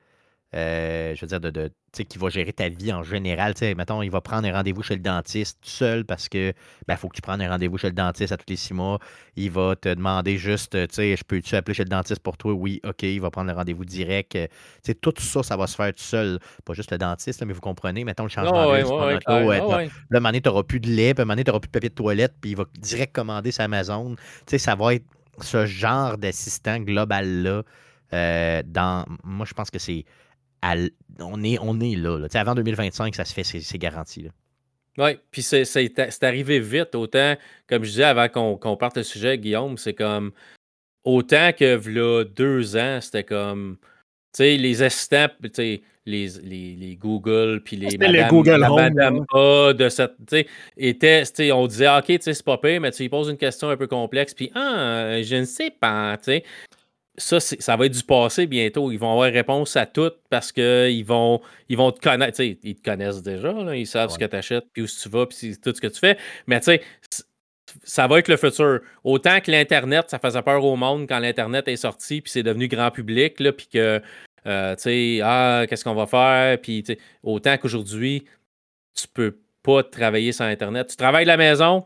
[0.54, 1.72] euh, je veux dire, de, de
[2.04, 3.54] qui va gérer ta vie en général.
[3.58, 6.54] sais, mettons, il va prendre un rendez-vous chez le dentiste tout seul parce que
[6.88, 9.00] ben, faut que tu prennes un rendez-vous chez le dentiste à tous les six mois.
[9.36, 12.54] Il va te demander juste, tu sais, je peux-tu appeler chez le dentiste pour toi?
[12.54, 14.36] Oui, OK, il va prendre le rendez-vous direct.
[14.36, 14.48] Euh,
[14.84, 16.40] sais, tout ça, ça va se faire tout seul.
[16.66, 18.82] Pas juste le dentiste, mais vous comprenez, mettons le changement de lait,
[20.10, 21.90] le moment tu n'auras plus de lait, puis un moment tu n'auras plus de papier
[21.90, 24.16] de toilette, puis il va direct commander sa Amazon.
[24.16, 25.06] Tu sais, ça va être
[25.40, 27.64] ce genre d'assistant global-là.
[28.14, 30.06] Euh, dans, moi, je pense que c'est
[31.20, 32.20] on, est, on est là.
[32.34, 34.28] Avant 2025, ça se fait, c'est garanti.
[34.98, 36.96] Oui, puis c'est arrivé vite.
[36.96, 37.36] Autant,
[37.68, 40.32] comme je disais avant qu'on parte le sujet, Guillaume, c'est comme
[41.04, 43.78] autant que là, deux ans, c'était comme
[44.34, 49.26] tu sais, les assistants, tu sais, les, les, les, Google, puis les Madame, Google Madame
[49.34, 50.48] A de cette, tu sais,
[50.78, 53.70] étaient, on disait, OK, tu sais, c'est pas pire, mais tu lui poses une question
[53.70, 56.44] un peu complexe, puis, ah, je ne sais pas, tu sais
[57.22, 58.92] ça, ça va être du passé bientôt.
[58.92, 62.42] Ils vont avoir réponse à tout parce qu'ils vont, ils vont te connaître.
[62.42, 65.56] ils te connaissent déjà, ils savent ce que tu achètes, puis où tu vas, puis
[65.62, 66.18] tout ce que tu fais.
[66.48, 66.82] Mais tu sais,
[67.84, 68.82] ça va être le futur.
[69.04, 72.68] Autant que l'Internet, ça faisait peur au monde quand l'Internet est sorti, puis c'est devenu
[72.68, 74.02] grand public, là, puis que,
[74.48, 76.60] euh, tu sais, ah, qu'est-ce qu'on va faire?
[76.60, 76.84] Puis,
[77.24, 78.26] autant qu'aujourd'hui,
[78.94, 80.88] tu peux pas travailler sans Internet.
[80.90, 81.86] Tu travailles de la maison,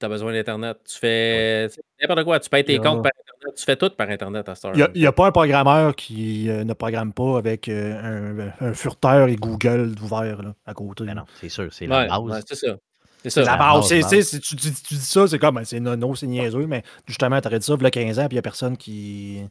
[0.00, 0.78] tu as besoin d'Internet.
[0.84, 1.68] Tu fais
[2.00, 2.40] n'importe quoi.
[2.40, 3.41] Tu payes tes comptes par Internet.
[3.56, 6.64] Tu fais tout par Internet à ce Il n'y a, pas un programmeur qui euh,
[6.64, 11.04] ne programme pas avec euh, un, furteur et Google ouvert à côté.
[11.04, 11.68] Non, c'est sûr.
[11.72, 12.44] C'est la base.
[12.46, 12.76] c'est ça.
[13.24, 13.88] C'est la base.
[13.88, 17.66] tu, dis ça, c'est comme, ben, c'est non, c'est niaiseux, mais justement, tu aurais dit
[17.66, 19.42] ça il y a 15 ans, puis il n'y a personne qui.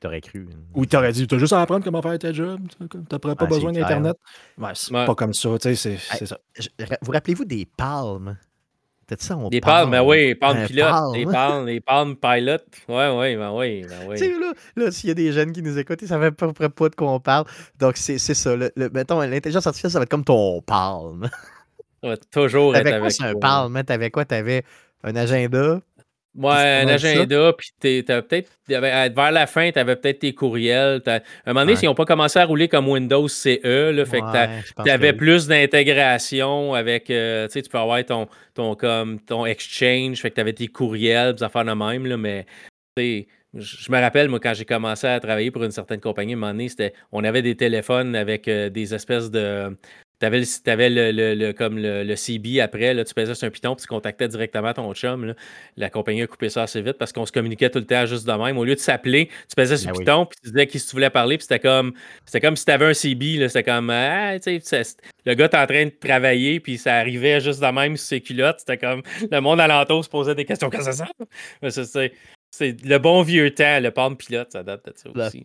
[0.00, 0.48] T'aurais cru.
[0.74, 2.60] Ou t'aurais dit, t'as juste à apprendre comment faire ta job.
[3.08, 4.16] T'as pas besoin d'Internet.
[4.56, 6.38] Ouais, c'est pas comme ça, c'est ça.
[7.02, 8.36] Vous rappelez-vous des palmes?
[9.18, 12.58] Ça, on des palmes, ben oui, palmes pilotes, des palmes, des palmes pilot.
[12.88, 14.16] Ouais, ouais, ben oui, ben oui.
[14.16, 16.30] Tu sais, là, là s'il y a des jeunes qui nous écoutent, ils savent à
[16.30, 17.46] peu près pas de quoi on parle.
[17.78, 18.54] Donc, c'est ça.
[18.54, 21.30] Le, mettons, l'intelligence artificielle, ça va être comme ton palme.
[22.02, 23.84] Ça va toujours être avec quoi, un palme?
[23.84, 24.24] T'avais quoi?
[24.24, 24.64] T'avais
[25.02, 25.80] un agenda,
[26.34, 31.02] Ouais, un agenda, puis peut-être, vers la fin, tu avais peut-être tes courriels.
[31.06, 34.20] À un moment donné, ils n'ont pas commencé à rouler comme Windows CE, là, fait
[34.20, 39.20] que tu avais plus d'intégration avec, euh, tu sais, tu peux avoir ton, ton, comme,
[39.20, 42.46] ton Exchange, fait que tu avais tes courriels, des affaires de même, là, mais,
[43.54, 46.40] je me rappelle, moi, quand j'ai commencé à travailler pour une certaine compagnie, à un
[46.40, 46.68] moment donné,
[47.10, 49.76] on avait des téléphones avec euh, des espèces de,
[50.20, 53.88] tu avais, le, comme le, CB après, là, tu pesais sur un piton puis tu
[53.88, 55.34] contactais directement ton chum.
[55.76, 58.26] La compagnie a coupé ça assez vite parce qu'on se communiquait tout le temps juste
[58.26, 58.58] de même.
[58.58, 60.90] Au lieu de s'appeler, tu pesais sur ben le piton puis tu disais qui tu
[60.92, 61.36] voulais parler.
[61.36, 61.92] Puis c'était comme
[62.24, 63.48] c'était comme si tu avais un CB.
[63.48, 67.66] C'était comme ah, le gars est en train de travailler puis ça arrivait juste de
[67.66, 68.60] même sur ses culottes.
[68.60, 70.70] C'était comme le monde alentour se posait des questions.
[70.70, 72.00] Qu'est-ce que ça?
[72.50, 75.44] C'est le bon vieux temps, le Palm Pilot, ça date de ça aussi.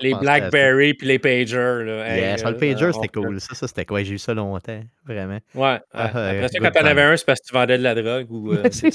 [0.00, 1.84] les Blackberry puis les Pagers.
[1.84, 2.16] Là.
[2.16, 3.40] Yes, le Pager, c'était cool.
[3.40, 4.02] Ça, ça c'était quoi?
[4.02, 5.38] J'ai eu ça longtemps, vraiment.
[5.54, 5.78] Ouais.
[5.92, 8.30] Ah, après ça, quand t'en avais un, c'est parce que tu vendais de la drogue
[8.30, 8.90] ou euh, c'est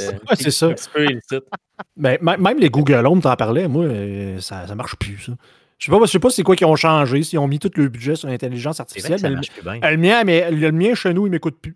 [0.51, 0.68] ça.
[0.68, 1.43] Un petit peu illicite.
[1.95, 5.34] Mais même les Google Home, t'en parlais, moi, euh, ça, ça marche plus, ça.
[5.78, 7.72] Je sais pas, je sais pas c'est quoi qui ont changé, s'ils ont mis tout
[7.76, 9.20] le budget sur l'intelligence artificielle.
[9.22, 11.76] Mais le, mien, mais le mien chez nous, il m'écoute plus.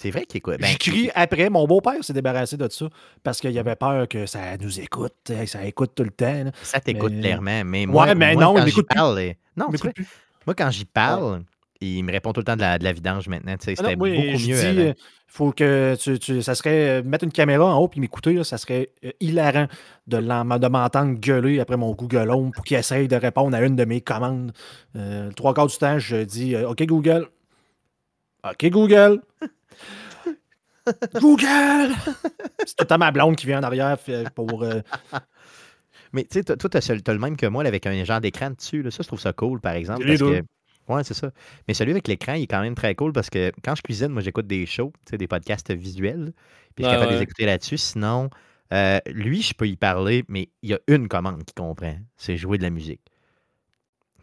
[0.00, 0.56] C'est vrai qu'il écoute.
[0.58, 1.50] Ben, J'écris après.
[1.50, 2.86] Mon beau-père s'est débarrassé de ça
[3.22, 5.30] parce qu'il avait peur que ça nous écoute.
[5.44, 6.50] Ça écoute tout le temps.
[6.62, 7.62] Ça t'écoute clairement.
[7.66, 9.34] Mais moi, ouais, mais non, quand j'y parle.
[9.56, 9.66] Non,
[10.46, 11.42] moi, quand j'y parle,
[11.82, 13.54] il me répond tout le temps de la, de la vidange maintenant.
[13.58, 14.36] Tu sais, ah C'était beaucoup mieux.
[14.36, 14.94] Dis, euh,
[15.26, 18.92] faut que tu, ça serait euh, mettre une caméra en haut puis m'écouter, ça serait
[19.04, 19.66] euh, hilarant
[20.06, 23.76] de, de m'entendre gueuler après mon Google Home pour qu'il essaye de répondre à une
[23.76, 24.52] de mes commandes.
[25.36, 27.28] trois quarts du temps, je dis OK Google.
[28.44, 29.20] OK Google.
[31.20, 31.94] Google!
[32.66, 33.98] C'est tout ma blonde qui vient en arrière
[34.34, 34.62] pour.
[34.62, 34.80] Euh,
[36.12, 38.84] Mais tu sais, toi, tu as, le même que moi avec un genre d'écran dessus.
[38.90, 40.04] Ça, je trouve ça cool, par exemple.
[40.04, 40.42] Parce que...
[40.88, 41.30] Ouais, c'est ça.
[41.68, 44.08] Mais celui avec l'écran, il est quand même très cool parce que quand je cuisine,
[44.08, 46.32] moi, j'écoute des shows, des podcasts visuels.
[46.74, 47.78] Puis je suis capable de les écouter là-dessus.
[47.78, 48.28] Sinon,
[48.72, 52.36] euh, lui, je peux y parler, mais il y a une commande qu'il comprend c'est
[52.36, 53.02] jouer de la musique.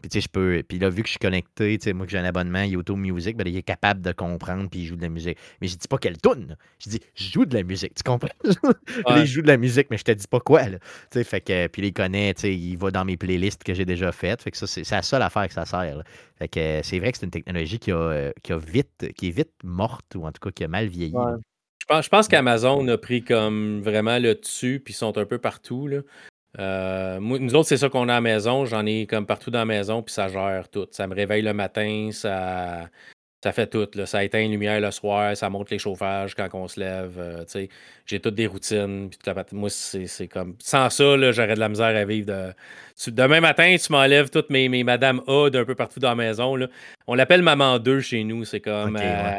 [0.00, 0.62] Puis, tu sais, je peux.
[0.66, 2.98] Puis là, vu que je suis connecté, tu sais, moi que j'ai un abonnement YouTube
[2.98, 5.38] Music, ben, il est capable de comprendre puis il joue de la musique.
[5.60, 6.56] Mais je dis pas qu'elle tourne.
[6.78, 7.94] Je dis, je joue de la musique.
[7.94, 8.28] Tu comprends?
[9.16, 10.78] il joue de la musique, mais je te dis pas quoi, là.
[10.78, 11.66] Tu sais, fait que.
[11.68, 14.42] Puis il connaît, tu sais, il va dans mes playlists que j'ai déjà faites.
[14.42, 16.02] Fait que ça, c'est la seule affaire que ça sert.
[16.38, 19.28] Fait que c'est vrai que c'est une technologie qui a, euh, qui a vite, qui
[19.28, 21.14] est vite morte, ou en tout cas qui a mal vieilli.
[21.80, 25.24] Je pense, je pense qu'Amazon a pris comme vraiment le dessus, puis ils sont un
[25.24, 25.86] peu partout.
[25.86, 26.00] Là.
[26.58, 28.64] Euh, nous autres, c'est ça qu'on a à la maison.
[28.64, 30.86] J'en ai comme partout dans la maison, puis ça gère tout.
[30.90, 32.88] Ça me réveille le matin, ça,
[33.44, 33.86] Ça fait tout.
[33.94, 34.06] Là.
[34.06, 37.18] Ça éteint les lumières le soir, ça monte les chauffages quand on se lève.
[37.18, 37.44] euh,
[38.06, 39.10] j'ai toutes des routines.
[39.10, 40.56] Puis la Moi, c'est comme.
[40.58, 42.26] Sans ça, j'aurais de la misère à vivre.
[42.26, 42.54] De...
[43.10, 46.56] Demain matin, tu m'enlèves toutes mes, mes Madame A d'un peu partout dans la maison.
[46.56, 46.68] Là.
[47.06, 48.44] On l'appelle Maman 2 chez nous.
[48.44, 48.96] C'est comme.
[48.96, 49.36] Euh,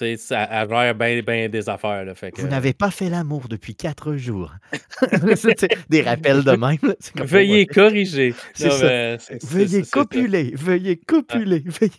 [0.00, 2.04] sais, ça elle gère bien des affaires.
[2.04, 2.14] Là.
[2.14, 4.54] Fait que, Vous n'avez pas fait l'amour depuis quatre jours.
[5.88, 6.78] Des rappels de même.
[6.82, 6.94] là.
[6.98, 8.34] C'est comme, Veuillez corriger.
[8.60, 11.92] Non, mais Veuillez copuler, veuillez copuler, veuillez.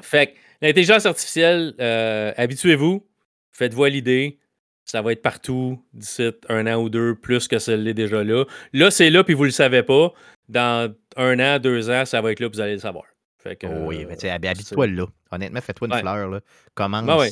[0.00, 3.06] Fait que l'intelligence artificielle, euh, habituez-vous,
[3.52, 4.38] faites-vous à l'idée.
[4.84, 8.44] Ça va être partout d'ici un an ou deux, plus que ça l'est déjà là.
[8.72, 10.12] Là, c'est là, puis vous le savez pas.
[10.48, 13.04] Dans un an, deux ans, ça va être là, puis vous allez le savoir.
[13.42, 15.06] Fait que, oui, mais tu sais, euh, habi- habite-toi là.
[15.30, 16.00] Honnêtement, fais-toi une Ouais.
[16.00, 16.28] fleur.
[16.28, 16.40] Là.
[16.74, 17.30] Commence ouais.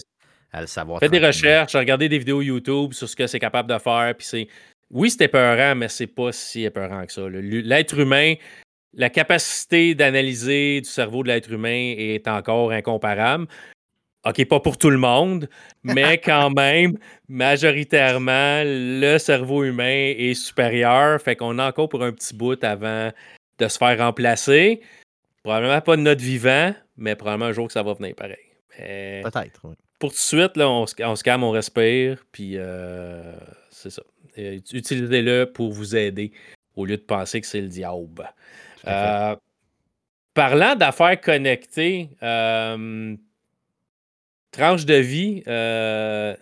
[0.53, 0.99] à le savoir.
[1.01, 4.15] Faites des recherches, regardez des vidéos YouTube sur ce que c'est capable de faire.
[4.19, 4.49] Puis c'est.
[4.91, 7.23] Oui, c'est épeurant, mais c'est pas si épeurant que ça.
[7.29, 8.35] L'être humain,
[8.93, 13.47] la capacité d'analyser du cerveau de l'être humain est encore incomparable.
[14.27, 15.49] OK, pas pour tout le monde,
[15.85, 16.99] mais quand même,
[17.29, 21.21] majoritairement, le cerveau humain est supérieur.
[21.23, 23.11] Fait qu'on a encore pour un petit bout avant
[23.59, 24.81] de se faire remplacer.
[25.43, 28.37] Probablement pas de notre vivant, mais probablement un jour que ça va venir pareil.
[28.79, 29.61] Mais Peut-être.
[29.65, 29.75] oui.
[29.99, 33.35] pour tout de suite, là, on, se, on se calme, on respire, puis euh,
[33.71, 34.03] c'est ça.
[34.37, 36.33] Ut- Utilisez-le pour vous aider
[36.77, 38.33] au lieu de penser que c'est le diable.
[38.87, 39.35] Euh,
[40.35, 43.17] parlant d'affaires connectées, euh,
[44.53, 45.43] tranche de vie,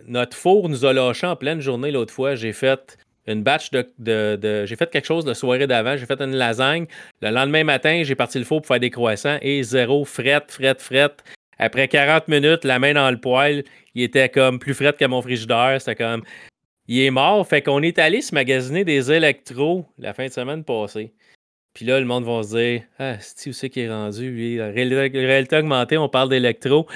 [0.06, 2.34] notre four nous a lâché en pleine journée l'autre fois.
[2.34, 2.98] J'ai fait
[3.28, 3.86] une batch de.
[3.98, 5.96] de- j'ai fait quelque chose la soirée d'avant.
[5.96, 6.86] J'ai fait une lasagne.
[7.20, 10.76] Le lendemain matin, j'ai parti le four pour faire des croissants et zéro fret, fret,
[10.78, 11.10] fret.
[11.58, 13.64] Après 40 minutes, la main dans le poêle,
[13.94, 15.76] il était comme plus fret que mon frigidaire.
[15.80, 16.22] C'était comme.
[16.86, 17.46] Il est mort.
[17.46, 21.12] Fait qu'on est allé se magasiner des électros la fin de semaine passée.
[21.74, 24.60] Puis là, le monde va se dire Ah, c'est où c'est qui est rendu, lui
[24.60, 26.86] réalité, réalité augmentée, on parle d'électro.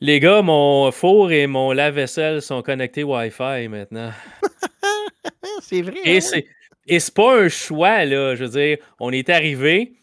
[0.00, 4.10] Les gars, mon four et mon lave-vaisselle sont connectés Wi-Fi maintenant.
[5.66, 5.98] C'est vrai.
[6.04, 6.46] Et hein, c'est
[6.86, 8.34] et c'est pas un choix, là.
[8.34, 9.94] Je veux dire, on est arrivé,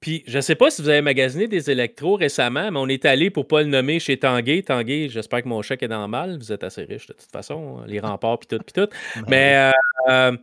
[0.00, 3.30] puis je sais pas si vous avez magasiné des électros récemment, mais on est allé
[3.30, 4.62] pour pas le nommer chez Tanguay.
[4.62, 6.38] Tanguay, j'espère que mon chèque est dans le mal.
[6.38, 8.88] Vous êtes assez riche de toute façon, hein, les remparts, puis tout, puis tout.
[9.28, 9.72] Mais euh,
[10.08, 10.36] euh,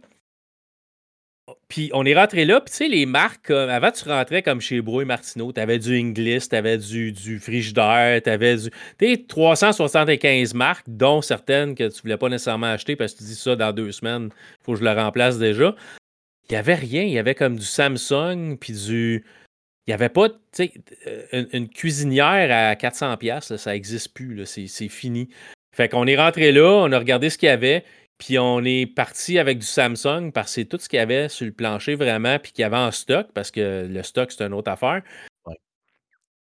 [1.68, 4.82] puis on est rentré là, puis tu sais, les marques, avant tu rentrais comme chez
[4.82, 8.72] Bro et Martineau, t'avais du Inglis, t'avais du, du Frigidaire, t'avais du.
[9.00, 13.36] Sais, 375 marques, dont certaines que tu voulais pas nécessairement acheter parce que tu dis
[13.36, 14.30] ça dans deux semaines,
[14.64, 15.76] faut que je le remplace déjà.
[16.50, 19.24] Il y avait rien, il y avait comme du Samsung, puis du.
[19.88, 20.74] Il n'y avait pas, tu sais,
[21.06, 25.30] euh, une, cuisinière à 400$, piastres, là, ça n'existe plus, c'est fini.
[25.76, 27.84] Fait qu'on est rentré là, on a regardé ce qu'il y avait,
[28.18, 31.30] puis on est parti avec du Samsung parce que c'est tout ce qu'il y avait
[31.30, 34.44] sur le plancher vraiment, puis qu'il y avait en stock, parce que le stock, c'est
[34.44, 35.02] une autre affaire.
[35.46, 35.56] Ouais.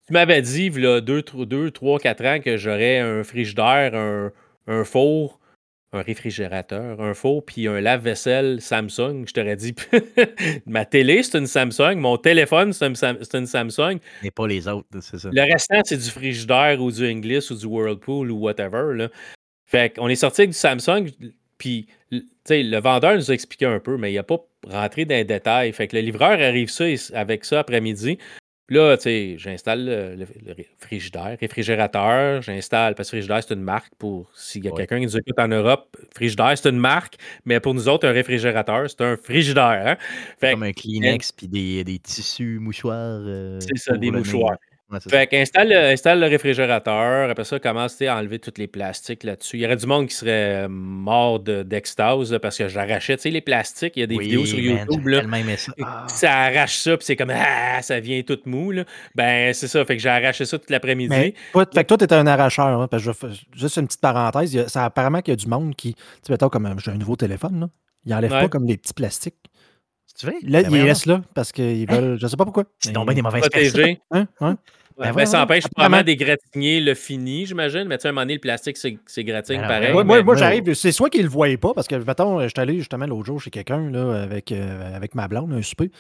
[0.07, 4.33] Tu m'avais dit, il y a 2, 3, 4 ans, que j'aurais un frigidaire, un,
[4.66, 5.41] un four,
[5.95, 9.25] un réfrigérateur, un four, puis un lave-vaisselle Samsung.
[9.27, 9.75] Je t'aurais dit,
[10.66, 13.99] ma télé, c'est une Samsung, mon téléphone, c'est une, Sam- c'est une Samsung.
[14.23, 15.31] Mais pas les autres, c'est ça.
[15.33, 18.95] Le restant, c'est du frigidaire ou du Inglis ou du Whirlpool ou whatever.
[18.95, 19.09] Là.
[19.66, 21.09] Fait qu'on est sorti avec du Samsung,
[21.63, 24.39] puis tu sais, le vendeur nous a expliqué un peu, mais il n'a pas
[24.69, 25.73] rentré dans les détails.
[25.73, 26.85] Fait que le livreur arrive ça,
[27.15, 28.19] avec ça après-midi.
[28.67, 33.55] Puis là, tu sais, j'installe le, le- le frigidaire, réfrigérateur, j'installe, parce que frigidaire, c'est
[33.55, 34.79] une marque pour, s'il y a Ouais.
[34.79, 38.13] quelqu'un qui nous écoute en Europe, frigidaire, c'est une marque, mais pour nous autres, un
[38.13, 39.83] réfrigérateur, c'est un frigidaire.
[39.87, 39.97] Hein?
[40.41, 43.21] Fait Comme un Kleenex puis des, des tissus mouchoirs.
[43.25, 44.57] euh, C'est ça, des mouchoirs.
[44.93, 44.99] Ouais.
[45.09, 47.30] Fait qu'installe le, installe le réfrigérateur.
[47.30, 49.57] Après ça, commence à enlever tous les plastiques là-dessus.
[49.57, 53.22] Il y aurait du monde qui serait euh, mort de- d'extase parce que j'arrachais tu
[53.22, 53.95] sais, les plastiques.
[53.97, 55.07] Il y a des Oui, vidéos sur YouTube.
[55.07, 55.72] Là, tellement aimé ça.
[55.82, 56.05] Ah.
[56.09, 58.70] Ça arrache ça, puis c'est comme Ah, ça vient tout mou.
[58.70, 58.84] Là.
[59.14, 59.84] Ben, c'est ça.
[59.84, 61.14] Fait que j'ai arraché ça toute l'après-midi.
[61.14, 62.66] Fait que toi, tu étais un arracheur.
[62.66, 64.53] hein, parce que je vais faire- juste une petite parenthèse.
[64.53, 65.95] il a- ça, apparemment qu'il y a du monde qui.
[65.95, 67.68] Tu sais, mettons, comme euh, j'ai un nouveau téléphone, là.
[68.05, 68.40] Ils n'enlèvent Ouais.
[68.40, 69.36] pas comme les petits plastiques.
[70.18, 70.32] Tu veux?
[70.43, 72.18] Là, Ben ils laissent là parce qu'ils veulent.
[72.20, 72.64] Je sais pas pourquoi.
[72.80, 73.70] C'est mais- donc bien des mauvaises personnes.
[73.70, 74.01] Protégé.
[74.11, 74.59] Hein?
[74.99, 77.84] Ouais, Ben ça empêche probablement d'égratigner le fini, j'imagine.
[77.84, 79.90] Mais tu sais, à un moment donné, le plastique, c'est c'est gratigne Ben, pareil.
[79.93, 80.74] ouais, Ouais, mais- moi, j'arrive.
[80.74, 83.26] C'est soit qu'ils ne le voyaient pas, parce que, mettons, je suis allé justement l'autre
[83.26, 85.90] jour chez quelqu'un là, avec, euh, avec ma blonde, un souper.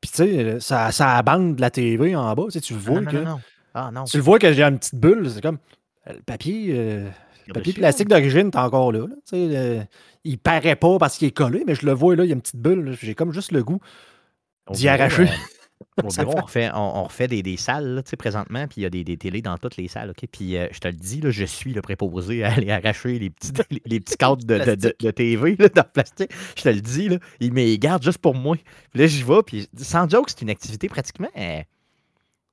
[0.00, 2.44] Puis, tu sais, ça, ça abande la TV en bas.
[2.46, 3.16] Tu, sais, tu le Ah, vois non, que.
[3.16, 3.40] non, non.
[3.74, 4.04] Ah non.
[4.04, 5.28] Tu le vois que j'ai une petite bulle.
[5.30, 5.58] C'est comme.
[6.06, 6.72] Le papier.
[6.74, 7.08] euh,
[7.46, 9.00] le papier plastique d'origine est encore là.
[9.00, 9.14] là.
[9.28, 9.80] Tu sais, euh,
[10.24, 12.34] il paraît pas parce qu'il est collé, mais je le vois là, il y a
[12.34, 12.96] une petite bulle.
[13.00, 13.80] J'ai comme juste le goût.
[14.72, 15.26] D'y arracher.
[16.02, 18.80] au bureau, on refait, on, on refait des, des salles là, tu sais, présentement, puis
[18.80, 20.10] il y a des, des télés dans toutes les salles.
[20.10, 20.26] ok?
[20.30, 23.30] Puis euh, je te le dis, là, je suis le préposé à aller arracher les
[23.30, 26.30] petits, les, les petits cadres de, de, de- de TV là, dans le plastique.
[26.56, 28.56] Je te le dis, là, il me garde juste pour moi.
[28.92, 31.28] Puis là, j'y vais, puis sans joke, c'est une activité pratiquement.
[31.36, 31.60] euh,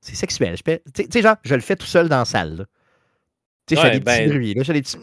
[0.01, 0.55] c'est sexuel.
[0.93, 2.65] Tu sais, genre, je le fais tout seul dans la salle.
[3.67, 4.53] Tu sais, petits ben- bruits.
[4.53, 4.97] Là, des petits.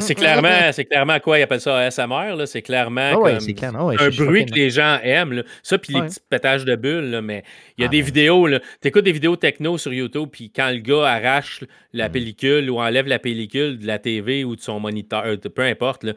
[0.00, 2.46] C'est clairement, c'est clairement quoi, ils appellent ça ASMR, là.
[2.46, 3.72] C'est clairement Ah ouais, comme c'est clair.
[3.76, 5.32] Ah ouais, un bruit que les gens aiment.
[5.34, 5.42] là.
[5.62, 7.44] Ça, puis les petits pétages de bulles, là, mais
[7.76, 8.06] il y a Ah des ben.
[8.06, 8.60] vidéos, là.
[8.80, 12.12] T'écoutes des vidéos techno sur YouTube, puis quand le gars arrache la Mm.
[12.12, 16.04] pellicule ou enlève la pellicule de la TV ou de son moniteur, euh, peu importe,
[16.04, 16.12] là,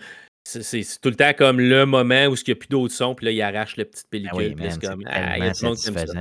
[0.45, 3.25] c'est- tout le temps comme le moment où il n'y a plus d'autres sons, puis
[3.25, 4.55] là, il arrache la petite Ah pellicule.
[4.57, 6.13] oui, c'est comme, ah, il y a tellement du monde qui aime ça.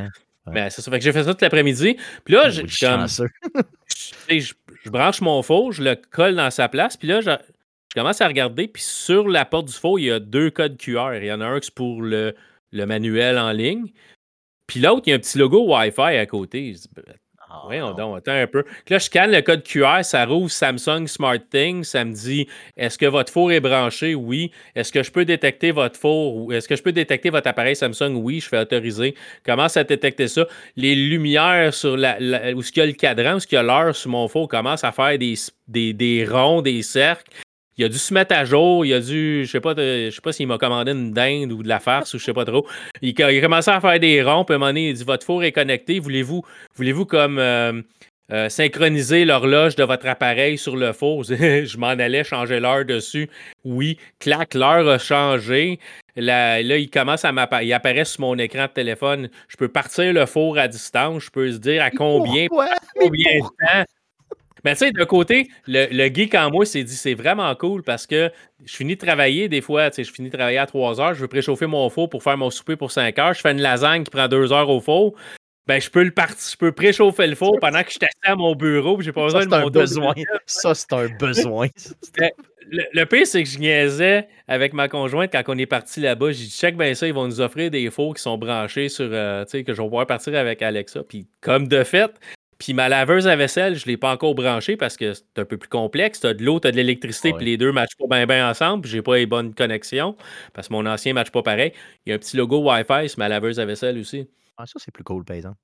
[0.44, 0.82] Ben, ça.
[0.90, 1.96] Fait que j'ai fait ça toute l'après-midi.
[2.24, 3.06] Puis là, Oh, j'ai- comme-
[4.28, 4.52] je,
[4.84, 7.30] je- branche mon four, je le colle dans sa place, puis là, je,
[7.94, 11.14] commence à regarder, puis sur la porte du four, il y a deux codes QR.
[11.20, 12.34] Il y en a un qui c'est pour le,
[12.72, 13.92] manuel en ligne,
[14.66, 16.72] puis l'autre, il y a un petit logo Wi-Fi à côté.
[16.72, 16.88] Dis,
[17.64, 17.94] Voyons non.
[17.94, 18.64] donc, attends un peu.
[18.88, 22.46] Là, je scanne le code QR, ça rouvre Samsung SmartThings, ça me dit
[22.76, 24.14] est-ce que votre four est branché?
[24.14, 24.50] Oui.
[24.74, 26.36] Est-ce que je peux détecter votre four?
[26.36, 28.14] Ou est-ce que je peux détecter votre appareil Samsung?
[28.16, 29.14] Oui, je fais autoriser.
[29.44, 30.46] Commence à détecter ça?
[30.76, 33.56] Les lumières sur la, la- où ce qu'il y a le cadran, où ce qu'il
[33.56, 35.34] y a l'heure sur mon four commence à faire des,
[35.68, 37.30] des, des ronds, des cercles.
[37.78, 40.20] Il a dû se mettre à jour, il a dû, je sais pas, je sais
[40.20, 42.66] pas s'il m'a commandé une dinde ou de la farce ou je sais pas trop.
[43.00, 45.04] Il, il a commencé à faire des ronds, puis à un moment donné, il dit
[45.04, 46.42] Votre four est connecté, voulez-vous
[46.76, 47.80] Voulez-vous comme euh,
[48.30, 51.24] euh, synchroniser l'horloge de votre appareil sur le four?
[51.24, 53.30] je m'en allais changer l'heure dessus.
[53.64, 55.78] Oui, clac, l'heure a changé.
[56.14, 57.66] Là, là, il commence à m'apparaître.
[57.66, 59.30] Il apparaît sur mon écran de téléphone.
[59.48, 61.24] Je peux partir le four à distance.
[61.24, 62.68] Je peux se dire à combien, Pourquoi?
[63.00, 63.84] combien de temps.
[64.64, 67.82] Mais tu sais, d'un côté, le, le geek en moi s'est dit c'est vraiment cool
[67.82, 68.30] parce que
[68.64, 71.14] je finis de travailler des fois, tu sais, je finis de travailler à 3 heures,
[71.14, 73.60] je veux préchauffer mon four pour faire mon souper pour 5 heures, je fais une
[73.60, 75.14] lasagne qui prend 2 heures au four.
[75.68, 78.32] Ben, je peux le partir, je peux préchauffer le four pendant que je suis assis
[78.32, 80.14] à mon bureau, j'ai pas Ça, besoin c'est de un monter au besoin.
[80.46, 81.68] Ça, c'est un besoin.
[82.70, 86.30] Le, le pire, c'est que je niaisais avec ma conjointe quand on est parti là-bas.
[86.30, 89.08] J'ai dit, check ben ça, ils vont nous offrir des fours qui sont branchés sur,
[89.10, 91.02] euh, tu sais, que je vais pouvoir partir avec Alexa.
[91.02, 92.12] Puis comme de fait,
[92.62, 95.44] puis ma laveuse à vaisselle, je ne l'ai pas encore branchée parce que c'est un
[95.44, 96.20] peu plus complexe.
[96.20, 97.36] Tu as de l'eau, tu as de l'électricité, Ouais.
[97.36, 98.82] puis les deux ne matchent pas bien bien ensemble.
[98.82, 100.16] Puis j'ai pas les bonnes connexions
[100.52, 101.72] parce que mon ancien ne matche pas pareil.
[102.06, 104.28] Il y a un petit logo Wi-Fi sur ma laveuse à vaisselle aussi.
[104.56, 105.56] Ah, ça, c'est plus cool, par exemple.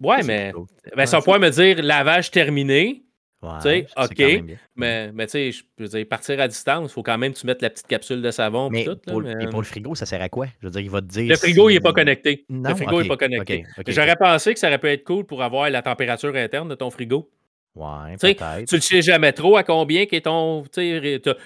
[0.00, 0.66] Ouais, Ça, mais cool.
[0.96, 3.04] ben, pouvoir me dire lavage terminé.
[3.40, 4.44] Ouais, Tu sais, c'est OK.
[4.74, 7.38] Mais, mais tu sais, je veux dire, partir à distance, il faut quand même que
[7.38, 8.68] tu mettes la petite capsule de savon.
[8.68, 10.46] Mais tout, là, pour, mais- et pour le frigo, ça sert à quoi?
[10.60, 11.28] Je veux dire, il va te dire.
[11.28, 12.44] Le frigo, il n'est pas connecté.
[12.48, 13.64] Non, le frigo n'est ok, pas connecté.
[13.86, 16.90] J'aurais pensé que ça aurait pu être cool pour avoir la température interne de ton
[16.90, 17.30] frigo.
[17.76, 18.68] Ouais, Tu sais, peut-être.
[18.68, 20.64] Tu ne sais jamais trop à combien qu'est ton.
[20.72, 20.98] Tu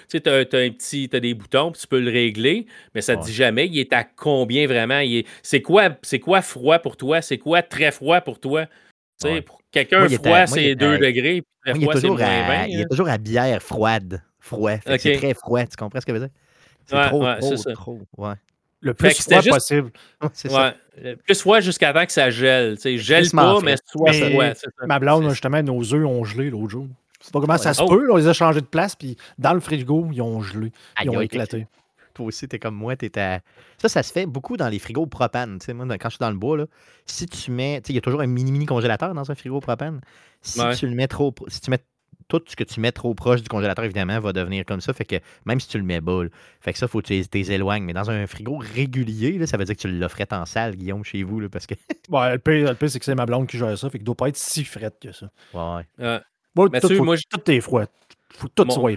[0.09, 1.11] sais, t'as- tu un petit.
[1.11, 2.64] T'as des boutons, puis tu peux le régler,
[2.95, 5.01] mais ça ne te dit jamais il est à combien vraiment?
[5.01, 7.20] il est- C'est quoi, c'est quoi froid pour toi?
[7.20, 8.64] C'est quoi très froid pour toi?
[8.64, 8.72] Tu
[9.28, 9.43] sais, Ouais.
[9.43, 12.43] pour quelqu'un, froid, c'est est 2 à- degrés, puis Moi, il, est froid, toujours à,
[12.47, 12.66] 20.
[12.68, 12.87] il est hein.
[12.91, 14.23] toujours à bière froide.
[14.39, 14.73] Froid.
[14.99, 15.64] C'est très froid.
[15.64, 16.35] Tu comprends ce que je veux dire?
[16.87, 17.73] C'est Ouais, trop, ouais, trop, ça.
[17.73, 18.01] trop.
[18.16, 18.35] Ouais.
[18.81, 19.91] Le plus froid juste- possible.
[20.33, 20.75] ça.
[21.01, 22.75] Le Plus froid jusqu'à temps que ça gèle.
[22.77, 24.45] Tu sais, gèle pas, mais soit froid.
[24.87, 26.87] Ma blonde, justement, nos œufs ont gelé l'autre jour.
[27.20, 27.87] Je sais pas comment ça se Oh.
[27.87, 28.11] peut.
[28.11, 30.73] on les a changés de place, puis dans le frigo, ils ont gelé.
[31.05, 31.68] Ils ont éclaté.
[32.14, 33.40] Toi aussi, t'es comme moi, t'es à...
[33.78, 35.58] Ça, ça se fait beaucoup dans les frigos propane.
[35.58, 36.66] Tu sais, moi, quand je suis dans le bois, là,
[37.06, 37.80] si tu mets...
[37.80, 40.00] Tu sais, il y a toujours un mini-mini congélateur dans un frigo propane.
[40.40, 40.74] Si Ouais.
[40.76, 41.34] tu le mets trop...
[41.48, 41.78] Si tu mets
[42.28, 44.92] tout ce que tu mets trop proche du congélateur, évidemment, va devenir comme ça.
[44.94, 47.12] Fait que même si tu le mets bas, là, fait que ça, faut que tu
[47.14, 47.84] les- t'es éloignes.
[47.84, 51.04] Mais dans un frigo régulier, là, ça veut dire que tu l'offrais en salle, Guillaume,
[51.04, 51.74] chez vous, là, parce que...
[52.08, 54.04] Ouais, le pire, le pire, c'est que c'est ma blonde qui gère ça, fait qu'il
[54.04, 55.30] doit pas être si fret que ça.
[55.52, 55.82] Ouais.
[55.98, 57.84] Mais tout, faut- moi, tout est froid.
[58.34, 58.92] Faut que tout Mon- soit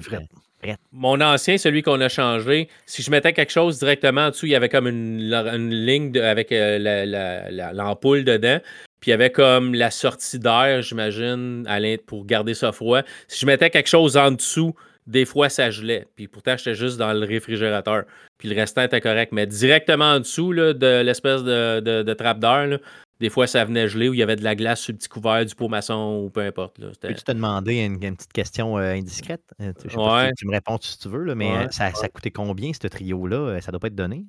[0.92, 4.52] Mon ancien, celui qu'on a changé, si je mettais quelque chose directement en dessous, il
[4.52, 8.60] y avait comme une, ligne avec euh, la- la- la- l'ampoule dedans.
[9.00, 11.68] Puis il y avait comme la sortie d'air, j'imagine,
[12.08, 13.02] pour garder ça froid.
[13.28, 14.74] Si je mettais quelque chose en dessous,
[15.08, 16.08] des fois ça gelait.
[16.16, 18.06] Puis pourtant, j'étais juste dans le réfrigérateur.
[18.38, 19.32] Puis le restant était correct.
[19.32, 22.80] Mais directement en dessous de l'espèce de, trappe d'air,
[23.20, 25.08] des fois ça venait geler ou il y avait de la glace sur le petit
[25.10, 26.80] couvert du pot maçon ou peu importe.
[26.80, 26.88] là.
[27.00, 29.44] Peux-tu te demander une, une petite question euh, indiscrète?
[29.62, 30.30] Euh, tu- je sais pas si Ouais.
[30.30, 31.66] tu, tu me réponds si tu veux, là, mais Ouais.
[31.66, 33.60] euh, ça, ça coûtait combien, ce trio-là?
[33.62, 34.26] Ça doit pas être donné?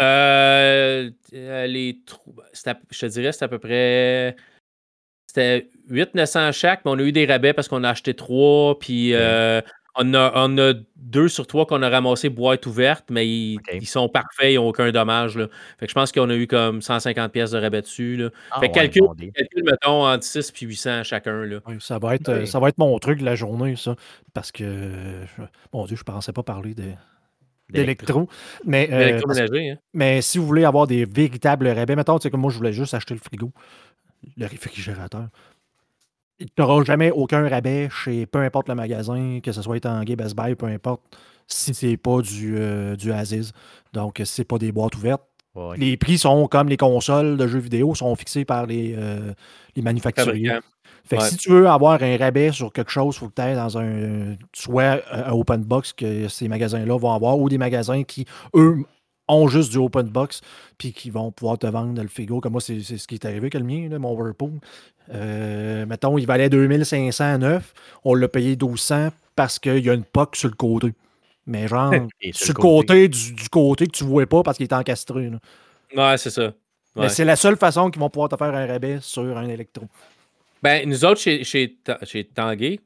[0.00, 2.02] Euh, les
[2.66, 4.36] à- je te dirais, c'est à peu près.
[5.26, 9.14] C'était 800-900 chaque, mais on a eu des rabais parce qu'on a acheté trois, puis
[9.14, 9.60] euh,
[9.96, 14.08] on, a, on a deux sur trois qu'on a ramassé boîte ouverte, mais ils, sont
[14.08, 15.36] parfaits, ils n'ont aucun dommage.
[15.36, 15.48] Là.
[15.78, 18.16] Fait que je pense qu'on a eu comme 150 pièces de rabais dessus.
[18.16, 18.30] Là.
[18.50, 19.32] Ah, fait que ouais, calcule, deal.
[19.32, 21.44] calcule, mettons, entre 6 et 800 chacun.
[21.44, 21.58] Là.
[21.66, 23.96] Ouais, ça, va être, ça va être mon truc de la journée, ça.
[24.32, 26.92] Parce que, je- mon Dieu, je pensais pas parler de-
[27.70, 28.28] d'électro.
[28.64, 29.76] Mais, euh, hein.
[29.92, 32.72] mais si vous voulez avoir des véritables rabais, mettons, tu sais, comme moi, je voulais
[32.72, 33.52] juste acheter le frigo,
[34.36, 35.28] le réfrigérateur.
[36.40, 40.34] Tu n'auras jamais aucun rabais chez peu importe le magasin, que ce soit Tanguay, Best
[40.34, 41.02] Buy, peu importe,
[41.46, 43.52] si c'est pas du, euh, du Aziz.
[43.92, 45.22] Donc, c'est pas des boîtes ouvertes,
[45.56, 45.76] Ouais.
[45.78, 49.32] Les prix sont comme les consoles de jeux vidéo, sont fixés par les, euh,
[49.74, 50.60] les manufacturiers.
[51.04, 51.28] Fait que Ouais.
[51.28, 53.76] si tu veux avoir un rabais sur quelque chose, il faut que tu ailles dans
[53.76, 58.76] un soit un open box que ces magasins-là vont avoir ou des magasins qui, eux,
[59.30, 60.40] ont juste du open box
[60.78, 62.40] puis qui vont pouvoir te vendre le frigo.
[62.40, 64.52] Comme moi, c'est ce qui est arrivé avec le mien, là, mon Whirlpool.
[65.12, 67.74] Euh, mettons, il valait 2500 neuf.
[68.04, 70.92] On l'a payé 1200 parce qu'il y a une POC sur le côté.
[71.46, 71.92] Mais genre,
[72.32, 75.30] sur le côté, du, du côté que tu ne vois pas parce qu'il est encastré.
[75.30, 75.38] là.
[75.96, 76.52] Ouais, c'est ça.
[76.96, 79.86] Mais c'est la seule façon qu'ils vont pouvoir te faire un rabais sur un électro.
[80.62, 82.80] Ben, nous autres, chez, chez, chez Tanguay,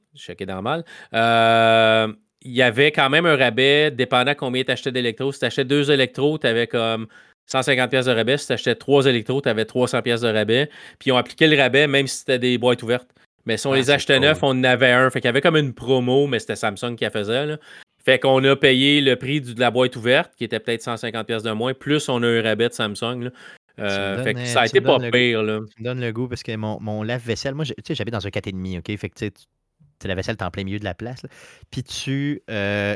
[0.47, 2.13] Normal, euh,
[2.45, 5.33] il y avait quand même un rabais dépendant combien tu achetais d'électros.
[5.33, 7.07] Si tu achetais deux électros, tu avais comme
[7.47, 8.37] 150 pièces de rabais.
[8.39, 10.67] Si tu achetais trois électros, tu avais 300 pièces de rabais.
[10.99, 13.09] Puis ils ont appliqué le rabais même si c'était des boîtes ouvertes.
[13.47, 14.27] Mais si on Ah, les achetait cool.
[14.27, 15.11] neufs, on en avait un.
[15.11, 17.47] Fait qu'il y avait comme une promo, mais c'était Samsung qui la faisait.
[17.47, 17.59] Là.
[18.05, 21.43] Fait qu'on a payé le prix de la boîte ouverte, qui était peut-être 150 pièces
[21.43, 23.25] de moins, plus on a eu un rabais de Samsung.
[23.25, 23.31] là.
[23.81, 25.11] Euh, fait que euh, ça a tu été pas le goût.
[25.11, 25.43] pire.
[25.43, 25.61] Là.
[25.75, 28.25] Tu me donnes le goût parce que mon, mon lave-vaisselle, moi, tu sais, j'habite dans
[28.27, 28.97] un 4,5, OK?
[28.99, 29.33] Fait que, tu sais,
[30.05, 31.23] tu- tu la vaisselle, t'es en plein milieu de la place.
[31.23, 31.29] là.
[31.71, 32.43] Puis tu.
[32.51, 32.95] euh,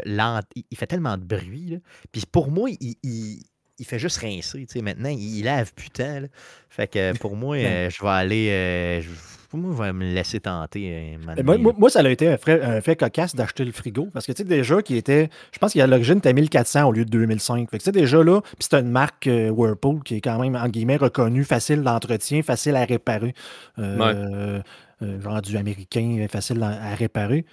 [0.70, 1.66] il fait tellement de bruit.
[1.70, 1.76] là.
[2.12, 3.42] Puis pour moi, il, il-
[3.80, 4.66] il fait juste rincer.
[4.66, 4.82] tu sais.
[4.82, 6.20] Maintenant, il, il lave putain.
[6.20, 6.26] Là.
[6.68, 8.48] Fait que pour moi, euh, je vais aller.
[8.50, 9.08] euh, je,
[9.48, 11.16] pour moi, je vais me laisser tenter.
[11.16, 14.08] euh, Moi, moi- ça a été un, frais- un fait cocasse d'acheter le frigo.
[14.12, 15.30] Parce que, tu sais, déjà, qui était.
[15.52, 17.70] Je pense qu'à l'origine, c'était 1400 au lieu de 2005.
[17.70, 20.38] Fait que, tu sais, déjà là, puis c'est une marque euh, Whirlpool qui est quand
[20.38, 23.32] même, en guillemets, reconnue, facile d'entretien, facile à réparer.
[23.78, 24.60] Euh, euh,
[25.00, 27.44] genre du américain, facile à, à réparer.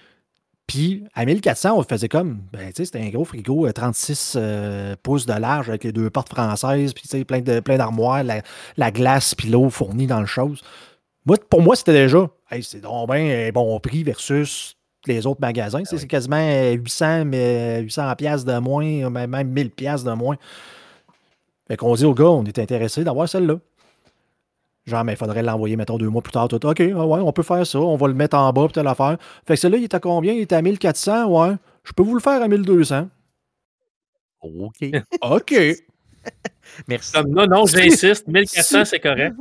[0.66, 2.40] Puis, à 1400, on faisait comme.
[2.52, 5.92] Ben, tu sais, c'était un gros frigo, euh, 36 euh, pouces de large avec les
[5.92, 8.42] deux portes françaises, puis, tu sais, plein de- plein d'armoires, la,
[8.76, 10.62] la glace, puis l'eau fournie dans le chose.
[11.24, 13.08] Moi, pour moi, c'était déjà, hey, c'est donc
[13.54, 14.76] bon prix versus
[15.06, 15.84] les autres magasins.
[15.84, 20.14] Sais, C'est quasiment euh, 800, mais 800 piastres de moins, même même 1000 piastres de
[20.16, 20.36] moins.
[21.68, 23.58] Fait qu'on dit au gars, on est intéressé d'avoir celle-là.
[24.86, 26.46] Genre, mais il faudrait l'envoyer, mettons, deux mois plus tard.
[26.48, 26.64] Tout.
[26.64, 27.78] OK, ouais, ouais, on peut faire ça.
[27.80, 29.16] On va le mettre en bas, puis telle affaire.
[29.46, 30.32] Fait que celui-là, il est à combien?
[30.32, 31.26] Il est à 1400?
[31.26, 31.54] Ouais.
[31.84, 33.08] Je peux vous le faire à 1200.
[34.42, 34.84] OK.
[35.22, 35.54] OK.
[36.88, 37.12] Merci.
[37.12, 39.34] Comme, non, non, j'insiste, 1400, Si- c'est correct.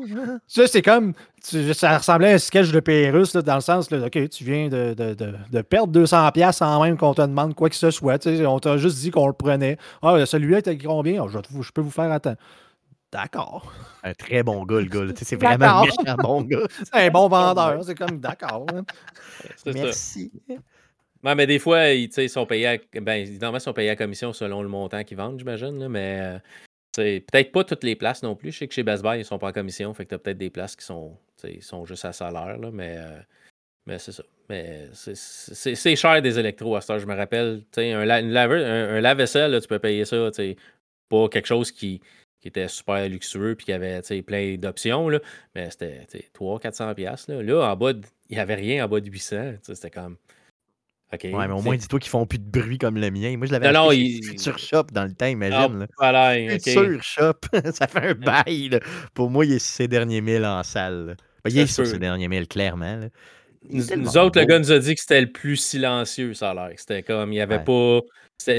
[0.47, 1.13] Ça, c'est comme.
[1.47, 4.43] tu- ça ressemblait à un sketch de Pérus, là, dans le sens, là, OK, tu
[4.43, 7.89] viens de, de- de- de perdre 200$ sans même qu'on te demande quoi que ce
[7.91, 8.19] soit.
[8.19, 9.77] tu sais, On t'a juste dit qu'on le prenait.
[10.01, 11.23] Ah, celui-là était combien?
[11.23, 12.37] Ah, je, je peux vous faire attendre.
[13.15, 13.73] D'accord.
[14.03, 15.13] Un très bon gars, le gars.
[15.15, 16.67] C'est vraiment un méchant bon gars.
[16.83, 17.83] C'est un bon vendeur.
[17.83, 18.65] C'est comme d'accord.
[18.73, 18.83] hein.
[19.55, 19.71] Ça.
[19.73, 20.31] Merci.
[21.23, 23.73] Ouais, mais des fois, ils, tu sais, ils sont payés à, ben, évidemment, ils sont
[23.73, 25.87] payés à commission selon le montant qu'ils vendent, j'imagine.
[25.87, 26.39] Mais
[26.97, 28.51] euh, peut-être pas toutes les places non plus.
[28.51, 29.93] Je sais que chez Best Buy, ils sont pas en commission.
[29.93, 32.11] Fait que tu as peut-être des places qui sont, tu sais, ils sont juste à
[32.13, 32.57] salaire.
[32.57, 33.17] Là, mais euh,
[33.87, 34.23] mais c'est ça.
[34.49, 36.99] Mais c'est- cher des électros à heure.
[36.99, 39.79] Je me rappelle, tu sais, un, la- une laveur- un, un lave-vaisselle, là, tu peux
[39.79, 40.29] payer ça.
[40.31, 40.55] tu sais,
[41.09, 42.01] Pas quelque chose qui,
[42.45, 45.09] qui était super luxueux puis qui avait plein d'options.
[45.55, 46.93] Mais c'était 300-400$.
[46.93, 47.41] piastres, Là.
[47.41, 49.53] là, en bas, de- il n'y avait rien en bas de 800.
[49.53, 50.15] tu sais, C'était comme.
[51.11, 51.21] OK.
[51.23, 53.35] Ouais, mais au moins, dis-toi qu'ils font plus de bruit comme le mien.
[53.35, 55.79] Moi, je l'avais acheté il- Future Shop dans le temps, Ah, imagine.
[55.79, 55.87] là.
[55.97, 56.61] voilà, OK.
[56.61, 57.33] Future Shop,
[57.73, 58.69] ça fait un bail.
[58.69, 58.79] là.
[59.15, 61.17] Pour moi, il est ses derniers milles en salle.
[61.43, 62.97] Ben, il est sur ses derniers milles, clairement.
[62.97, 63.07] là.
[63.71, 66.51] Il est Nous, autres, le gars nous a dit que c'était le plus silencieux, ça
[66.51, 66.73] a l'air.
[66.77, 67.63] C'était comme, il n'y avait Ouais.
[67.63, 68.01] pas.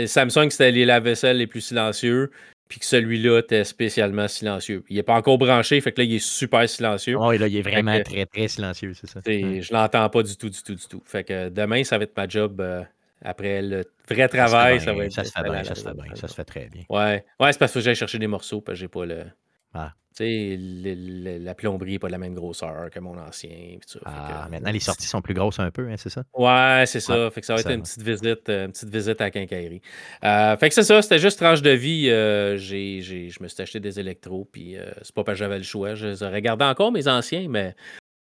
[0.09, 2.31] Samsung, c'était les lave-vaisselle les plus silencieux,
[2.69, 4.83] puis que celui-là était spécialement silencieux.
[4.89, 7.17] Il n'est pas encore branché, fait que là, il est super silencieux.
[7.17, 9.21] Ouais, là, il est vraiment que- très, très silencieux, c'est ça.
[9.27, 9.61] Ouais.
[9.63, 11.03] Je l'entends pas du tout, du tout, du tout.
[11.05, 12.61] Fait que demain, ça va être ma job.
[12.61, 12.83] euh,
[13.23, 15.13] après le vrai travail, ça va être.
[15.13, 16.83] Ça se fait bien, ça se fait bien, ça se fait très bien.
[16.91, 19.25] Ouais, ouais c'est parce que j'aille chercher des morceaux, parce que j'ai pas le.
[19.73, 19.93] Ah.
[20.17, 20.95] Tu sais, le-
[21.39, 23.51] le- la plomberie n'est pas de la même grosseur que mon ancien.
[23.51, 24.01] pis tout ça.
[24.01, 26.25] Fait Ah, que- maintenant, les sorties sont plus grosses un peu, hein, c'est ça?
[26.35, 27.31] Ouais, c'est ça.
[27.31, 27.87] fait que ça va ça être une va.
[27.87, 29.83] petite visite, euh, une petite visite à la quincaillerie.
[30.25, 32.09] Euh, fait que c'est ça, c'était juste tranche de vie.
[32.09, 35.41] euh, j'ai, j'ai- je me suis acheté des électros, puis euh, c'est pas parce que
[35.45, 35.95] j'avais le choix.
[35.95, 37.77] Je les aurais gardés encore, mes anciens, mais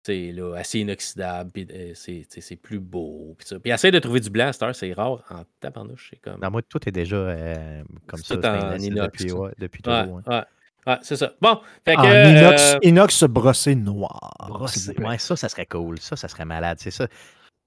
[0.05, 3.37] c'est là, assez inoxydable, puis euh, c'est, tu sais, c'est plus beau.
[3.39, 3.61] Puis, ça.
[3.61, 6.09] puis essaye de trouver du blanc à cette heure, c'est rare en tabarnouche.
[6.11, 6.41] C'est comme.
[6.41, 9.83] Dans moi, tout est déjà euh, comme C'est ça, tout en inox, depuis, ouais, depuis
[9.87, 10.21] Ouais, toujours.
[10.27, 10.39] hein.
[10.41, 10.45] ouais,
[10.87, 11.33] ouais, c'est ça.
[11.41, 12.01] Bon, fait que.
[12.01, 14.35] En inox, euh, inox brossé noir.
[14.49, 14.95] Brossé.
[14.99, 15.99] Ouais, ça, ça serait cool.
[16.01, 16.79] Ça, ça serait malade.
[16.81, 17.07] C'est ça.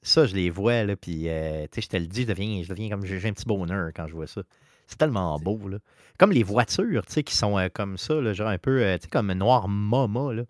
[0.04, 2.62] Ça, je les vois, là, puis, euh, tu sais, je te le dis, je deviens,
[2.64, 4.42] je deviens comme, j'ai un petit bonheur quand je vois ça.
[4.86, 5.80] C'est tellement beau, là.
[6.18, 8.98] Comme les voitures, tu sais, qui sont euh, comme ça, là, genre un peu, euh,
[8.98, 10.44] tu sais, comme noir mama, là.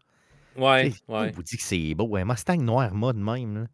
[0.57, 1.29] ouais, Tu sais, ouais.
[1.29, 2.15] On vous dit que c'est beau.
[2.17, 3.67] Un Mustang noir mât de même, là.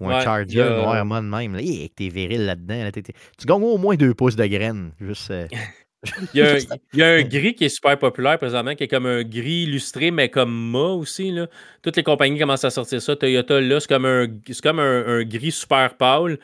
[0.00, 1.62] Ou un Charger noir mât de même, là.
[1.94, 4.92] Tes virils là-dedans, là, tu gagnes au moins deux pouces de graines.
[5.00, 5.32] Juste.
[6.34, 6.58] Il y, a un,
[6.92, 9.64] il y a un gris qui est super populaire présentement, qui est comme un gris
[9.64, 11.30] illustré, mais comme mat aussi.
[11.30, 11.46] Là.
[11.82, 13.16] Toutes les compagnies commencent à sortir ça.
[13.16, 16.38] Toyota, là, c'est comme un, c'est comme un, un gris super pâle.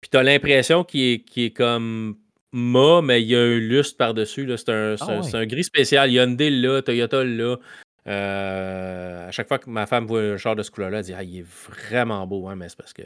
[0.00, 2.16] Puis tu as l'impression qu'il est, est comme
[2.52, 4.48] mât, mais il y a un lustre par-dessus.
[4.56, 5.22] C'est un, Ah ouais.
[5.22, 6.10] c'est un gris spécial.
[6.10, 7.56] Hyundai là, Toyota là.
[8.06, 11.14] Euh, à chaque fois que ma femme voit un char de ce couleur-là, elle dit
[11.14, 13.02] Ah, il est vraiment beau, hein, mais c'est parce que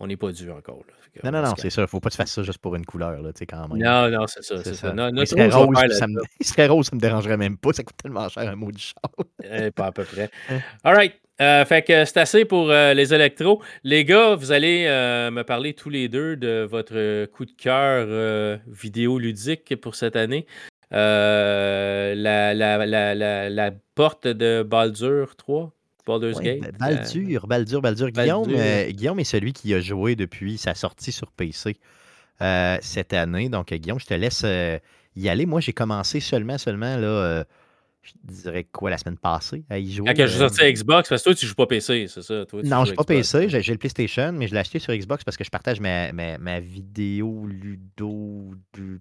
[0.00, 0.78] on n'est pas dû encore.
[0.88, 0.94] là.
[1.22, 1.86] Non, on non, non, c'est ça.
[1.86, 3.78] Faut pas que tu fasses ça juste pour une couleur, là, quand même.
[3.78, 4.94] Non, non, c'est ça, C'est ça.
[4.96, 5.10] ça.
[5.14, 6.14] Il serait rose, ça me...
[6.14, 6.24] job.
[6.40, 7.72] il serait rose, ça me dérangerait même pas.
[7.72, 9.02] Ça coûte tellement cher un mot du char.
[9.44, 10.30] Eh, pas à peu près.
[10.50, 10.60] Hein?
[10.84, 11.14] All right.
[11.40, 13.60] Euh, fait que c'est assez pour euh, les électros.
[13.82, 18.06] Les gars, vous allez euh, me parler tous les deux de votre coup de cœur
[18.08, 20.46] euh, vidéoludique pour cette année.
[20.92, 25.72] La, la, la, la, la porte de Baldur 3,
[26.06, 26.60] Baldur's Ouais, Gate.
[26.60, 28.10] Ba- euh, Baldur, Baldur, Baldur.
[28.10, 28.58] Guillaume, Baldur.
[28.60, 31.76] euh, Guillaume est celui qui a joué depuis sa sortie sur PC
[32.40, 33.48] euh, cette année.
[33.48, 34.78] Donc, Guillaume, je te laisse euh,
[35.16, 35.46] y aller.
[35.46, 37.44] Moi, j'ai commencé seulement, seulement, là,
[38.02, 40.08] je dirais quoi, la semaine passée à y jouer.
[40.08, 42.22] quand que je suis sorti à Xbox, parce que toi, tu joues pas PC, c'est
[42.22, 42.44] ça?
[42.46, 44.80] Toi, tu Non, je suis pas Xbox, PC, j'ai le PlayStation, mais je l'ai acheté
[44.80, 48.54] sur Xbox parce que je partage ma, ma, ma vidéo ludo.
[48.74, 48.98] du-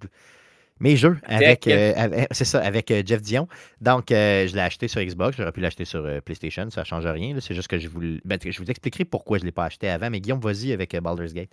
[0.82, 3.47] Mes jeux avec, euh, avec- c'est ça, avec euh, Jeff Dion.
[3.82, 5.38] Donc, euh, je l'ai acheté sur Xbox.
[5.38, 6.69] J'aurais pu l'acheter sur euh, PlayStation.
[6.71, 7.36] Ça ne change rien.
[7.39, 9.89] C'est juste que je vous, ben, je vous expliquerai pourquoi je ne l'ai pas acheté
[9.89, 10.09] avant.
[10.09, 11.51] Mais Guillaume, vas-y avec euh, Baldur's Gate.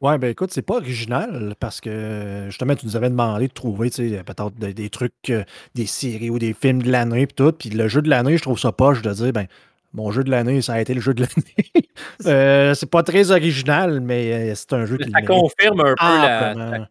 [0.00, 3.90] Ouais, ben écoute, c'est pas original parce que justement, tu nous avais demandé de trouver,
[3.90, 5.44] tu sais, peut-être des, des trucs, euh,
[5.74, 7.52] des séries ou des films de l'année puis tout.
[7.52, 9.46] Puis le jeu de l'année, je trouve ça poche de dire, ben,
[9.94, 11.84] mon jeu de l'année, ça a été le jeu de l'année.
[12.26, 16.04] Euh, c'est pas très original, mais euh, c'est un jeu qui Ça confirme un peu
[16.04, 16.88] la,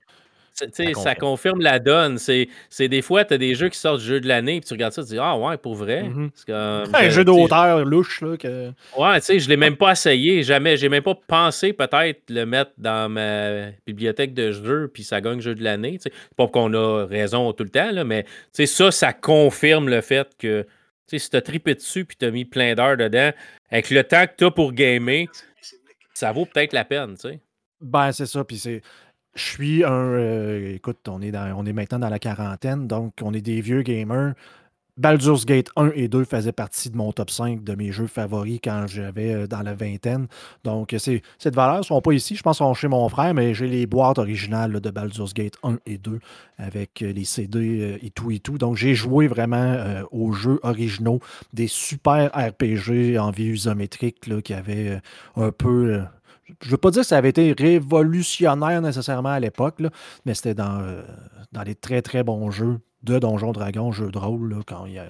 [0.58, 1.16] tu sais, Ça Ça, confirme.
[1.20, 2.18] confirme la donne.
[2.18, 4.68] C'est c'est des fois, tu as des jeux qui sortent du jeu de l'année, puis
[4.68, 6.04] tu regardes ça, tu dis Ah ouais, pour vrai.
[6.04, 6.30] Mhm.
[6.36, 8.70] C'est comme, Un je- jeu d'auteur louche, là, que...
[8.98, 10.78] Ouais, tu sais, je l'ai même pas essayé, jamais.
[10.78, 15.40] J'ai même pas pensé peut-être le mettre dans ma bibliothèque de jeux, puis ça gagne
[15.42, 15.94] jeu de l'année.
[15.98, 16.12] tu sais.
[16.14, 20.28] C'est pas qu'on a raison tout le temps, là, mais ça, ça confirme le fait
[20.38, 20.66] que
[21.08, 23.32] si tu as tripé dessus, puis tu as mis plein d'heures dedans,
[23.70, 25.26] avec le temps que tu as pour gamer,
[26.14, 27.18] ça vaut peut-être la peine.
[27.18, 27.40] sais.
[27.82, 28.44] Ben, c'est ça.
[28.44, 28.82] Puis c'est.
[29.36, 29.90] Je suis un.
[29.92, 34.34] euh, écoute, on est, dans, maintenant dans la quarantaine, donc on est des vieux gamers.
[34.98, 38.60] Baldur's Gate 1 et 2 faisaient partie de mon top 5 de mes jeux favoris
[38.64, 40.28] quand j'avais euh, dans la vingtaine.
[40.64, 42.36] Donc, c'est, cette valeur ne sont pas ici.
[42.36, 45.56] Je pense qu'ils sont chez mon frère, mais j'ai les boîtes originales de Baldur's Gate
[45.64, 46.20] 1 et 2
[46.60, 48.60] avec euh, les CD euh, et tout et tout.
[48.60, 51.20] Donc, j'ai joué vraiment euh, aux jeux originaux,
[51.54, 55.00] des super RPG en vue isométrique qui avaient euh,
[55.48, 55.96] un peu.
[55.96, 56.04] euh,
[56.62, 59.82] je ne veux pas dire que ça avait été révolutionnaire nécessairement à l'époque,
[60.26, 61.02] mais c'était dans, euh,
[61.52, 65.00] dans les très très bons jeux de Donjons Dragons, jeux de rôle, quand il y
[65.00, 65.06] a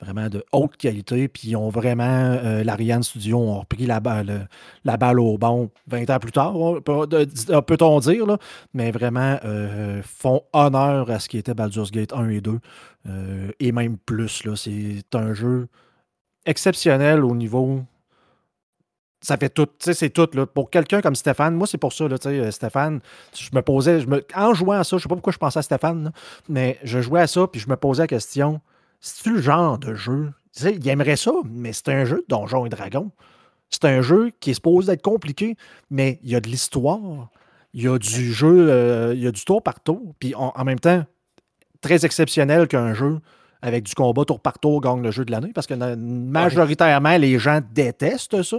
[0.00, 1.28] vraiment de haute qualité.
[1.28, 4.48] Puis ils ont vraiment, euh, l'Ariane Studio ont repris la balle,
[4.84, 6.54] la balle au bon 20 ans plus tard,
[6.84, 8.38] peut-on dire,
[8.74, 12.58] mais vraiment euh, font honneur à ce qui était Baldur's Gate 1 et 2,
[13.08, 14.42] euh, et même plus.
[14.56, 15.68] C'est un jeu
[16.46, 17.82] exceptionnel au niveau
[19.20, 20.28] ça fait tout, tu sais, c'est tout.
[20.32, 20.46] Là.
[20.46, 23.00] Pour quelqu'un comme Stéphane, moi, c'est pour ça, là, tu sais, euh, Stéphane,
[23.38, 25.58] je me posais, je me, en jouant à ça, je sais pas pourquoi je pensais
[25.58, 26.12] à Stéphane, là,
[26.48, 28.60] mais je jouais à ça, puis je me posais la question,
[29.00, 32.24] c'est-tu le genre de jeu, tu sais, il aimerait ça, mais c'est un jeu de
[32.28, 33.10] Donjons et Dragons.
[33.68, 35.56] C'est un jeu qui est supposé être compliqué,
[35.90, 37.28] mais il y a de l'histoire,
[37.72, 40.52] il y a du jeu, euh, il y a du tour par tour, puis en,
[40.56, 41.04] en même temps,
[41.80, 43.20] très exceptionnel qu'un jeu
[43.62, 47.16] avec du combat tour par tour gagne le jeu de l'année, parce que na- majoritairement,
[47.16, 48.56] les gens détestent ça.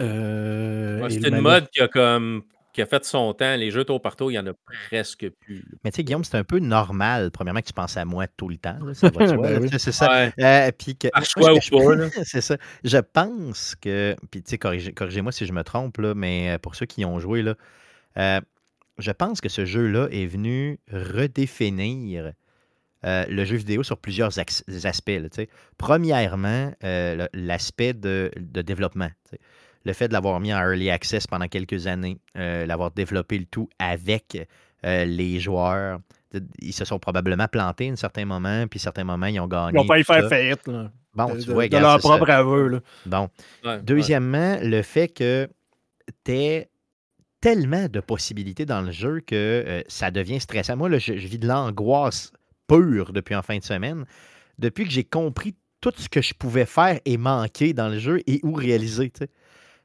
[0.00, 2.42] Euh, Ouais, et c'est une manu- mode qui a comme
[2.72, 3.56] qui a fait son temps.
[3.56, 4.52] Les jeux tour par tour, il y en a
[4.88, 5.64] presque plus.
[5.82, 8.48] Mais tu sais, Guillaume, c'est un peu normal, premièrement, que tu penses à moi tout
[8.48, 8.78] le temps.
[8.84, 9.68] là, ça va de soi, Ben oui.
[9.76, 10.08] c'est ça.
[10.08, 10.32] Ouais.
[10.38, 12.56] Euh, puis que, Par moi, choix ce que ou je- pas, c'est ça.
[12.84, 16.58] Je pense que, puis tu sais, corrigez- corrigez-moi si je me trompe, là, mais euh,
[16.58, 17.56] pour ceux qui y ont joué, là,
[18.18, 18.40] euh,
[18.98, 22.32] je pense que ce jeu-là est venu redéfinir
[23.04, 25.08] euh, le jeu vidéo sur plusieurs aspects.
[25.08, 25.48] là, tu sais.
[25.78, 29.08] Premièrement, euh, l'aspect de, de développement.
[29.84, 33.46] Le fait de l'avoir mis en early access pendant quelques années, euh, l'avoir développé le
[33.46, 34.46] tout avec
[34.84, 36.00] euh, les joueurs.
[36.60, 39.48] Ils se sont probablement plantés à un certain moment, puis à certains moments, ils ont
[39.48, 39.72] gagné.
[39.74, 40.90] Ils vont pas y faire faillite, là.
[41.14, 42.08] Bon, de, tu de- vois, de leur ça.
[42.08, 42.68] propre aveu.
[42.68, 42.80] Là.
[43.06, 43.28] Bon.
[43.64, 43.82] Ouais, ouais.
[43.82, 45.48] Deuxièmement, le fait que
[46.24, 46.62] tu
[47.40, 50.76] tellement de possibilités dans le jeu que euh, ça devient stressant.
[50.76, 52.32] Moi, là, je, je vis de l'angoisse
[52.68, 54.04] pure depuis en fin de semaine.
[54.58, 58.20] Depuis que j'ai compris tout ce que je pouvais faire et manquer dans le jeu
[58.26, 59.10] et où réaliser.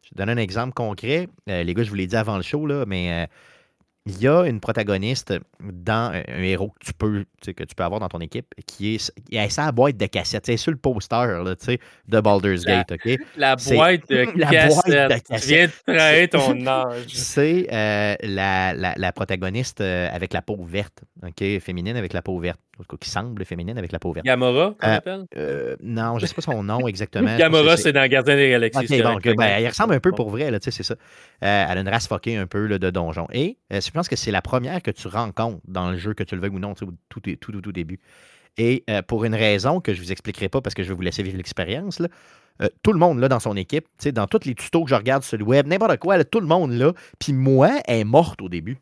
[0.06, 1.28] Je te donne un exemple concret.
[1.50, 3.26] Euh, les gars, je vous l'ai dit avant le show, là, mais euh,
[4.06, 8.00] il y a une protagoniste dans un, héros que tu peux que tu peux avoir
[8.00, 11.26] dans ton équipe qui est il a sa boîte de cassette, c'est sur le poster
[11.44, 13.18] là, tu sais, de Baldur's La- Gate, OK?
[13.38, 15.28] La boîte de La boîte de cassette.
[15.28, 15.42] cassette.
[15.42, 17.08] Tu viens de trahir ton âge.
[17.08, 21.60] C'est euh, la, la- la protagoniste avec la peau verte, OK?
[21.60, 22.60] Féminine avec la peau verte.
[23.00, 24.26] Qui semble féminine avec la peau verte.
[24.26, 25.26] Gamora, qu'on Euh, appelle?
[25.38, 27.36] Euh, non, je ne sais pas son nom exactement.
[27.38, 28.80] Gamora, c'est dans Gardien des Galaxies.
[28.80, 29.28] Ok, c'est bon, correct.
[29.28, 30.96] ok, ben, elle ressemble un peu pour vrai, là, tu sais, c'est ça.
[31.44, 33.28] Euh, elle a une race fuckée un peu là, de donjon.
[33.34, 36.36] Et je pense que c'est la première que tu rencontres dans le jeu, que tu
[36.36, 38.00] le veuilles ou non, tout, tout, tout, tout début.
[38.58, 41.02] Et pour une raison que je ne vous expliquerai pas parce que je vais vous
[41.02, 42.02] laisser vivre l'expérience,
[42.84, 45.38] tout le monde là, dans son équipe, dans tous les tutos que je regarde sur
[45.38, 48.48] le web, n'importe quoi, là, tout le monde là, puis moi, elle est morte au
[48.50, 48.78] début.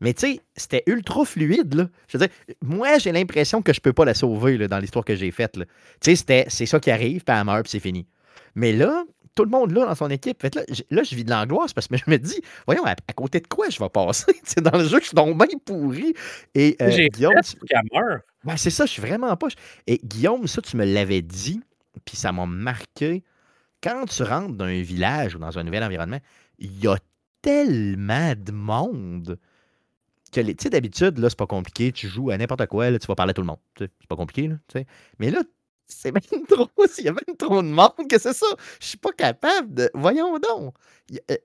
[0.00, 1.74] Mais tu sais, c'était ultra fluide.
[1.74, 1.88] Là.
[2.08, 5.04] Je veux dire, moi, j'ai l'impression que je peux pas la sauver là, dans l'histoire
[5.04, 5.56] que j'ai faite.
[5.56, 5.64] là.
[6.00, 8.06] Tu sais, c'était- c'est ça qui arrive, puis elle meurt, puis c'est fini.
[8.54, 9.04] Mais là,
[9.36, 11.88] tout le monde là dans son équipe, fait, là, là, je vis de l'angoisse parce
[11.88, 14.32] que je me dis, voyons, à, à côté de quoi je vais passer?
[14.34, 16.14] Tu sais, dans le jeu, je suis donc bien pourri.
[16.54, 17.56] Et euh, Guillaume, tu-
[18.44, 19.48] ben, c'est ça, je suis vraiment pas.
[19.86, 21.60] Et Guillaume, ça, tu me l'avais dit,
[22.04, 23.24] puis ça m'a marqué.
[23.82, 26.20] Quand tu rentres dans un village ou dans un nouvel environnement,
[26.58, 26.96] il y a
[27.42, 29.38] tellement de monde
[30.42, 31.92] les- tu sais, d'habitude, là, c'est pas compliqué.
[31.92, 33.58] Tu joues à n'importe quoi, là, tu vas parler à tout le monde.
[33.78, 34.56] C'est pas compliqué, là.
[35.18, 35.42] Mais là,
[35.86, 36.68] c'est même trop.
[36.98, 38.46] Il y a même trop de monde que c'est ça.
[38.80, 39.90] Je suis pas capable de.
[39.94, 40.74] Voyons donc.
[41.30, 41.36] Euh,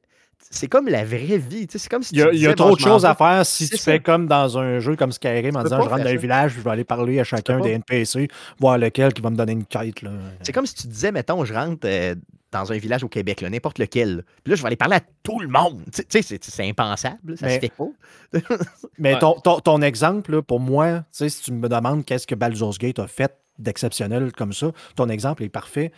[0.52, 1.68] C'est comme la vraie vie.
[1.68, 3.14] tu sais, C'est comme si Il y a, y a trop bon, de choses à
[3.14, 3.92] faire si tu ça.
[3.92, 6.62] fais comme dans un jeu comme Skyrim en disant je rentre dans un village, je
[6.62, 8.28] vais aller parler à chacun des NPC,
[8.60, 9.96] voir lequel qui va me donner une quête.
[10.42, 12.16] C'est comme si tu disais, mettons, je rentre euh,
[12.52, 14.16] dans un village au Québec, n'importe lequel.
[14.18, 14.22] là.
[14.44, 15.84] Puis là, je vais aller parler à tout le monde.
[16.10, 17.38] C'est impensable.
[17.38, 17.90] Ça Mais- se fait pas.
[18.98, 22.26] Mais ton, ton- ton exemple, là, pour moi, tu sais, si tu me demandes qu'est-ce
[22.26, 25.92] que Baldur's Gate a fait d'exceptionnel comme ça, ton exemple est parfait.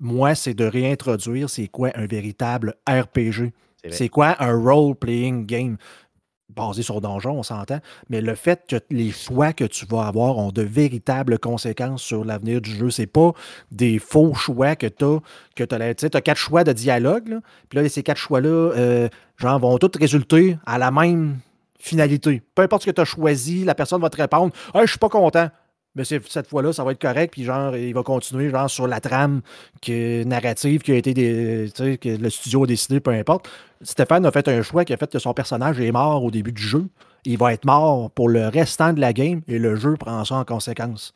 [0.00, 3.52] Moi, c'est de réintroduire c'est quoi un véritable RPG.
[3.90, 5.76] C'est quoi un role-playing game?
[6.54, 7.78] Basé sur donjon, on s'entend,
[8.10, 12.26] mais le fait que les choix que tu vas avoir ont de véritables conséquences sur
[12.26, 12.90] l'avenir du jeu.
[12.90, 13.32] C'est pas
[13.70, 15.20] des faux choix que tu as,
[15.56, 19.08] que tu as, as quatre choix de dialogue, puis là, ces quatre choix-là, euh,
[19.38, 21.38] genre, vont tous résulter à la même
[21.78, 22.42] finalité.
[22.54, 24.98] Peu importe ce que tu as choisi, la personne va te répondre Ah, je suis
[24.98, 25.48] pas content.
[25.94, 28.86] Mais c'est- cette fois-là, ça va être correct, puis genre, il va continuer genre sur
[28.86, 29.42] la trame
[29.82, 33.48] que, narrative qui a été des, tu sais, que le studio a décidé, peu importe.
[33.82, 36.52] Stéphane a fait un choix qui a fait que son personnage est mort au début
[36.52, 36.86] du jeu.
[37.24, 40.36] Il va être mort pour le restant de la game et le jeu prend ça
[40.36, 41.14] en conséquence.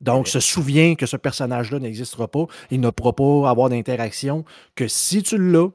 [0.00, 2.46] Donc, se souvient que ce personnage-là n'existera pas.
[2.70, 4.44] Il ne pourra pas avoir d'interaction
[4.74, 5.68] que si tu l'as,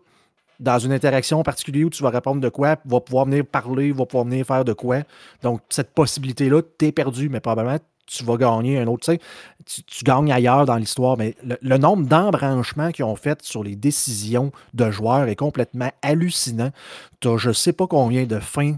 [0.60, 4.06] dans une interaction particulière où tu vas répondre de quoi, va pouvoir venir parler, va
[4.06, 5.00] pouvoir venir faire de quoi.
[5.42, 9.06] Donc, cette possibilité-là, t'es perdu, mais probablement tu vas gagner un autre.
[9.06, 9.20] Tu,
[9.66, 13.64] sais, tu, gagnes ailleurs dans l'histoire, mais le, le nombre d'embranchements qu'ils ont fait sur
[13.64, 16.72] les décisions de joueurs est complètement hallucinant.
[17.20, 18.78] Tu as je sais pas combien de fins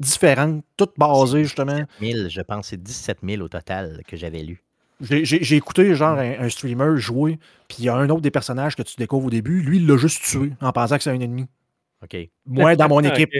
[0.00, 1.80] différentes, toutes basées justement.
[2.00, 4.62] 17 000, je pense, c'est 17 000 au total que j'avais lu.
[5.00, 7.38] J'ai écouté genre un, un streamer jouer,
[7.68, 9.86] puis il y a un autre des personnages que tu découvres au début, lui, il
[9.86, 11.46] l'a juste tué en pensant que c'est un ennemi.
[12.02, 12.16] OK.
[12.46, 13.30] Moi, dans mon équipe.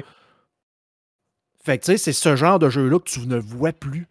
[1.62, 4.08] Fait que tu sais, c'est ce genre de jeu-là que tu ne vois plus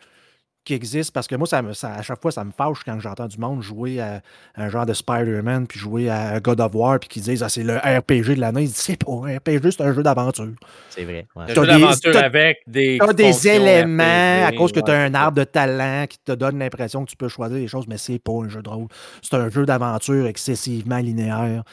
[0.66, 3.00] qui existe parce que moi, ça, me- ça- à chaque fois, ça me fâche quand
[3.00, 4.22] j'entends du monde jouer à,
[4.56, 7.64] un genre de Spider-Man puis jouer à God of War puis qu'ils disent ah, c'est
[7.64, 8.64] le RPG de l'année.
[8.64, 10.50] Ils disent c'est pas un RPG, c'est un jeu d'aventure.
[10.90, 11.26] C'est vrai.
[11.36, 11.44] ouais.
[11.44, 12.98] Un T'as jeu des- d'aventure avec des.
[13.02, 16.06] Tu as des éléments RPG, à cause que tu as ouais, un arbre de talent
[16.08, 18.62] qui te donne l'impression que tu peux choisir des choses, mais c'est pas un jeu
[18.62, 18.88] de rôle.
[19.22, 21.64] C'est un jeu d'aventure excessivement linéaire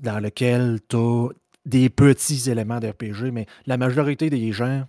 [0.00, 1.28] dans lequel tu as
[1.66, 4.84] des petits éléments d'RPG, mais la majorité des gens,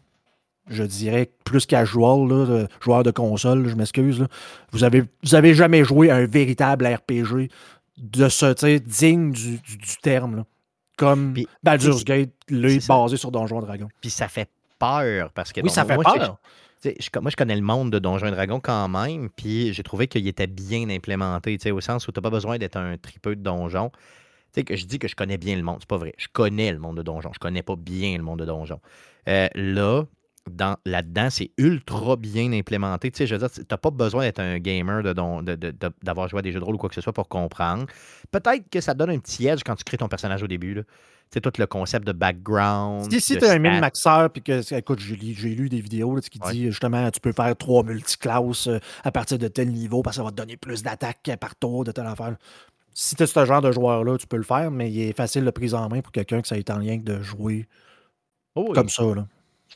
[0.69, 4.25] je dirais plus casual, là, de- joueurs de console, je m'excuse,
[4.71, 7.49] vous avez, vous avez jamais joué à un véritable RPG
[7.97, 10.45] de ce, digne du, du- du terme, là.
[10.97, 12.31] comme Puis, Baldur's Gate,
[12.79, 12.93] ça.
[12.93, 13.89] basé sur Donjons et Dragons.
[14.01, 15.61] Puis ça fait peur parce que.
[15.61, 16.37] Oui, ça fait moi, peur.
[16.83, 20.07] Je- moi, je connais le monde de Donjons et Dragons quand même, puis j'ai trouvé
[20.07, 22.95] qu'il était bien implémenté, tu sais, au sens où tu n'as pas besoin d'être un
[22.97, 23.89] tripeux de donjon.
[23.91, 26.13] Tu sais, que je dis que je connais bien le monde, c'est pas vrai.
[26.17, 28.79] Je connais le monde de donjon, je connais pas bien le monde de donjon.
[29.27, 30.03] Euh, là,
[30.85, 33.11] là-dedans, c'est ultra bien implémenté.
[33.11, 35.55] Tu sais, je veux dire, tu n'as pas besoin d'être un gamer, de don- de-
[35.55, 37.27] de- de- d'avoir joué à des jeux de rôle ou quoi que ce soit pour
[37.29, 37.85] comprendre.
[38.31, 40.73] Peut-être que ça donne un petit edge quand tu crées ton personnage au début.
[40.73, 40.83] là.
[40.83, 43.11] Tu sais, tout le concept de background.
[43.11, 43.59] Si, si tu es un stats.
[43.59, 46.51] min-maxeur, puis que, écoute, j'ai lu, des vidéos là, qui Ouais.
[46.53, 50.21] dit justement, tu peux faire trois multiclasses euh, à partir de tel niveau parce que
[50.21, 52.35] ça va te donner plus d'attaques par tour de telle affaire.
[52.95, 55.45] Si tu es ce genre de joueur-là, tu peux le faire, mais il est facile
[55.45, 57.67] de prise en main pour quelqu'un que ça est en lien que de jouer
[58.55, 58.73] Oh oui.
[58.73, 59.03] comme ça.
[59.03, 59.27] Là.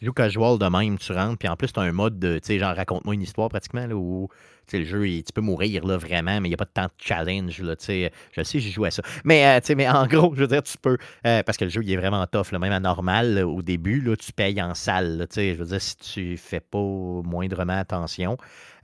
[0.01, 2.47] Joues casual de même, tu rentres, puis en plus, tu as un mode de, tu
[2.47, 4.27] sais, genre, raconte-moi une histoire pratiquement, là, où,
[4.67, 6.85] tu le jeu, tu peux mourir, là, vraiment, mais il n'y a pas de temps
[6.85, 8.11] de challenge, là, tu sais.
[8.31, 9.03] Je sais, j'ai joué à ça.
[9.23, 11.65] Mais, euh, tu sais, mais en gros, je veux dire, tu peux, euh, parce que
[11.65, 14.61] le jeu, il est vraiment tough, là, même à normal, au début, là, tu payes
[14.61, 18.37] en salle, tu sais, je veux dire, si tu fais pas moindrement attention.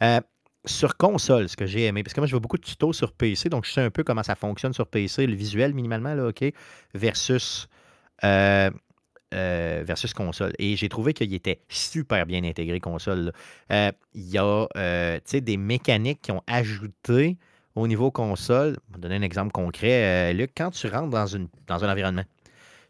[0.03, 0.21] Euh,
[0.65, 3.13] sur console, ce que j'ai aimé, parce que moi, je vois beaucoup de tutos sur
[3.13, 6.27] PC, donc je sais un peu comment ça fonctionne sur PC, le visuel minimalement, là,
[6.27, 6.43] OK,
[6.93, 7.67] versus
[9.35, 10.53] euh, versus console.
[10.57, 13.31] Et j'ai trouvé qu'il était super bien intégré console.
[13.71, 17.37] Euh, il y a euh, des mécaniques qui ont ajouté
[17.75, 18.77] au niveau console.
[18.89, 20.33] Je vais donner un exemple concret.
[20.33, 22.23] Luc, quand tu rentres dans, une, dans un environnement,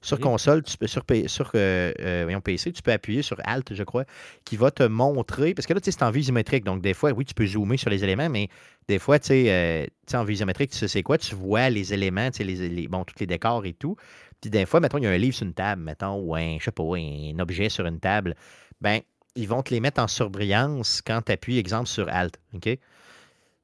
[0.01, 4.05] sur console, tu peux, sur, sur PC, tu peux appuyer sur Alt, je crois,
[4.45, 5.53] qui va te montrer.
[5.53, 6.63] Parce que là, c'est en vue isométrique.
[6.63, 8.47] Donc, des fois, oui, tu peux zoomer sur les éléments, mais
[8.87, 11.17] des fois, tu sais, en vue isométrique, tu sais c'est quoi?
[11.17, 13.97] Tu vois les éléments, les, les, bon, tous les décors et tout.
[14.41, 16.57] Puis des fois, mettons, il y a un livre sur une table, mettons, ou un,
[16.59, 18.35] je sais pas, un objet sur une table.
[18.81, 19.01] Ben,
[19.35, 22.39] ils vont te les mettre en surbrillance quand tu appuies, exemple, sur Alt.
[22.53, 22.77] OK?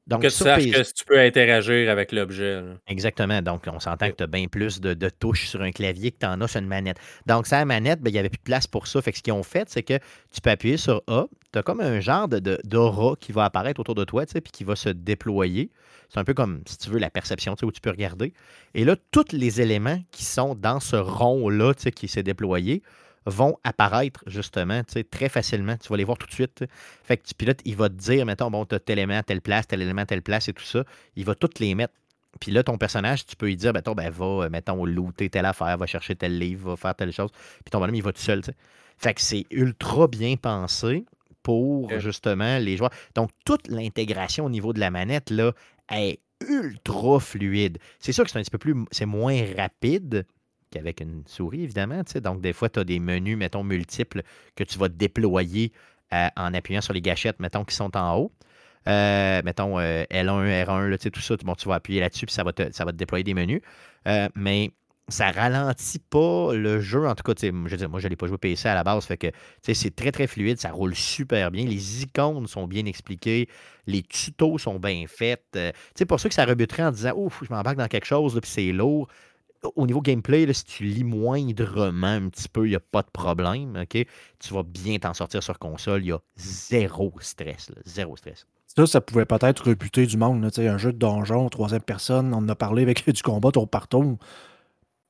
[0.06, 2.62] Donc, que tu saches que tu peux interagir avec l'objet.
[2.86, 3.42] Exactement.
[3.42, 6.26] Donc, on s'entend que tu as bien plus de, touches sur un clavier que tu
[6.26, 6.98] en as sur une manette.
[7.26, 9.02] Donc, ça, la manette, ben, il n'y avait plus de place pour ça.
[9.02, 9.98] Fait que ce qu'ils ont fait, c'est que
[10.32, 11.26] tu peux appuyer sur A.
[11.52, 14.64] Tu as comme un genre de, d'aura qui va apparaître autour de toi, puis qui
[14.64, 15.70] va se déployer.
[16.08, 18.32] C'est un peu comme, si tu veux, la perception, où tu peux regarder.
[18.74, 22.82] Et là, tous les éléments qui sont dans ce rond-là, qui s'est déployé,
[23.26, 25.76] vont apparaître justement très facilement.
[25.76, 26.64] Tu vas les voir tout de suite.
[27.02, 29.22] Fait que tu pilotes, il va te dire, mettons, bon, tu as tel élément à
[29.22, 30.84] telle place, tel élément à telle place et tout ça.
[31.16, 31.94] Il va toutes les mettre.
[32.40, 35.46] Puis là, ton personnage, tu peux lui dire, mettons, ben, va, euh, mettons, looter telle
[35.46, 37.30] affaire, va chercher tel livre, va faire telle chose.
[37.32, 38.42] Puis ton bonhomme, il va tout seul.
[38.98, 41.04] Fait que c'est ultra bien pensé
[41.42, 42.90] pour justement les joueurs.
[43.14, 45.52] Donc, toute l'intégration au niveau de la manette, là,
[45.90, 46.18] est
[46.48, 47.78] ultra fluide.
[47.98, 50.26] C'est sûr que c'est un petit peu plus, c'est moins rapide,
[50.70, 52.02] qu'avec une souris, évidemment.
[52.22, 54.22] Donc, des fois, tu as des menus, mettons, multiples
[54.54, 55.72] que tu vas déployer
[56.12, 58.32] euh, en appuyant sur les gâchettes, mettons, qui sont en haut.
[58.88, 63.24] Euh, mettons L1, R1, tout ça, tu vas appuyer là-dessus, puis ça va, te, déployer
[63.24, 63.60] des menus.
[64.06, 64.70] Euh, mais
[65.08, 67.06] ça ralentit pas le jeu.
[67.06, 69.04] En tout cas, je veux dire, moi, je n'ai pas joué PC à la base,
[69.06, 69.28] fait que
[69.62, 71.64] c'est très, très fluide, ça roule super bien.
[71.64, 73.48] Les icônes sont bien expliquées,
[73.86, 75.58] les tutos sont bien faits.
[76.08, 78.72] pour ceux que ça rebuterait en disant Ouf, je m'embarque dans quelque chose, puis c'est
[78.72, 79.08] lourd,
[79.74, 83.10] au niveau gameplay, si tu lis moindrement un petit peu, il n'y a pas de
[83.12, 83.76] problème.
[83.82, 84.06] ok?
[84.38, 86.02] Tu vas bien t'en sortir sur console.
[86.02, 87.70] Il y a zéro stress.
[87.84, 88.46] zéro stress.
[88.66, 90.44] Ça, ça pouvait peut-être rebuter du monde.
[90.44, 93.88] un jeu de donjon, troisième personne, on en a parlé avec du combat tour par
[93.88, 94.18] tour.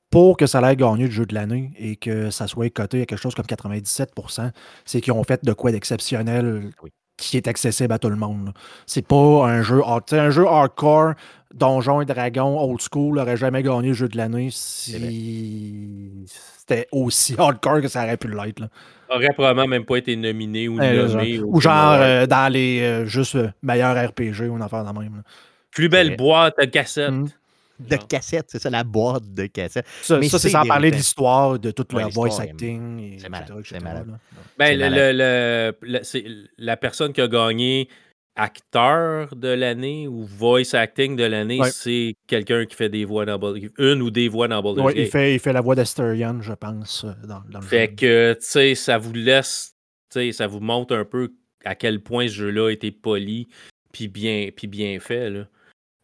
[0.09, 3.05] Pour que ça ait gagné le jeu de l'année et que ça soit coté à
[3.05, 4.51] quelque chose comme 97%,
[4.85, 6.71] c'est qu'ils ont fait de quoi d'exceptionnel
[7.17, 8.53] qui est accessible à tout le monde.
[8.85, 11.13] C'est pas un jeu, un jeu hardcore,
[11.53, 16.25] Donjons et Dragons, old school, n'aurait jamais gagné le jeu de l'année si
[16.59, 18.69] c'était aussi hardcore que ça aurait pu l'être.
[19.09, 21.39] Aurait probablement même pas été nominé ou eh, nommé.
[21.39, 25.23] Ou, genre euh, dans les euh, juste euh, meilleurs RPG ou une affaire de même.
[25.71, 27.11] Plus belle boîte de cassette.
[27.11, 27.27] Mmh.
[27.79, 29.85] De cassette, c'est ça, la boîte de cassette.
[30.01, 33.19] Ça, c'est sans parler de l'histoire, de toute la voice acting.
[33.19, 33.53] C'est malade.
[33.63, 34.17] C'est malade.
[34.57, 37.87] Ben, le, le, la personne qui a gagné
[38.37, 43.55] acteur de l'année ou voice acting de l'année, c'est quelqu'un qui fait des voix dans
[43.77, 46.53] une ou des voix dans Baldur's ouais, Il fait, il fait la voix d'Asterion, je
[46.53, 49.75] pense, euh, dans, dans le Fait que, tu sais, ça vous laisse,
[50.11, 51.33] tu sais, ça vous montre un peu
[51.65, 53.47] à quel point ce jeu-là a été poli
[53.91, 55.47] puis bien, puis bien fait, là.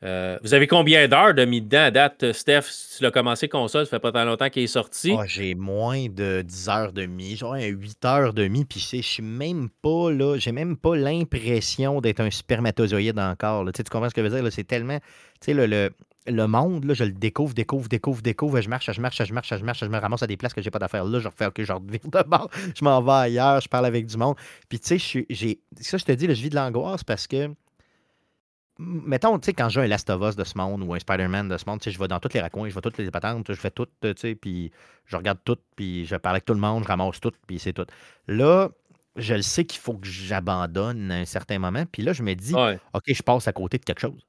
[0.03, 1.83] Euh, vous avez combien d'heures de mis dedans?
[1.83, 2.63] À date, Steph?
[2.97, 5.15] Tu l'as commencé console, ça fait pas tant longtemps qu'il est sorti.
[5.17, 9.01] Ah, j'ai moins de 10 heures de mi, genre 8 heures de mi, puis je
[9.01, 13.65] suis même pas là, j'ai même pas l'impression d'être un spermatozoïde encore.
[13.71, 14.51] Tu, comprends ce que je veux dire?
[14.51, 14.99] C'est tellement.
[15.39, 15.91] Tu sais, le,
[16.27, 19.57] le, monde, là, je le découvre, découvre, découvre, découvre, je marche, je marche, je marche,
[19.57, 21.45] je marche, je me ramasse à des places que j'ai pas d'affaires là, je refais,
[21.45, 24.35] ok, je reviens de bord, je m'en vais ailleurs, je parle avec du monde.
[24.67, 25.59] Puis tu sais, j'ai.
[25.79, 27.49] Ça, je te dis, je vis de l'angoisse parce que
[28.79, 30.99] mettons, tu sais, quand je joue un Last of Us de ce monde ou un
[30.99, 32.97] Spider-Man de ce monde, tu sais, je vais dans tous les raccoins, je vais toutes
[32.97, 34.71] les patentes, je fais tout, tu sais, puis
[35.05, 37.73] je regarde tout, puis je parle avec tout le monde, je ramasse tout, puis c'est
[37.73, 37.85] tout.
[38.27, 38.69] Là,
[39.15, 42.33] je le sais qu'il faut que j'abandonne à un certain moment, puis là, je me
[42.33, 42.59] dis,
[42.93, 44.25] OK, je passe à côté de quelque chose.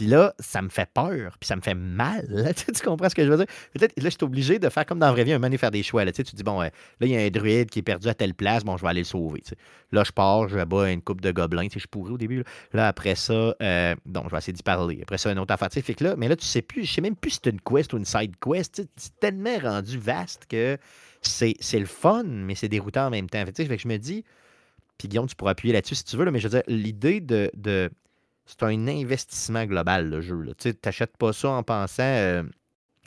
[0.00, 2.54] Puis là, ça me fait peur, puis ça me fait mal.
[2.56, 3.44] tu comprends ce que je veux dire?
[3.74, 5.70] Peut-être, là, je suis obligé de faire comme dans la vraie vie, un moment faire
[5.70, 6.06] des choix.
[6.06, 6.70] Là, tu dis, bon, là,
[7.02, 9.02] il y a un druide qui est perdu à telle place, bon, je vais aller
[9.02, 9.42] le sauver.
[9.92, 11.68] Là, je pars, je bas une coupe de gobelins.
[11.70, 12.44] Je pourrais au début.
[12.72, 15.00] Là, après ça, euh, donc, je vais essayer d'y parler.
[15.02, 15.68] Après ça, une autre affaire.
[15.70, 17.92] Fait là, mais là, tu sais plus, je sais même plus si c'est une quest
[17.92, 18.82] ou une side quest.
[18.96, 20.78] C'est tellement rendu vaste que
[21.20, 23.44] c'est, le fun, mais c'est déroutant en même temps.
[23.44, 24.24] Fait, que je me dis,
[24.96, 27.90] puis Guillaume, tu pourras appuyer là-dessus si tu veux, mais je veux dire, l'idée de
[28.50, 30.44] c'est un investissement global, le jeu.
[30.58, 32.42] Tu n'achètes pas ça en pensant euh,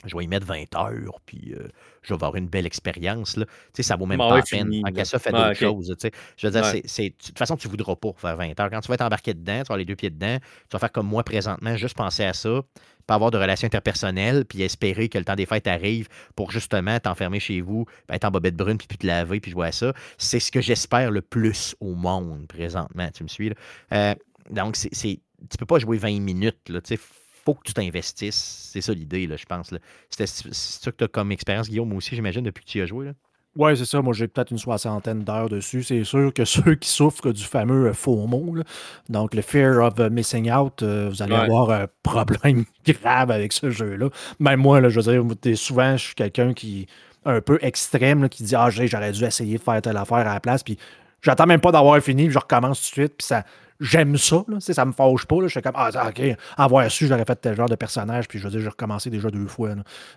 [0.06, 1.68] je vais y mettre 20 heures, puis euh,
[2.02, 3.36] je vais avoir une belle expérience.
[3.36, 3.46] Là.
[3.78, 4.70] Ça vaut même pas la peine.
[4.82, 5.94] Tant ça, fait d'autres choses.
[6.36, 8.70] Je veux dire, de toute façon, tu ne voudras pas faire 20 heures.
[8.70, 10.78] Quand tu vas être embarqué dedans, tu vas avoir les deux pieds dedans, tu vas
[10.78, 12.60] faire comme moi présentement, juste penser à ça,
[13.06, 16.98] pas avoir de relations interpersonnelles, puis espérer que le temps des fêtes arrive pour justement
[17.00, 19.72] t'enfermer chez vous, ben, être en bobette brune, puis puis te laver, puis jouer à
[19.72, 19.92] ça.
[20.18, 23.08] C'est ce que j'espère le plus au monde présentement.
[23.14, 23.50] Tu me suis?
[23.50, 23.54] Là?
[23.92, 24.14] Euh,
[24.50, 26.58] donc, c'est tu peux pas jouer 20 minutes.
[26.68, 26.98] Il
[27.44, 28.70] faut que tu t'investisses.
[28.72, 29.72] C'est ça l'idée, je pense.
[30.10, 32.86] C'est ça que tu as comme expérience, Guillaume, aussi, j'imagine, depuis que tu y as
[32.86, 33.06] joué.
[33.06, 33.12] Là.
[33.56, 34.02] Oui, c'est ça.
[34.02, 35.84] Moi, j'ai peut-être une soixantaine d'heures dessus.
[35.84, 38.64] C'est sûr que ceux qui souffrent du fameux FOMO, là,
[39.08, 43.70] donc le Fear of Missing Out, euh, vous allez avoir un problème grave avec ce
[43.70, 44.08] jeu-là.
[44.40, 46.88] Même moi, là, je veux dire, souvent, je suis quelqu'un qui
[47.24, 50.34] un peu extrême, là, qui dit Ah, j'aurais dû essayer de faire telle affaire à
[50.34, 50.62] la place.
[50.62, 50.78] Puis
[51.22, 53.14] j'attends même pas d'avoir fini, puis je recommence tout de suite.
[53.18, 53.44] Puis ça,
[53.80, 54.44] j'aime ça.
[54.48, 55.36] Là, ça me fâche pas.
[55.42, 56.22] Je suis comme, ah, ok,
[56.56, 58.28] avoir su, j'aurais fait tel genre de personnage.
[58.28, 59.74] Puis je veux dire, j'ai recommencé déjà deux fois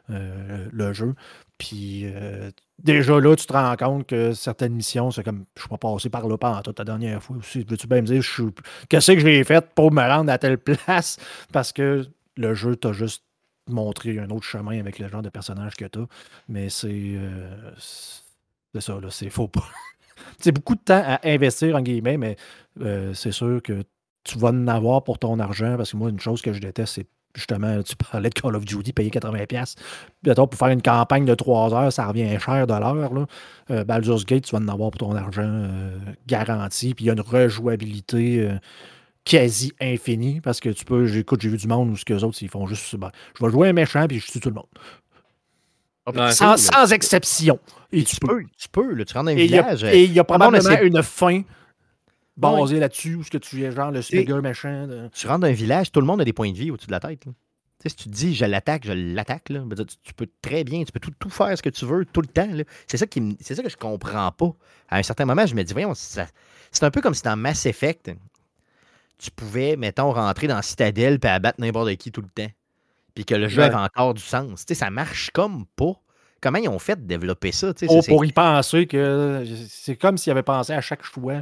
[0.09, 1.13] euh, le jeu.
[1.57, 5.69] Puis euh, déjà là, tu te rends compte que certaines missions, c'est comme, je suis
[5.69, 7.65] pas passé par là pendant toute la dernière fois aussi.
[7.67, 8.23] Veux-tu bien me dire,
[8.89, 11.17] qu'est-ce que j'ai fait pour me rendre à telle place?
[11.51, 12.05] Parce que
[12.35, 13.23] le jeu t'a juste
[13.67, 16.07] montré un autre chemin avec le genre de personnage que tu as.
[16.47, 16.87] Mais c'est.
[16.91, 17.71] Euh,
[18.73, 19.09] c'est ça, là.
[19.09, 19.67] C'est faux pas.
[20.39, 22.35] C'est beaucoup de temps à investir, en guillemets, mais
[22.81, 23.83] euh, c'est sûr que
[24.23, 25.75] tu vas en avoir pour ton argent.
[25.77, 28.65] Parce que moi, une chose que je déteste, c'est justement, tu parlais de Call of
[28.65, 29.75] Duty, payer 80$.
[30.23, 33.27] Bientôt, pour faire une campagne de 3 heures, ça revient cher de l'heure.
[33.69, 36.93] Euh, Baldur's Gate, tu vas en avoir pour ton argent euh, garanti.
[36.95, 38.49] Puis il y a une rejouabilité
[39.27, 42.23] quasi infinie parce que tu peux, j'écoute, j'ai vu du monde où ce que les
[42.23, 44.55] autres, ils font juste, ben, je vais jouer un méchant puis je tue tout le
[44.55, 44.65] monde.
[46.15, 47.59] Ah, sans, exception.
[47.91, 48.43] Et tu, peux.
[48.57, 49.83] Tu peux, là, tu rentres dans un village.
[49.83, 51.41] et il y a probablement une fin
[52.37, 54.87] basée là-dessus, où ce que tu es genre le super méchant.
[55.13, 56.91] Tu rentres dans un village, tout le monde a des points de vie au-dessus de
[56.91, 57.25] la tête.
[57.85, 59.45] si tu te dis je l'attaque, je l'attaque,
[60.03, 62.49] tu, peux très bien, tu peux tout, faire ce que tu veux tout le temps.
[62.87, 64.51] C'est ça, qui, ça que je comprends pas.
[64.89, 67.65] À un certain moment, je me dis, voyons, c'est un peu comme si dans Mass
[67.65, 68.11] Effect,
[69.17, 72.51] tu pouvais, mettons, rentrer dans Citadel et abattre n'importe qui tout le temps
[73.17, 74.63] puis que le jeu avait encore du sens.
[74.67, 75.93] sais, ça marche comme pas.
[76.39, 77.73] Comment ils ont fait de développer ça?
[77.87, 81.41] Oh, pour y penser que c'est comme s'ils avaient pensé à chaque choix,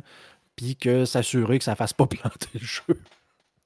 [0.56, 3.02] puis que s'assurer que ça ne fasse pas planter le jeu.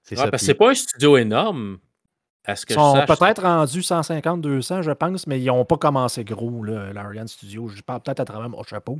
[0.02, 1.78] C'est ouais, parce que c'est pas un studio énorme.
[2.48, 6.64] Est-ce que ils sont peut-être rendus 150-200, je pense, mais ils n'ont pas commencé gros,
[6.64, 7.68] l'Ariane Studio.
[7.68, 8.98] Je parle peut-être à travers mon chapeau.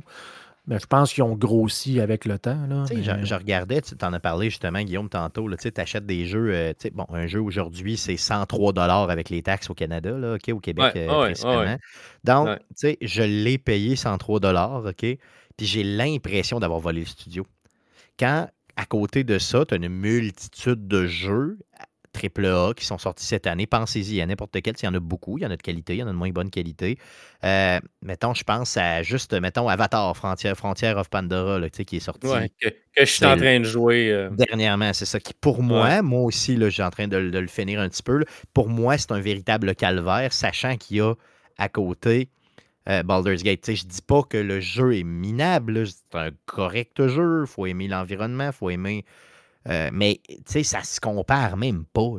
[0.66, 2.66] Mais je pense qu'ils ont grossi avec le temps.
[2.68, 5.48] Là, je, regardais, tu en as parlé justement, Guillaume, tantôt.
[5.56, 6.50] Tu achètes des jeux.
[6.52, 8.78] Euh, bon, un jeu aujourd'hui, c'est 103
[9.10, 11.76] avec les taxes au Canada, là, au Québec euh, principalement.
[12.24, 12.48] Donc,
[13.00, 14.40] je l'ai payé 103
[14.86, 15.06] OK?
[15.56, 17.46] Puis j'ai l'impression d'avoir volé le studio.
[18.18, 21.58] Quand, à côté de ça, tu as une multitude de jeux
[22.14, 23.66] AAA qui sont sortis cette année.
[23.66, 24.74] Pensez-y à n'importe quel.
[24.80, 25.38] Il y en a beaucoup.
[25.38, 26.98] Il y en a de qualité, il y en a de moins bonne qualité.
[27.44, 32.28] Euh, mettons, je pense à juste, mettons, Avatar, Frontier, Frontier of Pandora, qui est sorti.
[32.60, 34.10] que, je suis en train de jouer.
[34.10, 34.30] Euh.
[34.30, 35.20] Dernièrement, c'est ça.
[35.20, 38.24] Qui, pour moi, moi aussi, là, j'ai en train de, le finir un petit peu.
[38.52, 41.14] Pour moi, c'est un véritable calvaire, sachant qu'il y a
[41.58, 42.28] à côté
[42.88, 43.64] euh, Baldur's Gate.
[43.66, 45.86] Je dis pas que le jeu est minable.
[45.86, 47.42] C'est un correct jeu.
[47.42, 49.04] Il faut aimer l'environnement, il faut aimer
[49.68, 52.10] euh, mais ça se compare même pas.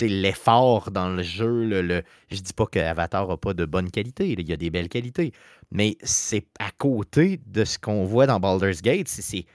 [0.00, 4.28] L'effort dans le jeu, le, je dis pas que Avatar n'a pas de bonne qualité,
[4.28, 5.32] il y a des belles qualités,
[5.70, 9.46] mais c'est à côté de ce qu'on voit dans Baldur's Gate, c'est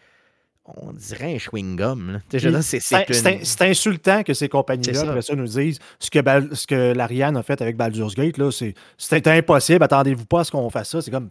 [0.75, 2.19] on dirait un chewing-gum.
[2.31, 6.19] C'est insultant que ces compagnies-là, après ça, nous disent ce que,
[6.55, 8.39] ce que l'Ariane a fait avec Baldur's Gate,
[8.97, 11.01] c'est impossible, attendez-vous pas à ce qu'on fasse ça.
[11.01, 11.29] C'est comme,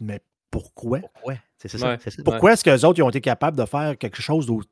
[0.00, 0.20] mais
[0.50, 1.00] pourquoi?
[1.00, 1.34] Pourquoi?
[1.58, 4.68] C'est ça, Pourquoi est-ce qu'eux autres ils ont été capables de faire quelque chose d'autre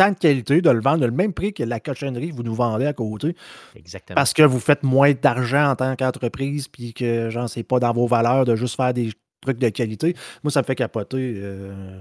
[0.00, 2.54] tant de qualité, de le vendre le même prix que la cochonnerie que vous nous
[2.54, 3.36] vendez à côté.
[3.76, 4.14] Exactement.
[4.14, 7.92] Parce que vous faites moins d'argent en tant qu'entreprise, puis que, genre, c'est pas dans
[7.92, 9.10] vos valeurs de juste faire des
[9.42, 10.16] trucs de qualité.
[10.42, 11.34] Moi, ça me fait capoter.
[11.36, 12.00] Euh,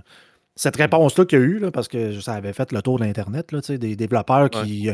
[0.55, 3.53] cette réponse-là qu'il y a eu, parce que ça avait fait le tour de l'Internet,
[3.69, 4.93] des développeurs qui, euh,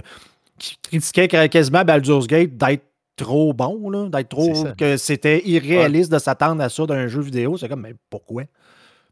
[0.57, 4.65] qui, critiquaient quasiment Baldur's Gate d'être trop bon, d'être trop.
[4.77, 7.57] que c'était irréaliste de s'attendre à ça d'un jeu vidéo.
[7.57, 8.44] C'est comme, mais pourquoi?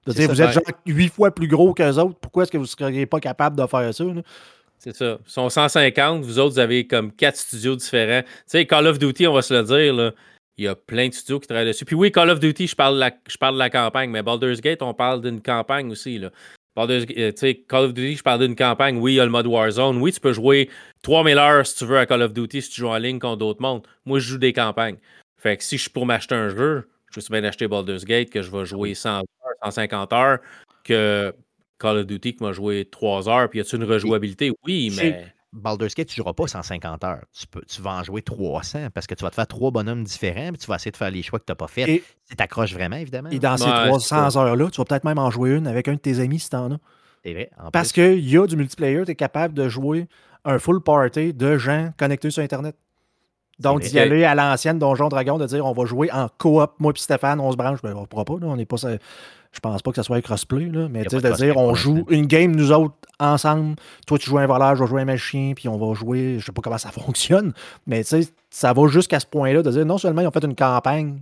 [0.06, 2.18] Vous êtes ben genre huit fois plus gros qu'eux autres.
[2.20, 4.04] Pourquoi est-ce que vous ne seriez pas capable de faire ça?
[4.80, 5.18] C'est ça.
[5.26, 6.24] Ils sont 150.
[6.24, 8.22] Vous autres, vous avez comme quatre studios différents.
[8.24, 10.14] Tu sais, Call of Duty, on va se le dire,
[10.58, 11.86] il y a plein de studios qui travaillent dessus.
[11.86, 14.22] Puis oui, Call of Duty, je parle de la, je parle de la campagne, mais
[14.22, 16.20] Baldur's Gate, on parle d'une campagne aussi.
[16.20, 16.32] Là.
[16.76, 17.32] Baldur's, euh,
[17.68, 18.98] Call of Duty, je parle d'une campagne.
[18.98, 19.98] Oui, il y a le mode Warzone.
[19.98, 20.70] Oui, tu peux jouer
[21.04, 23.38] 3000 heures si tu veux à Call of Duty si tu joues en ligne contre
[23.38, 23.88] d'autres mondes.
[24.06, 24.98] Moi, je joue des campagnes.
[25.38, 28.30] Fait que si je suis pour m'acheter un jeu, je suis bien acheter Baldur's Gate
[28.30, 29.24] que je vais jouer 100 heures,
[29.64, 30.40] 150 heures
[30.84, 31.34] que
[31.80, 33.50] Call of Duty qui m'a joué 3 heures.
[33.50, 34.52] Puis y a-tu une rejouabilité?
[34.66, 35.34] Oui, mais.
[35.54, 37.26] Baldur's Gate, tu ne joueras pas 150 heures.
[37.32, 40.04] Tu, peux, tu vas en jouer 300 parce que tu vas te faire trois bonhommes
[40.04, 41.90] différents puis tu vas essayer de faire les choix que tu n'as pas fait.
[41.90, 43.30] Et, tu accroches vraiment, évidemment.
[43.30, 46.00] Et dans ces 300 heures-là, tu vas peut-être même en jouer une avec un de
[46.00, 46.80] tes amis si tu en as.
[47.24, 47.52] C'est vrai.
[47.72, 50.08] parce qu'il y a du multiplayer, tu es capable de jouer
[50.44, 52.76] un full party de gens connectés sur Internet.
[53.60, 56.92] Donc, d'y aller à l'ancienne Donjon Dragon, de dire on va jouer en coop, moi
[56.94, 58.78] et Stéphane, on se branche, ben, on ne pourra pas, là, on n'est pas.
[59.54, 62.56] Je pense pas que ça soit crossplay, là, mais de dire on joue une game,
[62.56, 63.76] nous autres, ensemble.
[64.08, 66.38] Toi, tu joues un voleur, je vais jouer un machin, puis on va jouer.
[66.40, 67.54] Je sais pas comment ça fonctionne,
[67.88, 71.22] mais ça va jusqu'à ce point-là, de dire non seulement ils ont fait une campagne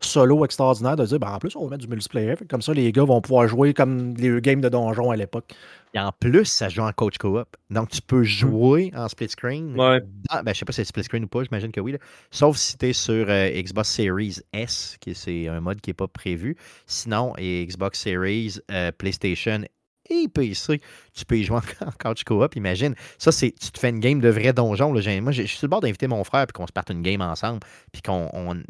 [0.00, 2.34] solo extraordinaire de dire ben, en plus, on va mettre du multiplayer.
[2.48, 5.54] Comme ça, les gars vont pouvoir jouer comme les games de donjon à l'époque.
[5.92, 7.56] Et en plus, ça joue en coach co-op.
[7.70, 8.24] Donc, tu peux mmh.
[8.24, 9.78] jouer en split screen.
[9.78, 10.00] Ouais.
[10.30, 11.96] Dans, ben, je sais pas si c'est split screen ou pas, j'imagine que oui.
[12.30, 15.94] Sauf si tu es sur euh, Xbox Series S, qui c'est un mode qui n'est
[15.94, 16.56] pas prévu.
[16.86, 19.62] Sinon, Xbox Series, euh, PlayStation
[20.10, 20.80] et PC,
[21.14, 22.94] tu peux y jouer en couch co-op, imagine.
[23.18, 24.92] Ça, c'est tu te fais une game de vrai donjon.
[24.92, 27.20] Moi, je suis sur le bord d'inviter mon frère puis qu'on se parte une game
[27.20, 27.60] ensemble.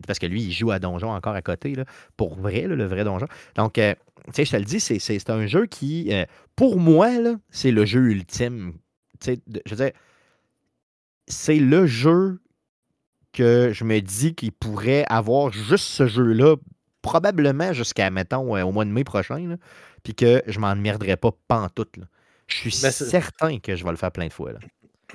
[0.06, 1.84] Parce que lui, il joue à donjon encore à côté, là,
[2.16, 3.26] pour vrai, le vrai donjon.
[3.56, 3.94] Donc, euh,
[4.26, 6.24] tu sais, je te le dis, c'est, un jeu qui, euh,
[6.56, 7.08] pour moi,
[7.50, 8.74] c'est le jeu ultime.
[9.20, 9.92] Tu sais, je veux dire,
[11.26, 12.40] c'est le jeu
[13.32, 16.56] que je me dis qu'il pourrait avoir juste ce jeu-là,
[17.02, 19.56] probablement jusqu'à, mettons, euh, au mois de mai prochain.
[20.02, 21.96] Puis que je m'en merderais pas pantoute.
[21.96, 22.04] Là.
[22.46, 24.52] Je suis ben, certain que je vais le faire plein de fois.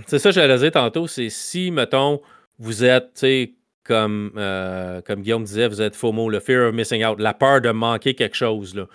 [0.07, 2.21] C'est ça que j'allais dire tantôt, c'est si, mettons,
[2.59, 3.53] vous êtes, tu sais,
[3.83, 7.61] comme, euh, comme Guillaume disait, vous êtes FOMO, le fear of missing out, la peur
[7.61, 8.87] de manquer quelque chose, là.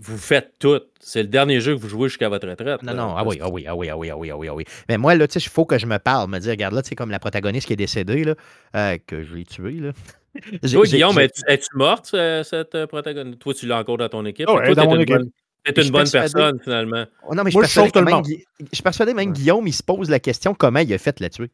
[0.00, 0.80] Vous faites tout.
[1.00, 2.82] C'est le dernier jeu que vous jouez jusqu'à votre retraite.
[2.82, 4.54] Non, non, ah oui, ah oui, ah oui, ah oui, ah oui, ah oui, ah
[4.54, 4.64] oui.
[4.88, 6.82] Mais moi, là, tu sais, il faut que je me parle, me dire, regarde là,
[6.82, 8.34] tu sais, comme la protagoniste qui est décédée, là,
[8.76, 9.90] euh, que je l'ai tuée, là.
[10.72, 13.40] Toi, Guillaume, es-tu morte, euh, cette euh, protagoniste?
[13.40, 14.46] Toi, tu l'as encore dans ton équipe.
[14.48, 15.16] Oh, toi, dans mon équipe.
[15.64, 17.04] Tu es une bonne personne, finalement.
[17.26, 20.08] Oh, non, mais je, suis persuadé même, je suis persuadé même Guillaume, il se pose
[20.08, 21.50] la question comment il a fait la tuer?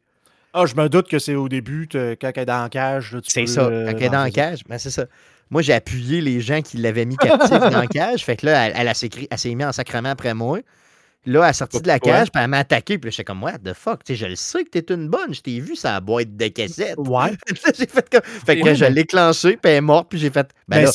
[0.57, 3.17] Ah, je me doute que c'est au début, quand elle est dans la cage.
[3.27, 4.61] C'est ça, euh, quand elle est dans la cage.
[4.69, 5.05] Ben, c'est ça.
[5.49, 8.25] Moi, j'ai appuyé les gens qui l'avaient mis captif dans la cage.
[8.25, 8.93] Fait que là, elle, elle,
[9.29, 10.59] elle s'est mise en sacrement après moi.
[11.27, 13.57] Là, elle est sortie de la cage, puis elle m'a attaqué, puis j'étais comme, what
[13.57, 15.99] the fuck, tu sais, je le sais que t'es une bonne, je t'ai vu sa
[15.99, 16.97] boîte de cassette.
[16.97, 17.31] Ouais.
[17.77, 18.21] j'ai fait comme.
[18.23, 20.91] Fait que je l'ai clenché, puis elle est morte, puis j'ai fait, ben, ben là,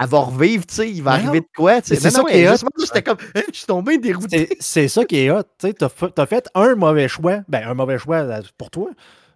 [0.00, 1.80] elle, va revivre, tu sais, il va arriver de quoi.
[1.84, 2.56] C'est ça qui est hot.
[2.80, 4.48] J'étais comme, hein, je suis tombé dérouté.
[4.58, 7.98] C'est ça qui est hot, tu sais, t'as fait un mauvais choix, ben, un mauvais
[7.98, 8.90] choix euh, pour toi.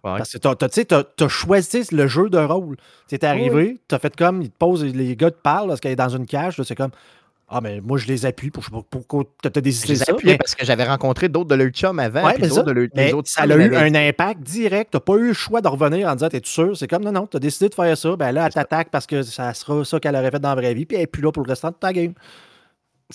[0.05, 2.77] Parce que tu as, choisi le jeu de rôle.
[3.07, 5.79] Tu es arrivé, tu as fait comme, ils te posent, les gars te parlent parce
[5.79, 6.91] qu'elle est dans une cage, c'est comme,
[7.47, 8.49] ah, mais moi, je les appuie.
[8.49, 10.13] Pour, pourquoi tu as décidé ça.
[10.23, 10.37] Mais...
[10.37, 12.25] parce que j'avais rencontré d'autres de leur chum avant.
[12.25, 14.91] Ouais, mais ça, de mais autres ça a eu un impact direct.
[14.91, 16.75] Tu n'as pas eu le choix de revenir en disant T'es-tu sûr?
[16.75, 18.15] C'est comme non, non, tu as décidé de faire ça.
[18.15, 20.73] Ben là, elle t'attaque parce que ça sera ça qu'elle aurait fait dans la vraie
[20.73, 20.85] vie.
[20.85, 22.13] Puis elle n'est plus là pour le restant de ta game.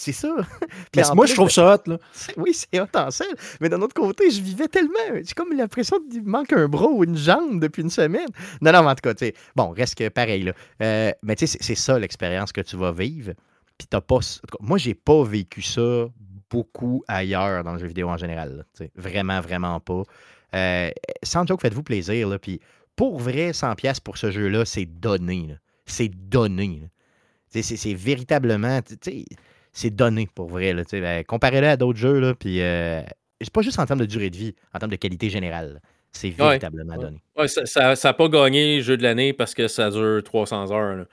[0.01, 0.35] C'est ça.
[0.97, 1.91] mais moi, je trouve ça hot.
[1.91, 1.99] Là.
[2.39, 3.35] Oui, c'est hot en scène.
[3.61, 4.95] Mais d'un autre côté, je vivais tellement.
[5.13, 8.29] J'ai comme l'impression qu'il me manque un bras ou une jambe depuis une semaine.
[8.63, 10.45] Non, non, mais en tout cas, tu sais, bon, reste que pareil.
[10.45, 10.53] Là.
[10.81, 13.35] Euh, mais tu sais, c'est ça l'expérience que tu vas vivre.
[13.77, 14.21] Puis t'as pas.
[14.61, 16.07] Moi, j'ai pas vécu ça
[16.49, 18.65] beaucoup ailleurs dans le jeu vidéo en général.
[18.97, 20.03] vraiment, vraiment pas.
[20.55, 20.91] Euh,
[21.23, 22.27] sans joke, faites-vous plaisir.
[22.27, 22.59] Là, puis
[22.97, 25.57] pour vrai, 100$ pour ce jeu-là, c'est donné.
[25.85, 26.89] C'est donné.
[27.51, 28.81] C'est véritablement.
[29.73, 30.73] C'est donné pour vrai.
[30.73, 32.19] Là, ben, Comparez-le à d'autres jeux.
[32.19, 33.03] Là, puis euh,
[33.41, 35.81] c'est pas juste en termes de durée de vie, en termes de qualité générale.
[36.13, 37.23] C'est véritablement donné.
[37.39, 41.07] Ouais, ça n'a pas gagné jeu de l'année parce que ça dure 300 heures.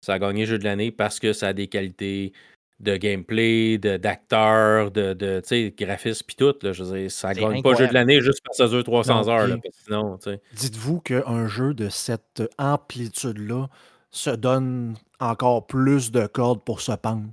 [0.00, 2.32] Ça a gagné jeu de l'année parce que ça a des qualités
[2.80, 6.54] de gameplay, d'acteur, de, de, de graphisme puis tout.
[6.62, 8.84] Là, je veux dire, ça gagne pas jeu de l'année juste parce que ça dure
[8.84, 9.48] 300 heures.
[9.48, 10.18] Là, sinon,
[10.52, 13.68] Dites-vous qu'un jeu de cette amplitude-là
[14.10, 17.30] se donne encore plus de cordes pour se pendre.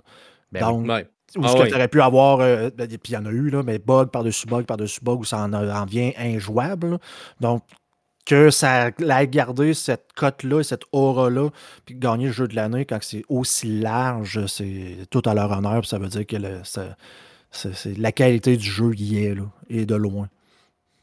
[0.51, 0.87] Ben Donc,
[1.37, 3.29] Ou ce ah que tu aurais pu avoir, euh, ben, puis il y en a
[3.29, 6.99] eu, là, mais bug par-dessus bug par-dessus bug où ça en, en vient injouable.
[7.39, 7.63] Donc,
[8.25, 11.49] que ça ait gardé cette cote-là, cette aura-là,
[11.85, 15.85] puis gagner le jeu de l'année quand c'est aussi large, c'est tout à leur honneur.
[15.85, 16.37] ça veut dire que
[17.97, 20.29] la qualité du jeu y est, là, et de loin.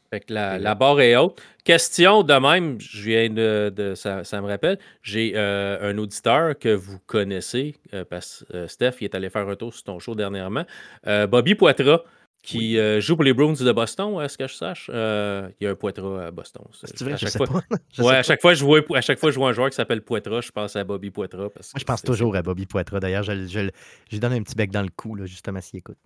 [0.09, 1.39] Fait que la, barre est haute.
[1.63, 3.93] Question de même, je viens de.
[3.95, 8.93] ça, me rappelle, j'ai euh, un auditeur que vous connaissez, euh, parce que euh, Steph,
[9.01, 10.65] il est allé faire un tour sur ton show dernièrement.
[11.05, 12.01] Bobby Poitras
[12.41, 14.89] qui joue pour les Bruins de Boston, à ce que je sache.
[14.89, 16.63] Il y a un Poitras à Boston.
[16.71, 17.61] C'est vrai, à chaque fois, pas.
[18.03, 20.01] ouais, à chaque fois, je vois, à chaque fois je vois un joueur qui s'appelle
[20.01, 21.49] Poitras, je pense à Bobby Poitras.
[21.49, 22.99] Parce Moi, je pense toujours à Bobby Poitras.
[22.99, 23.69] D'ailleurs, je, je, je,
[24.11, 25.97] lui donne un petit bec dans le cou, là, justement, s'il écoute.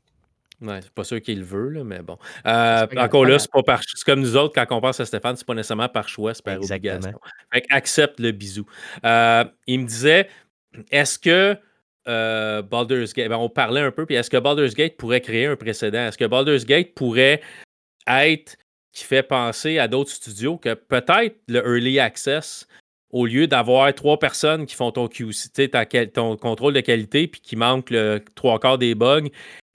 [0.61, 2.17] Ouais, c'est pas sûr qu'il le veut, là, mais bon.
[2.45, 5.35] Euh, encore là, c'est pas par C'est comme nous autres, quand on pense à Stéphane,
[5.35, 6.95] c'est pas nécessairement par choix, c'est par Exactement.
[6.95, 7.19] obligation.
[7.51, 8.65] Fait accepte le bisou.
[9.03, 10.29] il me disait
[10.91, 11.57] est-ce que
[12.07, 15.45] euh, Baldur's Gate, ben, on parlait un peu, puis est-ce que Baldur's Gate pourrait créer
[15.45, 16.07] un précédent?
[16.07, 17.41] Est-ce que Baldur's Gate pourrait
[18.07, 18.57] être
[18.91, 22.67] qui fait penser à d'autres studios que peut-être le Early Access,
[23.09, 25.69] au lieu d'avoir trois personnes qui font ton QC,
[26.13, 29.29] ton contrôle de qualité, puis qui manquent le trois quarts des bugs,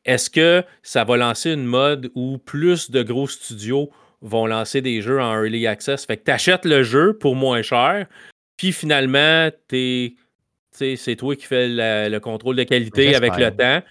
[0.09, 3.91] est-ce que ça va lancer une mode où plus de gros studios
[4.23, 6.07] vont lancer des jeux en Early Access?
[6.07, 8.07] Fait que tu achètes le jeu pour moins cher,
[8.57, 13.83] puis finalement, c'est toi qui fais le contrôle de qualité avec le temps.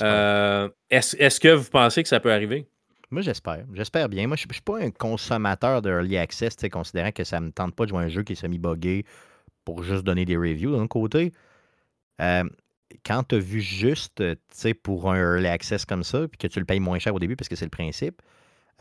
[0.00, 2.68] Euh, est-ce que vous pensez que ça peut arriver?
[3.10, 3.64] Moi, j'espère.
[3.74, 4.28] J'espère bien.
[4.28, 7.52] Moi, je ne suis pas un consommateur de Early Access, considérant que ça ne me
[7.52, 9.04] tente pas de jouer un jeu qui est semi-buggé
[9.64, 11.32] pour juste donner des reviews d'un côté.
[12.20, 12.44] Euh,
[13.04, 14.22] quand tu as vu juste,
[14.82, 17.36] pour un early access comme ça, puis que tu le payes moins cher au début
[17.36, 18.20] parce que c'est le principe,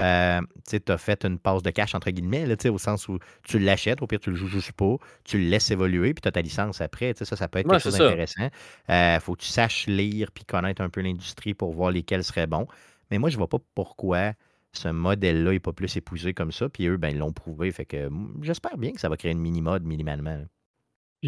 [0.01, 3.59] euh, tu as fait une passe de cash, entre guillemets, là, au sens où tu
[3.59, 6.31] l'achètes, au pire, tu le joues juste pas, tu le laisses évoluer, puis tu as
[6.31, 7.13] ta licence après.
[7.15, 8.49] Ça, ça peut être quelque chose d'intéressant.
[8.89, 12.23] Il euh, faut que tu saches lire puis connaître un peu l'industrie pour voir lesquels
[12.23, 12.67] seraient bons.
[13.11, 14.33] Mais moi, je ne vois pas pourquoi
[14.71, 16.67] ce modèle-là n'est pas plus épousé comme ça.
[16.69, 17.71] Puis eux, ben, ils l'ont prouvé.
[17.71, 18.09] Fait que
[18.41, 20.43] j'espère bien que ça va créer une mini-mode minimalement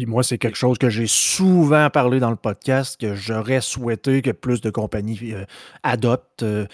[0.04, 4.30] moi, c'est quelque chose que j'ai souvent parlé dans le podcast, que j'aurais souhaité que
[4.30, 5.44] plus de compagnies euh,
[5.82, 6.42] adoptent.
[6.42, 6.66] Euh,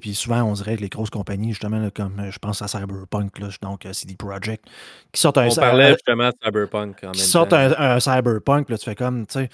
[0.00, 3.40] puis souvent, on dirait que les grosses compagnies, justement, comme euh, je pense à Cyberpunk,
[3.40, 4.64] là, donc CD Projekt,
[5.10, 5.48] qui sortent un...
[5.48, 9.26] On parlait justement de Cyberpunk en même Qui sortent un, Cyberpunk, là, tu fais comme,
[9.26, 9.48] tu sais,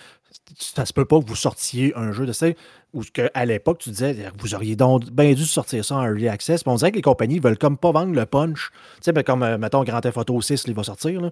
[0.59, 2.49] ça se peut pas que vous sortiez un jeu de ça,
[2.93, 6.63] ou qu'à l'époque, tu disais, vous auriez donc bien dû sortir ça en early access.
[6.67, 8.71] on dirait que les compagnies veulent comme pas vendre le punch.
[8.97, 11.21] Tu sais, ben, comme, mettons, Grand Theft Auto 6, il va sortir.
[11.21, 11.31] Là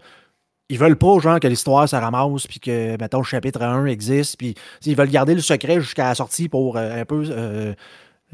[0.68, 4.36] ils veulent pas, genre, que l'histoire se ramasse, puis que, mettons, le chapitre 1 existe,
[4.36, 4.54] puis
[4.84, 7.74] ils veulent garder le secret jusqu'à la sortie pour euh, un peu euh,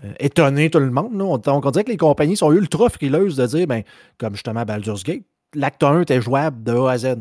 [0.04, 1.42] euh, étonner tout le monde.
[1.42, 3.82] Donc, on dirait que les compagnies sont ultra frileuses de dire, ben,
[4.18, 5.22] comme justement Baldur's Gate,
[5.54, 7.16] l'acte 1 était jouable de A à Z.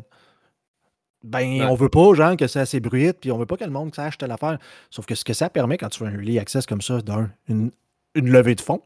[1.23, 3.93] Ben, on veut pas, genre, que ça s'ébruite, puis on veut pas que le monde
[3.93, 4.57] sache telle affaire.
[4.89, 7.29] Sauf que ce que ça permet quand tu fais un early access comme ça, d'un,
[7.47, 7.71] une,
[8.15, 8.81] levée de fonds.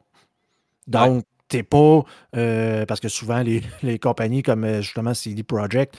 [0.87, 2.03] Donc, t'es pas.
[2.35, 5.97] Euh, parce que souvent, les, les, compagnies comme euh, justement CD Projekt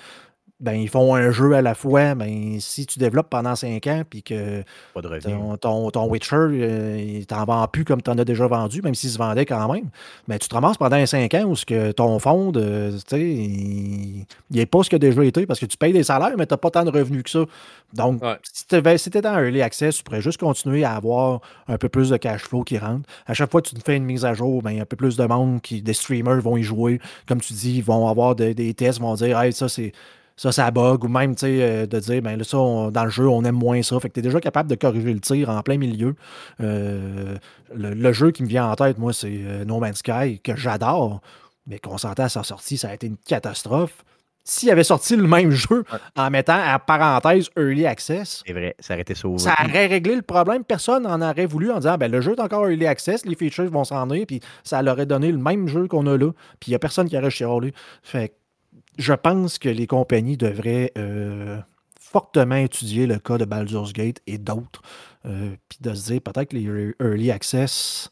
[0.61, 2.15] ben, ils font un jeu à la fois.
[2.15, 4.65] Ben, si tu développes pendant 5 ans, puis que
[5.61, 8.95] ton, ton, Witcher, euh, il t'en vend plus comme tu en as déjà vendu, même
[8.95, 9.85] s'il se vendait quand même,
[10.27, 14.67] mais ben, tu te ramasses pendant 5 ans où ce que ton fonds, il n'est
[14.67, 16.59] pas ce qu'il a déjà été parce que tu payes des salaires, mais tu n'as
[16.59, 17.45] pas tant de revenus que ça.
[17.95, 21.89] Donc, si tu étais dans Early Access, tu pourrais juste continuer à avoir un peu
[21.89, 23.09] plus de cash flow qui rentre.
[23.27, 24.87] À chaque fois que tu fais une mise à jour, ben, il y a un
[24.87, 27.01] peu plus de monde, qui, des streamers vont y jouer.
[27.27, 29.93] Comme tu dis, ils vont avoir des, tests, vont dire Hey, ça, c'est
[30.39, 33.43] ça, ça bug, ou même euh, de dire, ben là, ça, dans le jeu, on
[33.43, 33.99] aime moins ça.
[33.99, 36.15] Fait que tu es déjà capable de corriger le tir en plein milieu.
[36.61, 37.37] Euh,
[37.75, 41.21] le, jeu qui me vient en tête, moi, c'est euh, No Man's Sky, que j'adore,
[41.67, 44.05] mais qu'on s'entend à sa sortie, ça a été une catastrophe.
[44.45, 45.85] S'il avait sorti le même jeu
[46.17, 49.39] en mettant à parenthèse Early Access, c'est vrai, ça aurait été sauvé.
[49.39, 50.65] Ça aurait réglé le problème.
[50.65, 53.71] Personne n'en aurait voulu en disant ben, le jeu est encore Early Access, les features
[53.71, 56.31] vont s'en aller, puis ça leur aurait donné le même jeu qu'on a là.
[56.61, 57.75] Puis il n'y a personne qui aurait chialé.
[58.03, 58.38] Fait
[58.99, 61.59] je pense que les compagnies devraient euh,
[61.99, 64.83] fortement étudier le cas de Baldur's Gate et d'autres,
[65.25, 68.11] euh, puis de se dire peut-être que les early access,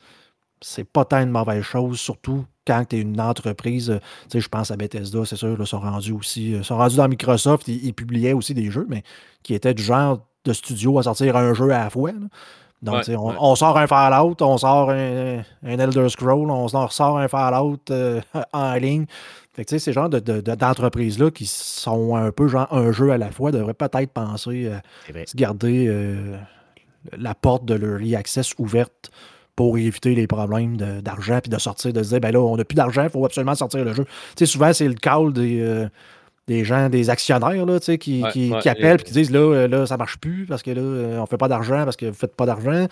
[0.60, 3.90] c'est pas tant une mauvaise chose, surtout quand tu es une entreprise.
[3.90, 6.96] Euh, tu sais, je pense à Bethesda, c'est sûr, ils sont rendus aussi, sont rendus
[6.96, 9.02] dans Microsoft, ils, publiaient aussi des jeux, mais
[9.42, 12.12] qui étaient du genre de studio à sortir un jeu à la fois.
[12.82, 17.80] Donc, on, sort un Fallout, on sort un, Elder Scroll, on sort un Fallout
[18.52, 19.06] en ligne.
[19.56, 23.52] Fait que, ces genres d'entreprises-là qui sont un peu genre un jeu à la fois
[23.52, 24.82] devraient peut-être penser à
[25.26, 26.36] se garder euh,
[27.16, 29.10] la porte de leur access ouverte
[29.56, 32.64] pour éviter les problèmes d'argent puis de sortir, de se dire, ben là, on n'a
[32.64, 34.04] plus d'argent, il faut absolument sortir le jeu.
[34.04, 35.88] Tu sais, souvent, c'est le call des, euh,
[36.46, 39.86] des gens, des actionnaires, là, sais, qui, qui, appellent et qui disent, là, euh, là,
[39.86, 42.44] ça marche plus parce que là, on fait pas d'argent parce que vous faites pas
[42.44, 42.86] d'argent,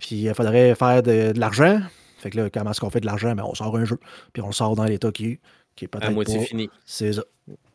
[0.00, 1.78] puis il faudrait faire de, l'argent.
[2.18, 3.36] Fait que là, comment est-ce qu'on fait de l'argent?
[3.36, 4.00] Ben, on sort un jeu,
[4.32, 5.40] puis on le sort dans l'état qui est
[5.78, 6.68] qui est à moitié fini.
[6.84, 7.24] C'est ça.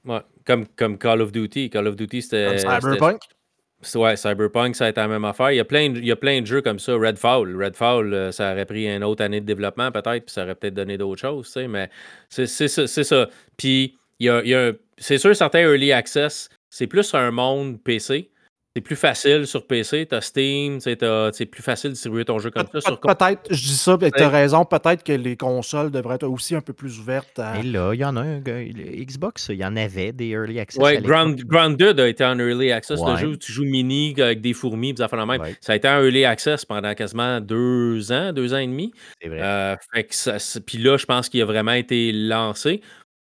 [0.05, 1.69] Ouais, comme, comme Call of Duty.
[1.69, 2.57] Call of Duty, c'était.
[2.57, 3.21] Cyberpunk?
[3.95, 5.51] Ouais, Cyberpunk, ça a été la même affaire.
[5.51, 6.93] Il y a plein de, il y a plein de jeux comme ça.
[6.93, 7.61] Redfall.
[7.61, 10.73] Redfall, euh, ça aurait pris une autre année de développement peut-être, puis ça aurait peut-être
[10.73, 11.89] donné d'autres choses, tu sais, mais
[12.29, 12.87] c'est ça.
[12.87, 13.29] ça.
[13.57, 17.31] Puis, il y a, il y a c'est sûr, certains early access, c'est plus un
[17.31, 18.29] monde PC.
[18.75, 22.49] C'est plus facile sur PC, tu as Steam, c'est plus facile de distribuer ton jeu
[22.49, 22.81] comme ça.
[22.81, 22.99] Sur...
[22.99, 26.61] Peut-être, je dis ça, tu as raison, peut-être que les consoles devraient être aussi un
[26.61, 27.37] peu plus ouvertes.
[27.37, 27.59] À...
[27.59, 30.81] Et là, il y en a un, Xbox, il y en avait des Early Access.
[30.83, 34.53] Oui, Grounded a été en Early Access, le jeu où tu joues mini avec des
[34.53, 35.43] fourmis, ça fait la même.
[35.61, 38.91] Ça a été en Early Access pendant quasiment deux ans, deux ans et demi.
[39.21, 39.39] C'est vrai.
[39.43, 39.75] Euh,
[40.65, 42.81] puis là, je pense qu'il a vraiment été lancé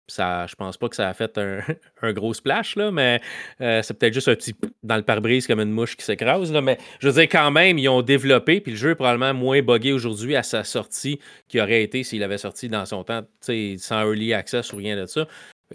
[0.07, 1.39] ça, je pense pas que ça a fait
[2.01, 3.21] un, gros splash, là, mais
[3.61, 6.51] euh, c'est peut-être juste un petit dans le pare-brise comme une mouche qui s'écrase.
[6.51, 9.61] Mais je veux dire, quand même, ils ont développé, puis le jeu est probablement moins
[9.61, 14.01] buggé aujourd'hui à sa sortie qu'il aurait été s'il avait sorti dans son temps, sans
[14.01, 15.27] early access ou rien de ça.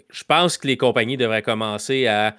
[0.09, 2.35] Je pense que les compagnies devraient commencer à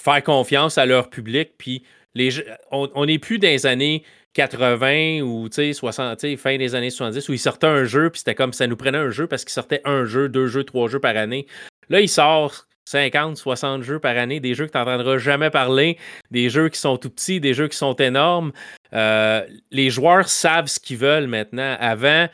[0.00, 1.82] faire confiance à leur public, puis
[2.14, 2.30] les,
[2.70, 4.04] on n'est plus dans les années
[4.38, 8.52] 80 ou 60, fin des années 70 où il sortait un jeu, puis c'était comme
[8.52, 11.16] ça nous prenait un jeu parce qu'il sortait un jeu, deux jeux, trois jeux par
[11.16, 11.48] année.
[11.88, 15.98] Là, il sort 50, 60 jeux par année, des jeux que tu n'entendras jamais parler,
[16.30, 18.52] des jeux qui sont tout petits, des jeux qui sont énormes.
[18.92, 21.76] Euh, les joueurs savent ce qu'ils veulent maintenant.
[21.80, 22.28] Avant,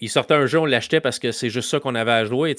[0.00, 2.54] ils sortaient un jeu, on l'achetait parce que c'est juste ça qu'on avait à jouer.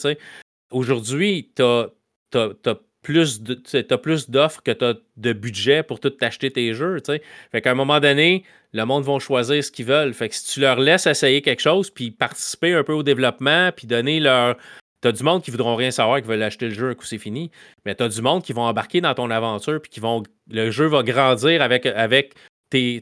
[0.71, 3.61] Aujourd'hui, tu as plus de,
[3.93, 4.71] as plus d'offres que
[5.17, 6.99] de budget pour tout t'acheter tes jeux.
[7.05, 7.21] sais.
[7.51, 10.13] Fait qu'à un moment donné, le monde va choisir ce qu'ils veulent.
[10.13, 13.71] Fait que si tu leur laisses essayer quelque chose, puis participer un peu au développement,
[13.75, 14.57] puis donner leur.
[15.01, 17.05] Tu as du monde qui voudront rien savoir, qui veulent acheter le jeu un coup
[17.05, 17.51] c'est fini.
[17.85, 20.23] Mais tu as du monde qui vont embarquer dans ton aventure, puis qui vont.
[20.49, 22.33] Le jeu va grandir avec, avec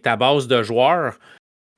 [0.01, 1.17] ta base de joueurs.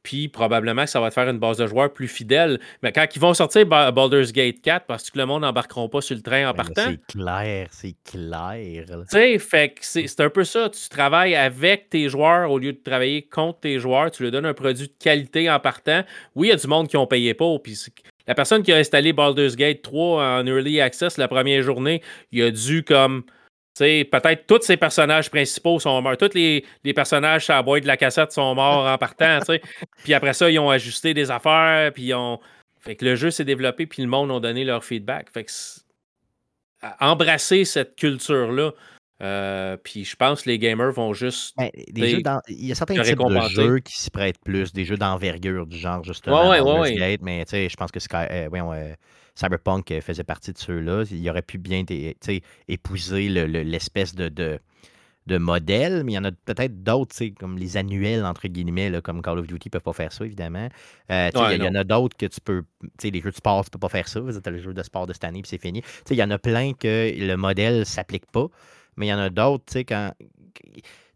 [0.04, 2.60] Puis probablement que ça va te faire une base de joueurs plus fidèle.
[2.82, 6.16] Mais quand ils vont sortir Baldur's Gate 4, parce que le monde n'embarqueront pas sur
[6.16, 6.90] le train en partant.
[6.90, 8.86] C'est clair, c'est clair.
[8.86, 10.70] Tu sais, fait que c'est un peu ça.
[10.70, 14.12] Tu travailles avec tes joueurs au lieu de travailler contre tes joueurs.
[14.12, 16.04] Tu leur donnes un produit de qualité en partant.
[16.36, 17.58] Oui, il y a du monde qui ont payé pas.
[17.60, 17.78] Puis
[18.28, 22.02] la personne qui a installé Baldur's Gate 3 en Early Access la première journée,
[22.32, 23.24] il a dû comme
[23.78, 26.18] peut-être tous ces personnages principaux sont morts.
[26.18, 26.64] Tous les,
[26.94, 29.40] personnages à la boîte de la cassette sont morts en partant.
[30.04, 31.92] puis après ça, ils ont ajusté des affaires.
[31.94, 32.40] Puis ont.
[32.80, 35.30] Fait que le jeu s'est développé, puis le monde a donné leur feedback.
[35.32, 35.52] Fait que
[37.00, 38.72] embrasser cette culture-là.
[39.22, 41.56] Euh, puis je pense que les gamers vont juste.
[41.58, 45.66] Ben, il y a certains types de jeux qui s'y prêtent plus, des jeux d'envergure
[45.66, 46.50] du genre, justement.
[46.50, 48.94] Ouais, ouais, ouais, mais je pense que Sky, euh, euh,
[49.36, 51.04] Cyberpunk euh, faisait partie de ceux-là.
[51.10, 51.84] Il aurait pu bien
[52.68, 58.26] épouser l'espèce de, de, modèle, mais il y en a peut-être d'autres, comme les annuels,
[58.26, 60.68] entre guillemets, comme Call of Duty ne peuvent pas faire ça, évidemment.
[61.12, 62.64] Euh, il y, en a d'autres que tu peux.
[63.04, 64.22] Les jeux de sport, tu ne peux pas faire ça.
[64.22, 65.82] Tu as le jeu de sport de cette année, puis c'est fini.
[66.10, 68.48] Il y en a plein que le modèle ne s'applique pas,
[68.98, 70.14] mais il y en a d'autres, tu sais, quand.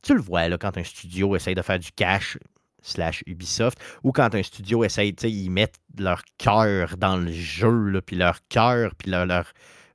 [0.02, 2.38] Tu le vois, là, quand un studio essaye de faire du cash,
[2.82, 8.16] slash Ubisoft, ou quand un studio essaye, ils mettent leur cœur dans le jeu, puis
[8.16, 9.26] leur cœur, puis leur,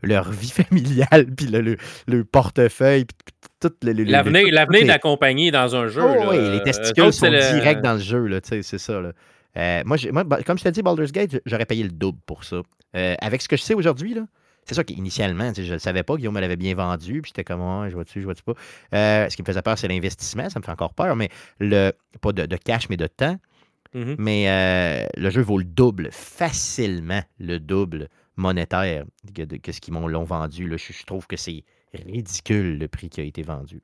[0.02, 3.92] leur, vie familiale, puis le, portefeuille, puis tout le.
[4.04, 6.02] L'avenir de la compagnie dans un jeu.
[6.02, 9.00] Oh, oui, les euh, testicules sont directs dans le jeu, c'est ça.
[9.00, 9.12] Là.
[9.56, 12.62] Euh, moi, moi, comme je t'ai dit, Baldur's Gate, j'aurais payé le double pour ça.
[12.96, 14.22] Euh, avec ce que je sais aujourd'hui, là,
[14.64, 17.44] c'est ça qu'initialement, je ne le savais pas, Guillaume me l'avait bien vendu, puis j'étais
[17.44, 18.54] comme, oh, je vois-tu, je vois-tu pas.
[18.94, 21.92] Euh, ce qui me faisait peur, c'est l'investissement, ça me fait encore peur, mais le,
[22.20, 23.36] pas de, cash, mais de temps.
[23.94, 24.14] Mm-hmm.
[24.18, 30.06] Mais euh, le jeu vaut le double, facilement le double monétaire que, ce qu'ils m'ont
[30.08, 30.70] l'ont vendu.
[30.78, 33.82] Je, trouve que c'est ridicule le prix qui a été vendu.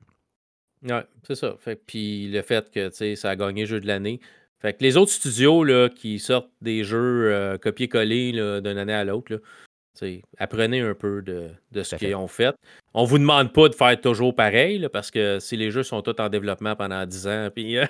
[0.83, 1.55] Ouais, c'est ça.
[1.59, 4.19] Fait, puis le fait que ça a gagné jeu de l'année.
[4.59, 9.05] Fait que les autres studios là, qui sortent des jeux euh, copier-coller d'une année à
[9.05, 9.41] l'autre,
[10.37, 12.55] apprenez un peu de, ce qu'ils ont fait.
[12.93, 16.01] On ne vous demande pas de faire toujours pareil, parce que si les jeux sont
[16.01, 17.85] tous en développement pendant 10 ans, puis euh,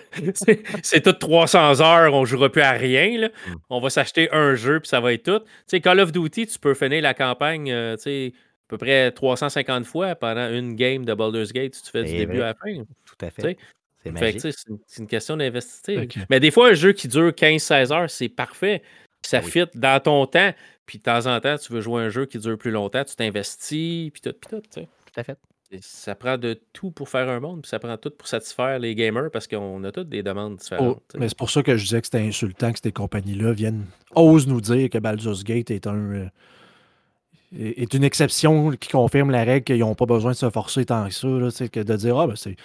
[0.83, 3.27] c'est tout 300 heures, on ne jouera plus à rien.
[3.27, 3.55] Mm.
[3.69, 5.79] On va s'acheter un jeu, puis ça va être tout.
[5.79, 8.31] Call of Duty, tu peux finir la campagne euh, à
[8.67, 12.41] peu près 350 fois pendant une game de Baldur's Gate si tu fais du début
[12.41, 12.83] à la fin.
[13.05, 13.57] Tout à fait.
[14.03, 16.05] C'est une, question d'investir.
[16.29, 18.81] Mais des fois, un jeu qui dure 15-16 heures, c'est parfait.
[19.21, 20.53] Ça fit dans ton temps.
[20.85, 23.15] Puis de temps en temps, tu veux jouer un jeu qui dure plus longtemps, tu
[23.15, 24.61] t'investis, puis tout, puis tout.
[24.61, 24.87] Tu sais.
[25.05, 25.37] Tout à fait.
[25.81, 28.95] ça prend de tout pour faire un monde, puis ça prend tout pour satisfaire les
[28.95, 30.99] gamers parce qu'on a toutes des demandes différentes.
[31.13, 33.85] Oh, mais c'est pour ça que je disais que c'était insultant que ces compagnies-là viennent,
[34.15, 35.95] osent nous dire que Baldur's Gate est un.
[35.95, 36.29] Euh,
[37.51, 41.07] est une exception qui confirme la règle qu'ils n'ont pas besoin de se forcer tant
[41.07, 42.55] que ça, là, que de dire Ah, ben c'est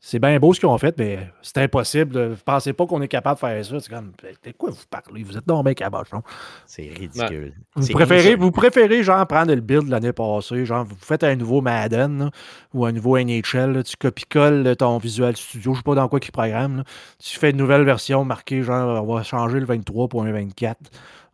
[0.00, 2.28] c'est bien beau ce qu'ils ont fait, mais c'est impossible.
[2.28, 3.80] Vous pensez pas qu'on est capable de faire ça?
[3.80, 4.12] C'est comme,
[4.44, 5.24] de quoi vous parlez?
[5.24, 6.22] Vous êtes dans bien cabochon.
[6.66, 7.54] C'est ridicule.
[7.74, 11.34] Vous, préférez, vous préférez, genre, prendre le build de l'année passée, genre, vous faites un
[11.34, 12.30] nouveau Madden
[12.72, 16.30] ou un nouveau NHL, tu copies-colles ton Visual Studio, je sais pas dans quoi ils
[16.30, 16.84] programment.
[17.18, 20.78] Tu fais une nouvelle version marquée, genre, on va changer le 23 pour un 24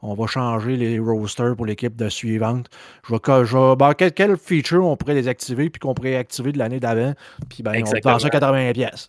[0.04, 2.68] on va changer les rosters pour l'équipe de suivante.
[3.08, 6.78] Je vais, je ben, quel, feature on pourrait désactiver puis qu'on pourrait activer de l'année
[6.78, 7.14] d'avant,
[7.48, 9.08] puis ben, on va ça 80 pièces.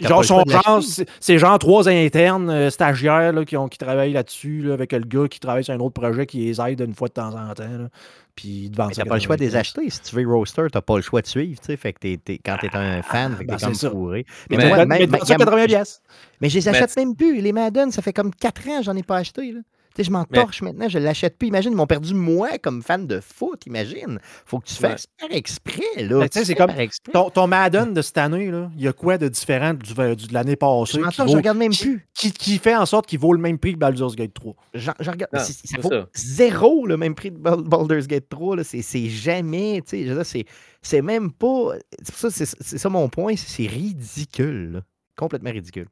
[0.00, 0.80] Genre,
[1.20, 5.28] c'est genre trois internes euh, stagiaires là, qui, ont, qui travaillent là-dessus avec le gars
[5.28, 7.88] qui travaille sur un autre projet qui les aide une fois de temps en temps.
[8.34, 9.90] Puis devant t'as pas le choix de les acheter.
[9.90, 11.60] Si tu veux roaster, t'as pas le choix de suivre.
[11.62, 14.26] Fait que quand t'es un fan, fait que ah, t'es ben, comme fourré.
[14.48, 16.02] Mais, mais, mais, mais, mais, 80 pièces.
[16.40, 17.40] Mais je les achète même plus.
[17.40, 19.52] Les Madden, ça fait comme 4 ans que j'en ai pas acheté.
[19.52, 19.60] Là.
[20.04, 21.48] Je m'en torche maintenant, je l'achète plus.
[21.48, 24.18] Imagine, ils m'ont perdu moi comme fan de foot, imagine.
[24.44, 25.82] Faut que tu fasses par exprès.
[25.98, 26.26] Là.
[26.30, 26.70] c'est comme
[27.34, 30.94] ton, Madden de cette année, il y a quoi de différent du, de l'année passée?
[30.94, 32.06] Je m'en torche, je regarde même plus.
[32.14, 34.54] Qui, fait en sorte qu'il vaut le même prix que Baldur's Gate 3.
[34.74, 38.58] Je, regarde, ça vaut zéro le même prix de Baldur's Gate 3.
[38.62, 40.44] C'est jamais, tu sais,
[40.82, 41.74] c'est même pas.
[42.02, 42.46] C'est
[42.78, 44.82] ça mon point, c'est ridicule.
[45.16, 45.86] Complètement ridicule.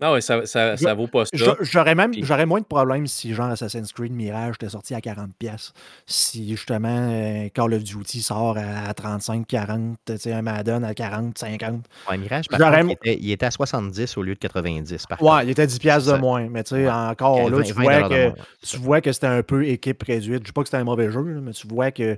[0.00, 1.56] Non, oui, ça, ça, ça, vaut pas ça.
[1.60, 5.72] J'aurais même j'aurais moins de problèmes si genre Assassin's Creed Mirage était sorti à 40$.
[6.06, 11.84] Si justement euh, Call of Duty sort à 35, 40, un Madden à 40, 50.
[12.08, 15.06] Ouais, Mirage, par contre, il, était, à 70 au lieu de 90.
[15.06, 16.48] Par ouais, il était 10$ de moins.
[16.48, 18.32] Mais tu sais, encore là, tu vois, que,
[18.64, 20.28] tu vois que c'était un peu équipe réduite.
[20.28, 22.16] Je ne dis pas que c'était un mauvais jeu, mais tu vois que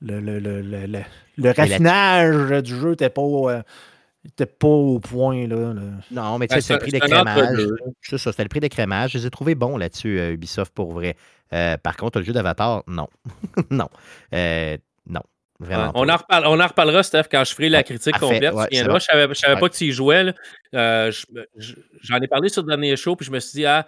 [0.00, 0.86] le, le, le,
[1.36, 3.62] le raffinage du jeu n'était pas, euh,
[4.58, 5.46] pas au point.
[5.46, 5.74] Là,
[6.10, 7.66] Non, mais tu sais, c'était le prix d'écrémage.
[8.00, 9.12] C'est ça, c'était le prix d'écrémage.
[9.12, 11.16] Je les ai trouvés bons là-dessus, Ubisoft, pour vrai.
[11.50, 13.08] par contre, le jeu d'Avatar, non.
[13.70, 13.88] non.
[15.06, 15.22] non
[15.94, 18.54] on, en on en reparlera, Steph, quand je ferai la critique complète.
[18.72, 20.34] je ne savais, pas que tu y jouais.
[20.74, 21.12] Euh,
[22.00, 23.86] j'en ai parlé sur le dernier show, puis je me suis dit, ah,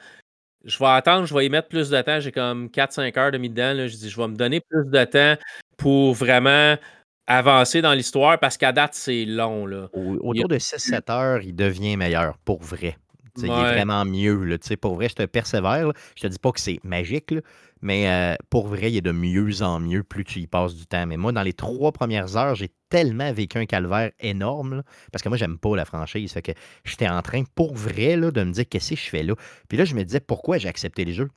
[0.65, 2.21] je vais attendre, je vais y mettre plus de temps.
[2.21, 3.87] J'ai comme 4-5 heures de mis dedans.
[3.87, 5.37] Je dis, je vais me donner plus de temps
[5.77, 6.77] pour vraiment
[7.27, 9.67] avancer dans l'histoire parce qu'à date, c'est long.
[9.67, 9.89] Là.
[9.93, 12.97] autour de 6-7 heures, il devient meilleur, pour vrai.
[13.37, 14.45] Il est vraiment mieux.
[14.45, 15.91] Là, pour vrai, je te persévère.
[16.15, 17.35] Je te dis pas que c'est magique,
[17.83, 20.87] mais euh, pour vrai, il est de mieux en mieux plus tu y passes du
[20.87, 21.05] temps.
[21.07, 24.83] Mais moi, dans les trois premières heures, j'ai tellement vécu un calvaire énorme.
[25.11, 26.33] parce que moi, j'aime pas la franchise.
[26.33, 26.53] Fait que
[26.85, 29.35] j'étais en train, pour vrai, là, de me dire qu'est-ce que je fais là?
[29.69, 31.29] Puis là, je me disais pourquoi j'ai accepté les jeux.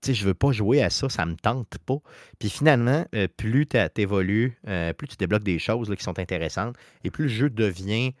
[0.00, 1.98] Tu sais, je veux pas jouer à ça, ça me tente pas.
[2.38, 6.76] Puis finalement, euh, plus tu évolues, euh, plus tu débloques des choses qui sont intéressantes,
[7.04, 8.12] et plus le jeu devient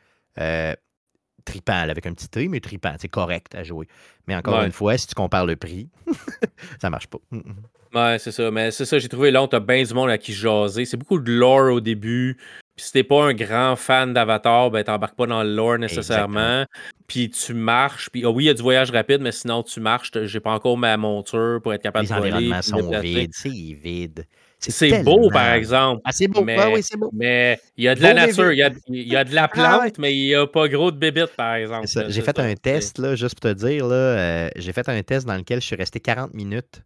[1.46, 2.94] tripant, avec un petit tri, mais tripant.
[2.98, 3.86] C'est correct à jouer.
[4.26, 5.88] Mais encore une fois, si tu compares le prix,
[6.80, 7.18] ça marche pas.
[7.30, 7.54] Mm, mm.
[7.94, 8.50] Ouais, c'est ça.
[8.50, 10.84] Mais c'est ça, j'ai trouvé là, t'as bien du monde à qui jaser.
[10.84, 12.36] C'est beaucoup de lore au début.
[12.76, 16.66] Puis si t'es pas un grand fan d'Avatar, ben t'embarques pas dans le lore nécessairement.
[17.06, 18.10] Puis tu marches.
[18.10, 20.10] Puis oh oui, il y a du voyage rapide, mais sinon tu marches.
[20.24, 22.30] J'ai pas encore ma monture pour être capable de voler.
[22.30, 24.26] Les environnements sont vides, c'est vide.
[24.58, 26.02] C'est beau, par exemple.
[26.04, 26.42] Ah, c'est beau.
[26.42, 27.10] Mais, oui, c'est beau.
[27.12, 29.44] Mais il y a de la nature, il y a, il y a, de la
[29.44, 31.86] ah, plante, mais il n'y a pas gros de bébites, par exemple.
[32.08, 33.86] J'ai fait un test, là, juste pour te dire.
[33.86, 36.82] Là, euh, j'ai fait un test dans lequel je suis resté 40 minutes.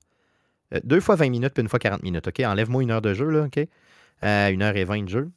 [0.74, 2.28] Euh, deux fois 20 minutes, puis une fois 40 minutes.
[2.28, 2.40] OK?
[2.40, 3.58] Enlève-moi une heure de jeu, là, OK?
[4.22, 5.30] Euh, une heure et 20 de jeu.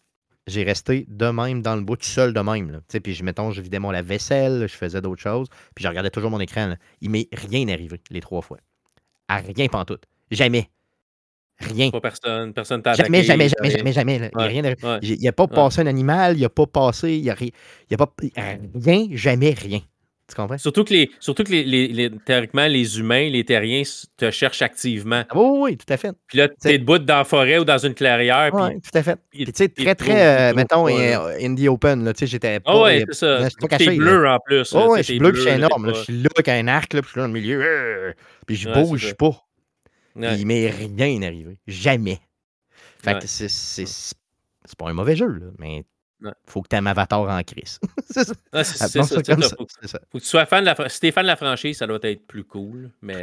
[0.47, 2.81] J'ai resté de même dans le bout, tout seul de même.
[3.01, 6.31] Puis, je, mettons, je vidais mon lave-vaisselle, je faisais d'autres choses, puis je regardais toujours
[6.31, 6.67] mon écran.
[6.67, 6.75] Là.
[7.01, 8.57] Il m'est rien arrivé les trois fois.
[9.29, 10.03] À rien pantoute.
[10.31, 10.69] Jamais.
[11.59, 11.91] Rien.
[11.91, 14.31] Pas personne, personne t'a Jamais, jamais, jamais, jamais, jamais.
[15.01, 17.35] Il n'y a, pas passé un animal, il n'y a pas passé, il n'y a,
[17.35, 18.13] a, pas
[18.75, 19.79] rien, jamais rien.
[20.29, 20.57] Tu comprends?
[20.57, 23.83] Surtout que, les, surtout que les, les, théoriquement, les humains, les terriens
[24.15, 25.25] te cherchent activement.
[25.29, 26.13] Ah oui, oui, tout à fait.
[26.27, 28.51] Puis là, tu es debout dans la forêt ou dans une clairière.
[28.53, 29.19] Oui, tout à fait.
[29.29, 32.71] Puis tu sais, très, très, euh, mettons, in, the open, tu sais, j'étais pas.
[32.71, 33.49] Ah oui, c'est ça.
[33.59, 33.97] Pas caché.
[33.97, 34.73] bleu en plus.
[34.73, 35.93] Oh, oui, je suis bleu, puis je suis énorme.
[35.93, 38.13] Je suis là avec un arc, là, puis je suis dans le milieu.
[38.47, 39.43] Puis je bouge pas.
[40.15, 41.57] Il m'est rien arrivé.
[41.67, 42.19] Jamais.
[43.03, 45.83] Fait que c'est pas un mauvais jeu, là, mais
[46.45, 47.79] faut que tu aimes Avatar en crise.
[48.09, 48.33] c'est ça.
[48.51, 49.03] Ah, c'est ça.
[49.03, 51.99] Faut, que tu sois fan de la Si t'es fan de la franchise, ça doit
[52.03, 52.91] être plus cool.
[53.01, 53.21] Mais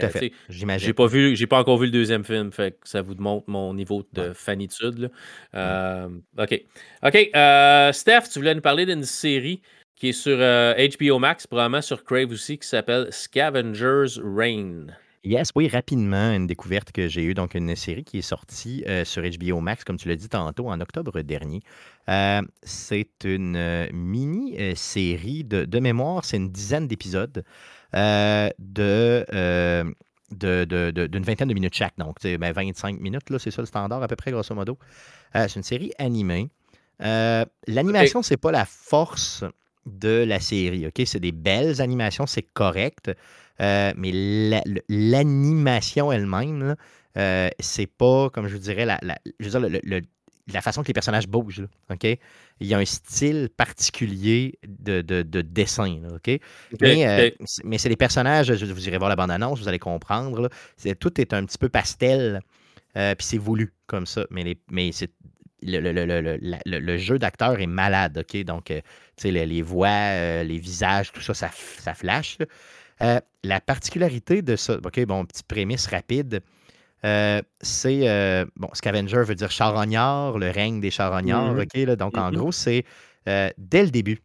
[0.49, 0.87] j'imagine.
[0.87, 3.49] J'ai pas vu, j'ai pas encore vu le deuxième film, fait que ça vous montre
[3.49, 5.11] mon niveau de fanitude.
[5.55, 6.09] Euh,
[6.39, 6.63] ok.
[7.05, 7.31] Ok.
[7.35, 9.63] Euh, Steph, tu voulais nous parler d'une série
[10.01, 14.97] qui est sur HBO euh, Max, probablement sur Crave aussi, qui s'appelle Scavengers Reign.
[15.23, 19.05] Yes, oui, rapidement, une découverte que j'ai eue, donc une série qui est sortie euh,
[19.05, 21.61] sur HBO Max, comme tu l'as dit tantôt, en octobre dernier.
[22.09, 27.45] Euh, c'est une euh, mini-série de, mémoire, c'est une dizaine d'épisodes
[27.93, 28.55] de,
[30.31, 34.09] d'une vingtaine de minutes chaque, donc ben, 25 minutes, là, c'est ça le standard à
[34.09, 34.79] peu près, grosso modo.
[35.35, 36.49] c'est une série animée.
[36.99, 39.45] l'animation, c'est pas la force
[39.87, 41.03] de la série, OK?
[41.05, 43.11] C'est des belles animations, c'est correct.
[43.61, 44.13] Euh, mais
[44.89, 46.77] l'animation elle-même,
[47.17, 48.99] euh, c'est pas, comme je vous dirais, la,
[49.39, 50.01] je veux dire,
[50.53, 51.67] la façon que les personnages bougent.
[51.91, 52.05] OK?
[52.05, 56.01] Il y a un style particulier de, dessin.
[56.15, 56.41] OK?
[56.81, 57.31] Mais, euh,
[57.65, 60.49] mais c'est des personnages, vous irez voir la bande-annonce, vous allez comprendre.
[60.99, 62.41] tout est un petit peu pastel,
[62.95, 64.27] puis c'est voulu comme ça.
[64.31, 65.11] Mais, les, mais c'est
[65.63, 68.43] le, jeu d'acteur est malade, OK?
[68.45, 68.73] Donc,
[69.23, 72.39] les, les, voix, les visages, tout ça, ça, ça flash.
[73.03, 76.43] Euh, la particularité de ça, OK, bon, petite prémisse rapide.
[77.05, 81.57] Euh, c'est euh, bon, Scavenger veut dire charognard, le règne des charognards.
[81.57, 82.35] OK, là, donc en mm-hmm.
[82.35, 82.85] gros, c'est
[83.27, 84.19] dès le début.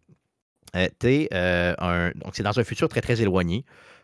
[0.73, 3.63] es, un, donc c'est dans un futur très très éloigné.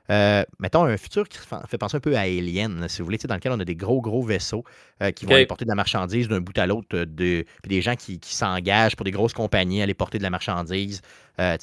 [0.10, 1.38] Mettons un futur qui
[1.68, 4.02] fait penser un peu à Alien, si vous voulez, dans lequel on a des gros,
[4.02, 4.64] gros vaisseaux
[5.16, 7.96] qui vont aller porter de la marchandise d'un bout à l'autre, de, puis des gens
[7.96, 11.02] qui, qui s'engagent pour des grosses compagnies à aller porter de la marchandise,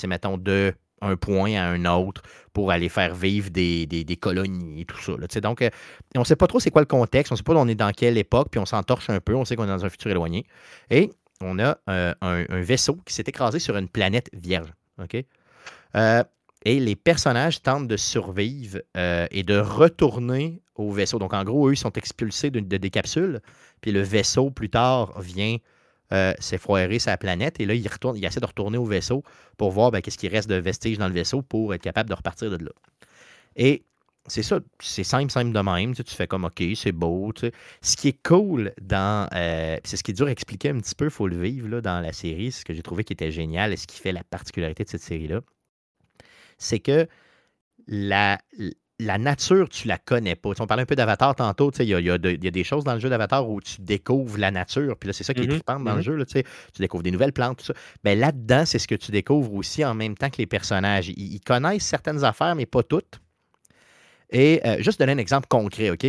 [0.06, 4.98] mettons, de un point à un autre pour aller faire vivre des, colonies et tout
[4.98, 5.40] ça.
[5.40, 5.70] donc, euh,
[6.16, 7.74] on ne sait pas trop c'est quoi le contexte, on ne sait pas on est
[7.74, 10.10] dans quelle époque, puis on s'entorche un peu, on sait qu'on est dans un futur
[10.10, 10.47] éloigné.
[10.90, 11.10] Et
[11.40, 14.73] on a euh, un, vaisseau qui s'est écrasé sur une planète vierge.
[15.02, 15.24] OK?
[15.94, 16.24] Euh,
[16.65, 21.19] et les personnages tentent de survivre et de retourner au vaisseau.
[21.19, 23.41] Donc, en gros, eux, ils sont expulsés de des capsules,
[23.81, 25.59] puis le vaisseau, plus tard, vient
[26.11, 29.23] euh, s'est foiré sa planète et là, il, retourne, il essaie de retourner au vaisseau
[29.59, 32.15] pour voir ben, qu'est-ce qui reste de vestiges dans le vaisseau pour être capable de
[32.15, 32.71] repartir de là.
[33.57, 33.85] Et
[34.27, 35.95] c'est ça, c'est simple, simple de même.
[35.95, 37.31] Tu, fais comme OK, c'est beau.
[37.83, 39.29] Ce qui est cool dans.
[39.35, 41.69] Euh, c'est ce qui est dur à expliquer un petit peu, il faut le vivre
[41.69, 42.53] là, dans la série.
[42.53, 45.03] Ce que j'ai trouvé qui était génial et ce qui fait la particularité de cette
[45.03, 45.43] série-là,
[46.59, 47.07] c'est que
[47.87, 48.39] la,
[49.01, 50.51] la nature, tu la connais pas.
[50.59, 51.71] on parlait un peu d'Avatar tantôt.
[51.79, 54.51] Il y a, y a, des choses dans le jeu d'Avatar où tu découvres la
[54.51, 54.97] nature.
[54.99, 56.03] Puis là, c'est ça qui est mm dans le mm-hmm.
[56.03, 56.17] jeu.
[56.17, 56.43] Là, tu
[56.79, 57.75] découvres des nouvelles plantes, tout ça.
[58.03, 61.09] Ben, là-dedans, c'est ce que tu découvres aussi en même temps que les personnages.
[61.11, 63.21] Ils, connaissent certaines affaires, mais pas toutes.
[64.31, 66.07] Et euh, juste donner un exemple concret, OK?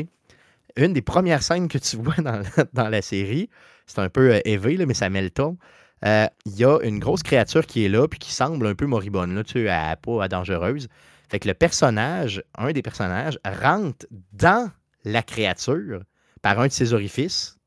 [0.75, 3.49] Une des premières scènes que tu vois dans, la série,
[3.85, 5.57] c'est un peu euh, éveillé, mais ça met le ton.
[6.05, 8.85] Euh, il y a une grosse créature qui est là, puis qui semble un peu
[8.85, 10.87] moribonde, là, tu sais, pas dangereuse.
[11.29, 14.71] Fait que le personnage, un des personnages, rentre dans
[15.03, 16.01] la créature
[16.41, 17.57] par un de ses orifices,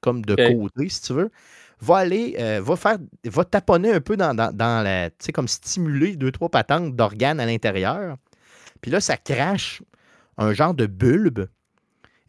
[0.00, 1.30] comme de côté, si tu veux,
[1.80, 5.48] va aller, euh, va faire, va taponner un peu dans, dans, la, tu sais, comme
[5.48, 8.16] stimuler deux, trois patentes d'organes à l'intérieur.
[8.80, 9.82] Puis là, ça crache
[10.36, 11.46] un genre de bulbe.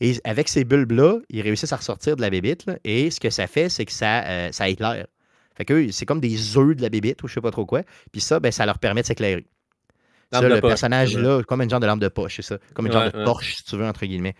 [0.01, 2.69] Et avec ces bulbes-là, ils réussissent à ressortir de la bébite.
[2.83, 5.07] et ce que ça fait, c'est que ça, euh, ça éclaire.
[5.55, 7.83] Fait que c'est comme des œufs de la bébite ou je sais pas trop quoi.
[8.11, 9.45] Puis ça, ben, ça leur permet de s'éclairer
[10.41, 12.57] le personnage-là, comme une genre de lampe de poche, c'est ça.
[12.73, 14.35] Comme une genre de Porsche, si tu veux, entre guillemets.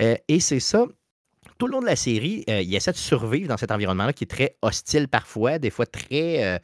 [0.00, 0.86] Euh, et c'est ça.
[1.58, 4.24] Tout le long de la série, euh, il essaie de survivre dans cet environnement-là qui
[4.24, 6.44] est très hostile parfois, des fois très.
[6.44, 6.58] Euh,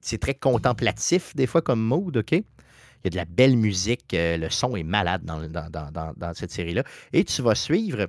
[0.00, 2.32] c'est très contemplatif, des fois, comme mode, OK?
[2.32, 2.42] Il
[3.04, 6.84] y a de la belle musique, le son est malade dans, dans, cette série-là.
[7.12, 8.08] Et tu vas suivre,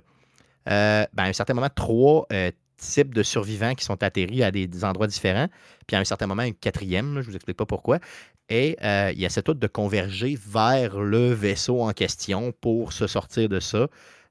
[0.66, 2.28] ben, à un certain moment, trois
[2.78, 5.48] types de survivants qui sont atterris à des, endroits différents.
[5.88, 8.00] Puis à un certain moment, un quatrième, je ne vous explique pas pourquoi.
[8.50, 13.50] Et euh, il essaie tout de converger vers le vaisseau en question pour se sortir
[13.50, 13.88] de ça.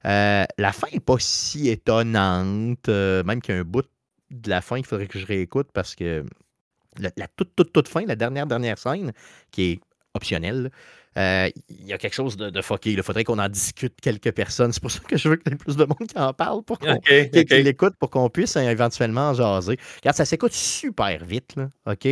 [0.07, 3.87] Euh, la fin n'est pas si étonnante, euh, même qu'il y a un bout
[4.31, 6.25] de la fin qu'il faudrait que je réécoute parce que
[6.99, 9.13] la, toute, toute, toute fin, la dernière, dernière scène,
[9.51, 9.81] qui est
[10.15, 10.71] optionnelle,
[11.17, 12.93] euh, il y a quelque chose de, de fucké.
[12.93, 14.73] Il faudrait qu'on en discute quelques personnes.
[14.73, 16.63] C'est pour ça que je veux qu'il y ait plus de monde qui en parle,
[16.63, 16.99] pour qu'on
[17.51, 19.79] l'écoute, pour qu'on puisse éventuellement jaser.
[20.01, 22.07] Regarde, ça s'écoute super vite, là, OK?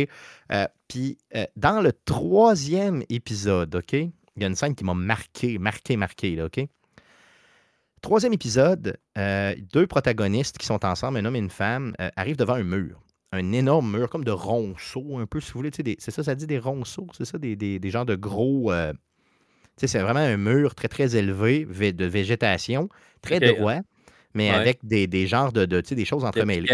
[0.51, 3.93] Euh, puis euh, dans le troisième épisode, OK?
[3.93, 6.65] Il y a une scène qui m'a marqué, marqué, marqué, là, OK?
[8.01, 12.63] Troisième épisode, deux protagonistes qui sont ensemble, un homme et une femme, arrivent devant un
[12.63, 13.01] mur
[13.33, 15.71] un énorme mur, comme de ronceaux, un peu, si vous voulez.
[15.97, 18.71] C'est ça, ça dit des ronceaux, c'est ça, des, des, genres de gros.
[18.71, 18.93] Euh,
[19.75, 22.89] c'est vraiment un mur très, très élevé de végétation,
[23.21, 23.79] très droit,
[24.35, 26.69] mais avec des, des, genres de, de des choses entremêlées.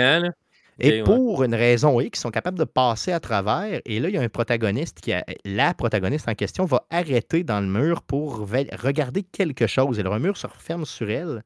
[0.81, 3.81] Et pour une raison X, ils sont capables de passer à travers.
[3.86, 5.26] Et là, il y a un protagoniste qui a.
[5.44, 9.99] La protagoniste en question va arrêter dans le mur pour regarder quelque chose.
[9.99, 11.44] Et le mur se referme sur elle.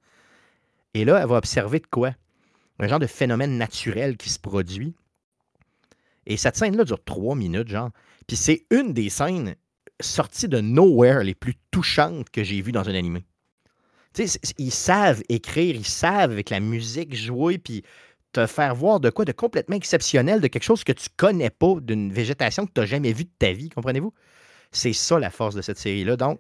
[0.94, 2.12] Et là, elle va observer de quoi?
[2.80, 4.94] Un genre de phénomène naturel qui se produit.
[6.26, 7.90] Et cette scène-là dure trois minutes, genre.
[8.28, 9.56] Puis c'est une des scènes
[10.00, 13.24] sorties de nowhere les plus touchantes que j'ai vues dans un animé.
[14.14, 17.84] Tu sais, ils savent écrire, ils savent avec la musique jouer, puis
[18.32, 21.76] te faire voir de quoi de complètement exceptionnel, de quelque chose que tu connais pas,
[21.82, 24.14] d'une végétation que tu n'as jamais vue de ta vie, comprenez-vous?
[24.72, 26.16] C'est ça la force de cette série-là.
[26.16, 26.40] Donc,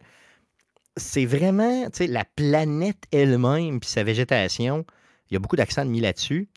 [0.97, 4.85] c'est vraiment, la planète elle-même, puis sa végétation,
[5.29, 6.49] il y a beaucoup d'accent mis là-dessus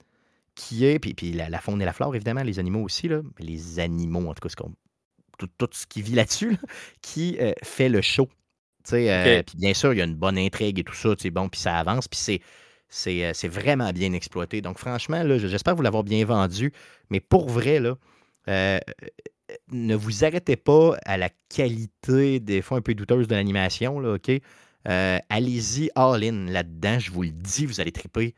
[0.56, 3.78] qui est, puis, puis la, faune et la flore, évidemment, les animaux aussi, là, les
[3.78, 4.64] animaux, en tout cas,
[5.38, 6.56] tout, tout, ce qui vit là-dessus,
[7.02, 8.28] qui euh, fait le show.
[8.92, 11.60] Euh, puis bien sûr, il y a une bonne intrigue et tout ça, bon, puis
[11.60, 12.40] ça avance, puis c'est,
[12.88, 14.60] c'est, euh, c'est vraiment bien exploité.
[14.62, 16.72] Donc, franchement, là, j'espère vous l'avoir bien vendu,
[17.10, 17.96] mais pour vrai, là,
[19.70, 24.14] ne vous arrêtez pas à la qualité, des fois un peu douteuse de l'animation, là,
[24.14, 24.30] OK?
[24.84, 28.34] allez-y all-in là-dedans, je vous le dis, vous allez triper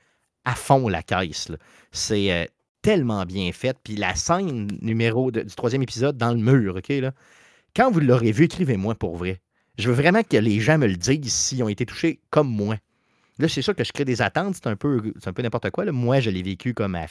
[0.49, 1.53] à fond la caisse.
[1.93, 2.47] C'est euh,
[2.81, 3.77] tellement bien fait.
[3.85, 6.93] Puis la scène numéro du troisième épisode dans le mur, OK?
[7.77, 9.43] Quand vous l'aurez vu, écrivez-moi pour vrai.
[9.77, 12.77] Je veux vraiment que les gens me le disent s'ils ont été touchés comme moi.
[13.39, 15.85] Là, c'est sûr que je crée des attentes, c'est un peu, n'importe quoi.
[15.93, 17.07] Moi, je l'ai vécu comme à.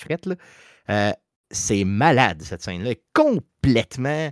[0.89, 1.11] Euh,
[1.51, 2.95] c'est malade, cette scène-là.
[3.13, 4.31] Complètement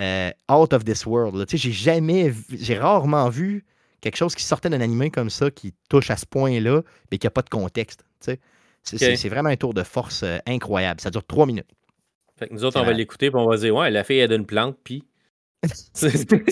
[0.00, 1.46] euh, out of this world.
[1.48, 3.64] J'ai jamais, j'ai rarement vu
[4.00, 7.26] quelque chose qui sortait d'un animé comme ça, qui touche à ce point-là, mais qui
[7.26, 8.04] n'a pas de contexte.
[8.82, 11.00] C'est vraiment un tour de force euh, incroyable.
[11.00, 11.68] Ça dure trois minutes.
[12.38, 14.32] Fait que nous autres, on va l'écouter et on va dire Ouais, la fille, elle
[14.32, 15.04] a une plante, puis.
[15.94, 16.50] ça, se peut, que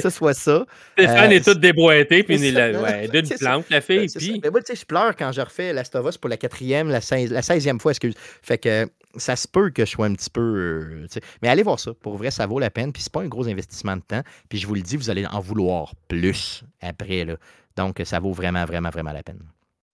[0.00, 0.66] ce soit ça.
[0.94, 4.08] Stéphane euh, est toute déboîtée, puis il ouais, d'une plante, la fille.
[4.08, 4.40] Puis...
[4.42, 7.30] Mais moi, tu sais, je pleure quand je refais l'Astovos pour la quatrième, la, 16,
[7.30, 8.14] la 16e fois, excuse.
[8.42, 10.40] Fait que ça se peut que je sois un petit peu.
[10.40, 11.94] Euh, mais allez voir ça.
[11.94, 12.92] Pour vrai, ça vaut la peine.
[12.92, 14.22] Puis c'est pas un gros investissement de temps.
[14.48, 17.24] Puis je vous le dis, vous allez en vouloir plus après.
[17.24, 17.36] Là.
[17.76, 19.38] Donc, ça vaut vraiment, vraiment, vraiment la peine.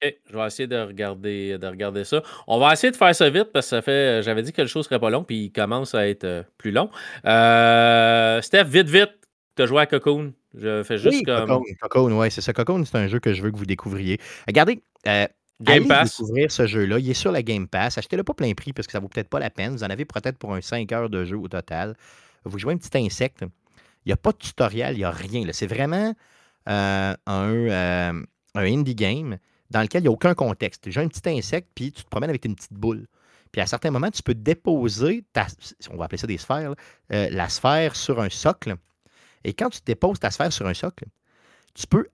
[0.02, 2.22] Je vais essayer de regarder, de regarder ça.
[2.46, 4.22] On va essayer de faire ça vite parce que ça fait.
[4.22, 6.70] J'avais dit que le show serait pas long, puis il commence à être euh, plus
[6.70, 6.90] long.
[7.26, 9.10] Euh, Steph, vite, vite,
[9.56, 10.32] tu as joué à Cocoon.
[10.54, 11.46] Je fais juste Oui, comme.
[11.48, 12.52] Cocoon, Cocoon, ouais, c'est ça.
[12.52, 14.18] Cocoon, c'est un jeu que je veux que vous découvriez.
[14.48, 15.26] Regardez, euh,
[15.60, 16.18] Game allez Pass.
[16.18, 16.98] découvrir ce jeu-là.
[16.98, 17.98] Il est sur la Game Pass.
[17.98, 19.72] Achetez-le pas plein prix parce que ça vaut peut-être pas la peine.
[19.72, 21.94] Vous en avez peut-être pour un 5 heures de jeu au total.
[22.44, 23.42] Vous jouez un petit insecte.
[24.06, 25.44] Il n'y a pas de tutoriel, il n'y a rien.
[25.52, 26.14] C'est vraiment
[26.68, 28.22] euh, un,
[28.54, 29.36] un indie game
[29.70, 30.90] dans lequel il n'y a aucun contexte.
[30.90, 33.06] J'ai un petit insecte, puis tu te promènes avec une petite boule.
[33.52, 35.46] Puis à certains moments, tu peux déposer, ta,
[35.90, 36.76] on va appeler ça des sphères, là,
[37.12, 38.76] euh, la sphère sur un socle.
[39.44, 41.04] Et quand tu déposes ta sphère sur un socle,
[41.74, 42.06] tu peux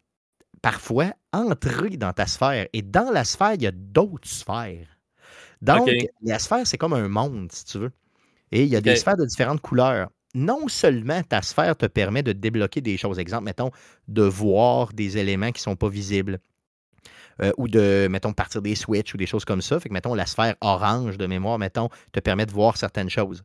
[0.63, 2.67] parfois entrer dans ta sphère.
[2.73, 4.89] Et dans la sphère, il y a d'autres sphères.
[5.63, 5.89] Donc,
[6.23, 7.93] la sphère, c'est comme un monde, si tu veux.
[8.53, 10.11] Et il y a des sphères de différentes couleurs.
[10.35, 13.71] Non seulement ta sphère te permet de débloquer des choses, exemple, mettons,
[14.09, 16.41] de voir des éléments qui ne sont pas visibles.
[17.43, 19.79] Euh, ou de, mettons, partir des switches ou des choses comme ça.
[19.81, 23.43] Fait que, mettons, la sphère orange de mémoire, mettons, te permet de voir certaines choses.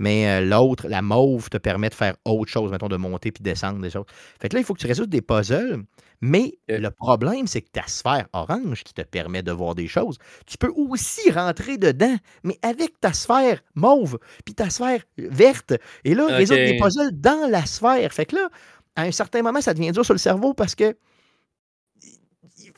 [0.00, 3.42] Mais euh, l'autre, la mauve, te permet de faire autre chose, mettons, de monter puis
[3.42, 4.06] descendre des choses.
[4.40, 5.82] Fait que là, il faut que tu résoudes des puzzles.
[6.20, 6.80] Mais Ok.
[6.80, 10.58] le problème, c'est que ta sphère orange qui te permet de voir des choses, tu
[10.58, 15.74] peux aussi rentrer dedans, mais avec ta sphère mauve puis ta sphère verte.
[16.04, 18.12] Et là, résoudre des puzzles dans la sphère.
[18.12, 18.48] Fait que là,
[18.96, 20.96] à un certain moment, ça devient dur sur le cerveau parce que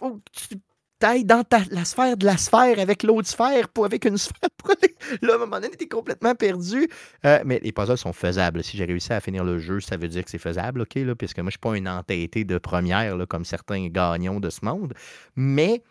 [0.00, 0.20] faut que
[1.00, 4.18] tu ailles dans ta- la sphère de la sphère avec l'autre sphère pour avec une
[4.18, 4.48] sphère.
[5.22, 6.88] Là, à un moment donné, t'es complètement perdu.
[7.24, 8.62] Euh, mais les puzzles sont faisables.
[8.62, 10.94] Si j'ai réussi à finir le jeu, ça veut dire que c'est faisable, OK?
[10.96, 14.64] Là, puisque moi, je suis pas un entêté de première, comme certains gagnons de ce
[14.64, 14.92] monde.
[15.36, 15.82] Mais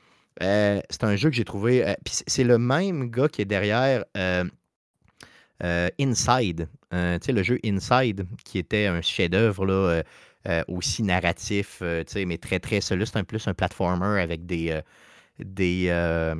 [0.43, 1.87] euh, c'est un jeu que j'ai trouvé.
[1.87, 4.03] euh, c'est- le même gars qui est derrière
[5.99, 6.67] Inside.
[6.91, 10.03] Tu sais, le jeu Inside, qui était un chef-d'œuvre
[10.49, 12.81] euh, aussi narratif, euh, tu sais, mais très, très.
[12.81, 14.71] Celui-là, c'est un plus un platformer avec des.
[14.71, 14.81] euh,
[15.39, 16.35] des, euh,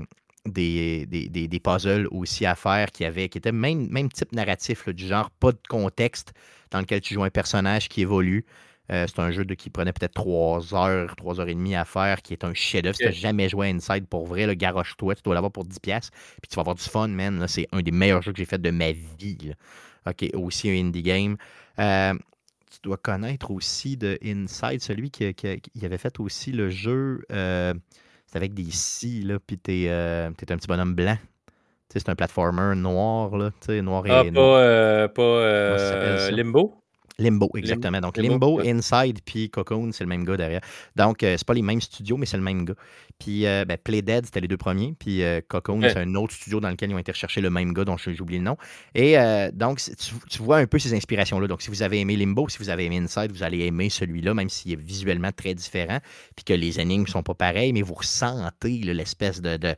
[0.45, 4.31] des, des, des- des puzzles aussi à faire qui, avaient, qui étaient même, même type
[4.33, 6.33] narratif, là, du genre pas de contexte
[6.71, 8.45] dans lequel tu joues un personnage qui évolue.
[8.91, 11.85] Euh, c'est un jeu de, qui prenait peut-être 3 heures, 3 heures et demie à
[11.85, 12.95] faire, qui est un chef-d'œuvre.
[12.97, 15.79] Si tu jamais joué à Inside pour vrai, le garoche-toi, tu dois l'avoir pour 10$,
[15.79, 16.11] piastres,
[16.41, 17.39] puis tu vas avoir du fun, man.
[17.39, 17.47] là.
[17.47, 19.37] C'est un des meilleurs jeux que j'ai fait de ma vie.
[19.43, 20.11] là.
[20.11, 21.37] OK, aussi un indie game.
[21.79, 22.13] Euh,
[22.81, 27.21] tu dois connaître aussi de Inside, celui qui, qui- qui avait fait aussi le jeu.
[27.31, 27.73] euh,
[28.27, 31.17] c'est avec des scies, là, puis t'es euh, t'es un petit bonhomme blanc.
[31.89, 34.59] Tu sais, c'est un platformer noir, là, tu sais, noir et Ah, pas, noir.
[34.61, 36.31] euh, pas euh?
[36.31, 36.83] Limbo?
[37.19, 37.99] Limbo, exactement.
[37.99, 38.59] Donc, Limbo.
[38.61, 40.61] Inside, puis Cocoon, c'est le même gars derrière.
[40.95, 42.75] Donc, euh, c'est pas les mêmes studios, mais c'est le même gars.
[43.19, 44.93] Puis, euh, ben, Play Dead, c'était les deux premiers.
[44.97, 45.89] Puis, euh, Cocoon, Ouais.
[45.89, 48.19] c'est un autre studio dans lequel ils ont été rechercher le même gars dont j'ai
[48.19, 48.57] oublié le nom.
[48.95, 49.15] Et
[49.53, 51.47] donc, tu, tu vois un peu ces inspirations-là.
[51.47, 54.33] Donc, si vous avez aimé Limbo, si vous avez aimé Inside, vous allez aimer celui-là,
[54.33, 55.99] même s'il est visuellement très différent,
[56.35, 59.75] puis que les énigmes sont pas pareilles, mais vous ressentez l'espèce de.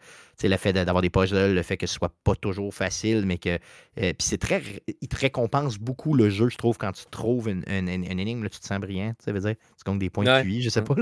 [0.48, 3.50] Le fait d'avoir des puzzles, le fait que ce soit pas toujours facile, mais que.
[3.50, 3.58] euh,
[3.98, 4.62] puis c'est très.
[5.02, 8.20] Il te récompense beaucoup le jeu, je trouve, quand tu trouves une, une- une- une
[8.20, 10.42] énigme, là, tu te sens brillant, tu veut dire, tu gagnes des points de.
[10.44, 10.86] QI, je sais Mm.
[10.86, 10.96] pas.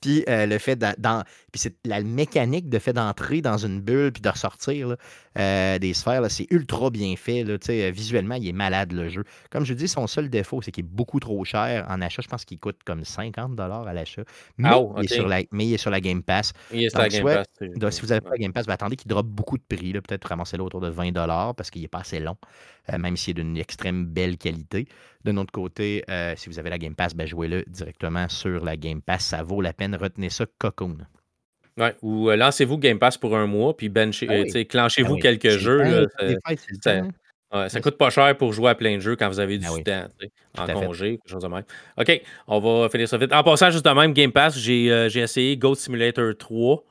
[0.00, 1.22] puis euh, le fait d'en-
[1.52, 4.96] puis c'est la mécanique de fait d'entrer dans une bulle puis de ressortir là,
[5.38, 7.44] euh, des sphères, c'est ultra bien fait.
[7.44, 7.56] Là,
[7.90, 9.24] visuellement, il est malade le jeu.
[9.50, 12.22] Comme je dis, son seul défaut, c'est qu'il est beaucoup trop cher en achat.
[12.22, 14.22] Je pense qu'il coûte comme 50 à l'achat.
[14.58, 16.52] Mais, Ah, il est sur la, mais il est sur la Game Pass.
[16.72, 17.68] Il est sur la Game soit- Pass.
[17.76, 19.92] Donc, si vous n'avez pas la Game Pass, ben, attendez qu'il drop beaucoup de prix.
[19.92, 20.00] là.
[20.02, 21.12] Peut-être ramasser-le autour de 20
[21.54, 22.36] parce qu'il n'est pas assez long,
[22.92, 24.86] euh, même s'il est d'une extrême belle qualité.
[25.24, 28.76] De notre côté, euh, si vous avez la Game Pass, ben, jouez-le directement sur la
[28.76, 29.24] Game Pass.
[29.26, 29.94] Ça vaut la peine.
[29.96, 30.98] Retenez ça, Cocoon.
[31.78, 34.66] Ouais, ou euh, lancez-vous Game Pass pour un mois, puis benchez, Ah oui.
[34.66, 35.82] clenchez-vous Ah oui, quelques jeux.
[35.82, 37.08] là, ça- fêtes, hein.
[37.52, 39.66] ouais, ça coûte pas cher pour jouer à plein de jeux quand vous avez du
[39.68, 39.82] Ah oui.
[39.84, 40.06] temps,
[40.58, 40.72] en fait.
[40.72, 41.64] congé, quelque chose de même.
[41.98, 43.30] OK, on va finir ça vite.
[43.30, 46.82] En passant, juste de même, Game Pass, j'ai j'ai essayé Goat Simulator 3.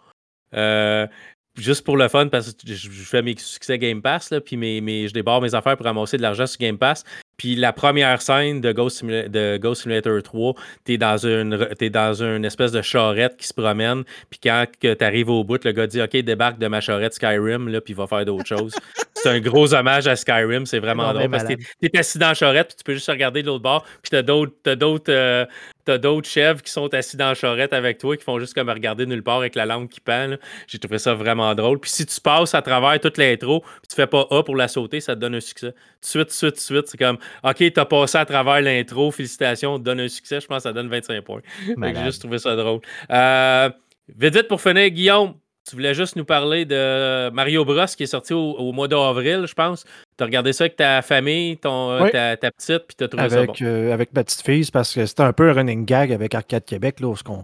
[0.54, 1.08] euh,
[1.58, 4.82] juste pour le fun, parce que je, fais mes succès Game Pass, là, puis mes,
[4.82, 7.04] mes- je débarre mes affaires pour ramasser de l'argent sur Game Pass.
[7.38, 10.54] Puis la première scène de Ghost, Simula- de Ghost Simulator 3,
[10.86, 14.04] t'es dans une dans une espèce de charrette qui se promène.
[14.30, 17.68] Puis quand tu arrives au bout, le gars dit OK, débarque de ma charrette Skyrim,
[17.68, 18.74] là, puis il va faire d'autres choses.
[19.16, 21.32] C'est un gros hommage à Skyrim, c'est vraiment Non, drôle.
[21.32, 23.84] Parce que t'es assis dans la charrette, puis tu peux juste regarder de l'autre bord.
[24.04, 25.46] Puis t'as d'autres t'as d'autres euh,
[25.86, 28.70] t'as d'autres chèvres qui sont assis dans la charrette avec toi, qui font juste comme
[28.70, 30.36] regarder nulle part avec la lampe qui pend.
[30.68, 31.80] J'ai trouvé ça vraiment drôle.
[31.80, 34.68] Puis si tu passes à travers toute l'intro, puis tu fais pas A pour la
[34.68, 35.74] sauter, ça te donne un succès.
[36.02, 40.00] Suite, suite, suite, c'est comme OK, t'as passé à travers l'intro, félicitations, on te donne
[40.00, 41.42] un succès, je pense que ça donne 25 points.
[41.68, 42.82] J'ai juste trouvé ça drôle.
[43.12, 43.70] Euh,
[44.10, 45.36] vite, vite pour finir, Guillaume,
[45.68, 49.46] tu voulais juste nous parler de Mario Bros qui est sorti au, au mois d'avril,
[49.48, 49.84] je pense.
[50.18, 52.12] Tu as regardé ça avec ta famille, ton, Oui.
[52.12, 53.42] ta, ta petite, puis tu as trouvé ça bon.
[53.44, 56.34] avec, euh, avec ma petite fille, parce que c'était un peu un running gag avec
[56.36, 57.44] Arcade Québec, là, où qu'on-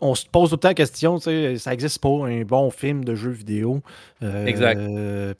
[0.00, 2.70] on se pose tout le temps la question, tu sais, ça existe pas un bon
[2.70, 3.80] film de jeu vidéo.
[4.22, 4.80] Euh, Exact.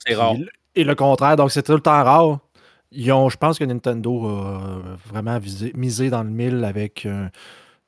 [0.07, 0.37] C'est rare.
[0.77, 2.39] Et le contraire, donc c'est tout le temps rare.
[2.93, 4.83] ils ont, je pense que Nintendo a
[5.13, 5.41] vraiment
[5.75, 7.09] misé dans le mille avec.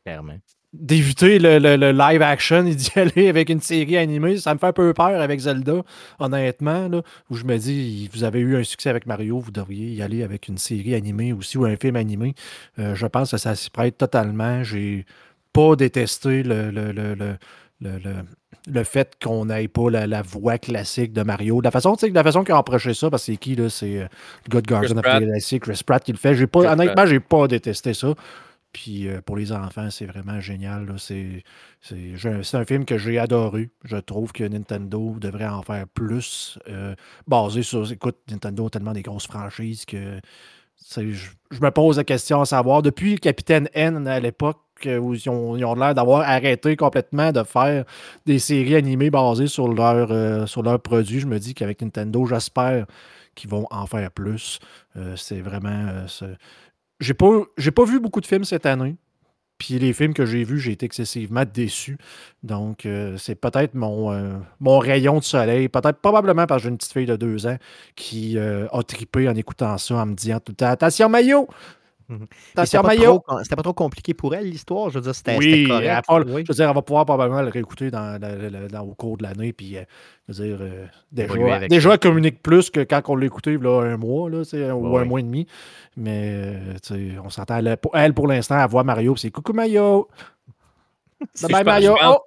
[0.04, 0.32] Clairement
[0.80, 4.38] d'éviter le, live action et d'y aller avec une série animée.
[4.38, 5.82] Ça me fait un peu peur avec Zelda,
[6.18, 6.88] honnêtement.
[6.88, 10.02] Là, où je me dis, vous avez eu un succès avec Mario, vous devriez y
[10.02, 12.34] aller avec une série animée aussi ou un film animé.
[12.78, 14.62] Euh, je pense que ça s'y prête totalement.
[14.62, 15.06] J'ai
[15.52, 21.60] pas détesté le, le, fait qu'on n'ait pas la, voix classique de Mario.
[21.60, 23.68] La façon, la façon qu'ils ont approché ça, parce que c'est qui, là?
[23.68, 24.06] C'est euh,
[24.48, 26.34] God Guardian of the Galaxy, Chris Pratt qui le fait.
[26.34, 28.14] J'ai pas, honnêtement, j'ai pas détesté ça.
[28.76, 30.86] Puis euh, pour les enfants, c'est vraiment génial.
[30.98, 31.42] C'est,
[32.52, 33.70] un film que j'ai adoré.
[33.84, 36.58] Je trouve que Nintendo devrait en faire plus.
[36.68, 36.94] Euh,
[37.26, 37.90] basé sur.
[37.90, 40.20] Écoute, Nintendo a tellement des grosses franchises que
[40.94, 41.00] je,
[41.58, 42.82] me pose la question à savoir.
[42.82, 47.86] Depuis Capitaine N à l'époque, euh, où ils ont, l'air d'avoir arrêté complètement de faire
[48.26, 52.84] des séries animées basées sur leurs sur leur produits, je me dis qu'avec Nintendo, j'espère
[53.34, 54.58] qu'ils vont en faire plus.
[55.16, 56.06] c'est vraiment
[57.00, 57.42] j'ai pas,
[57.74, 58.96] pas vu beaucoup de films cette année.
[59.58, 61.96] Puis les films que j'ai vus, j'ai été excessivement déçu.
[62.42, 65.68] Donc, euh, c'est peut-être mon, euh, mon rayon de soleil.
[65.68, 67.56] Peut-être, probablement parce que j'ai une petite fille de deux ans
[67.94, 71.48] qui euh, a tripé en écoutant ça, en me disant tout le temps Attention, maillot.
[72.64, 74.90] C'était pas, trop compliqué pour elle, l'histoire.
[74.90, 76.04] Je veux dire, c'était oui, correct.
[76.08, 78.18] Je veux dire, elle va pouvoir probablement le réécouter dans,
[78.82, 79.52] au cours de l'année.
[79.52, 79.82] Puis, euh,
[80.28, 83.82] je veux dire, euh, déjà, déjà elle communique plus que quand on l'a écouté là,
[83.82, 84.42] un mois là,
[84.74, 85.46] ou un mois et demi.
[85.96, 86.54] Mais
[86.90, 87.60] euh, on s'entend.
[87.94, 89.16] Elle, pour l'instant, elle voit Mario.
[89.16, 90.08] c'est Coucou Mario.
[91.48, 91.96] Bye Mario.
[92.04, 92.18] Oh!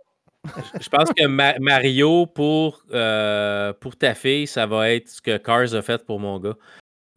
[0.80, 1.26] Je pense que
[1.60, 2.84] Mario, pour,
[3.80, 6.56] pour ta fille, ça va être ce que Cars a fait pour mon gars.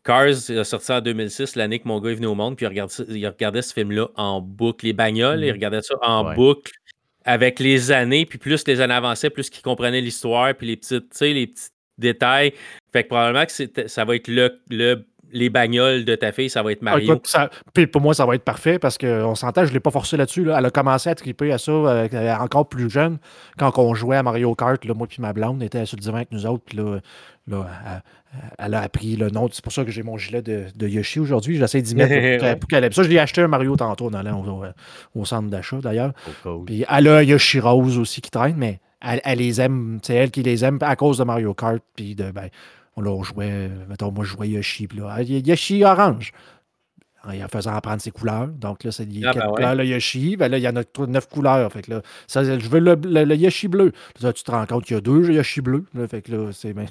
[0.04, 2.68] Cars a sorti en 2006, l'année que mon gars est venu au monde, puis il
[2.68, 4.86] regardait, il regardait ce film-là en boucle.
[4.86, 5.52] Les bagnoles, il mmh.
[5.52, 6.72] regardait ça en boucle
[7.24, 11.20] avec les années, puis plus les années avançaient, plus qu'il comprenait l'histoire, puis les petites,
[11.20, 11.68] les petits
[11.98, 12.52] détails.
[12.92, 16.62] Fait que probablement que ça va être le, le les bagnoles de ta fille, ça
[16.62, 17.20] va être ah, Mario.
[17.72, 20.16] puis pour moi, ça va être parfait parce qu'on s'entend, je ne l'ai pas forcé
[20.16, 20.48] là-dessus.
[20.50, 23.18] Elle a commencé à triper à ça euh, encore plus jeune
[23.58, 24.84] quand on jouait à Mario Kart.
[24.84, 26.64] moi puis ma blonde était sur le divan avec nous autres.
[26.64, 27.00] Puis là,
[27.50, 29.48] elle, a appris le nom.
[29.50, 31.56] C'est pour ça que j'ai mon gilet de, Yoshi aujourd'hui.
[31.56, 33.02] J'essaie d'y mettre pour, qu'elle aime ça.
[33.02, 34.72] Je lui ai acheté un Mario tantôt en allant
[35.14, 36.12] au, centre d'achat d'ailleurs.
[36.66, 39.98] Puis elle a un Yoshi Rose aussi qui traîne, mais elle, les aime.
[40.02, 41.82] C'est elle qui les aime à cause de Mario Kart.
[41.96, 42.48] Puis de, ben,
[42.96, 44.86] on, jouait, mettons, moi je jouais Yoshi.
[44.86, 46.32] Puis là, Yoshi orange.
[47.24, 48.48] En faisant apprendre ses couleurs.
[48.48, 50.36] Donc là, c'est les ah, ben couleurs, le Yoshi.
[50.36, 51.72] Ben là, il y en a neuf couleurs.
[51.72, 53.92] Fait que là, ça, je veux le, Yoshi bleu.
[54.20, 55.86] Là, tu te rends compte qu'il y a deux Yoshi bleus.
[56.08, 56.72] fait que là, c'est.
[56.72, 56.88] Ben,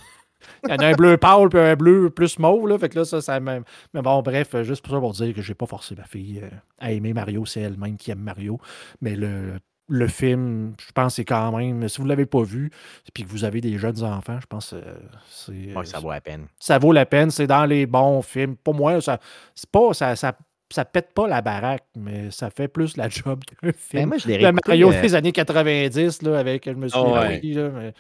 [0.63, 2.67] il y en a un bleu pâle puis un bleu plus mauve.
[2.67, 3.63] Là, fait que là, ça, ça même.
[3.93, 6.49] Mais bon, bref, juste pour ça pour dire que j'ai pas forcé ma fille euh,
[6.79, 7.45] à aimer Mario.
[7.45, 8.59] C'est elle-même qui aime Mario.
[9.01, 11.87] Mais le, le film, je pense c'est quand même.
[11.89, 12.71] Si vous ne l'avez pas vu,
[13.13, 14.83] puis que vous avez des jeunes enfants, je pense que
[15.29, 15.73] c'est.
[15.75, 16.47] Oui, ça vaut la peine.
[16.59, 17.29] Ça vaut la peine.
[17.29, 18.55] C'est dans les bons films.
[18.55, 19.19] Pour moi, ça,
[19.53, 19.93] c'est pas.
[19.93, 20.33] Ça, ça,
[20.71, 24.09] ça pète pas la baraque, mais ça fait plus la job qu'un ben, film.
[24.09, 27.13] moi, je l'ai Le Mario euh, des années 90, là, avec, je me suis oh,
[27.13, 27.39] ouais.
[27.41, 27.91] là,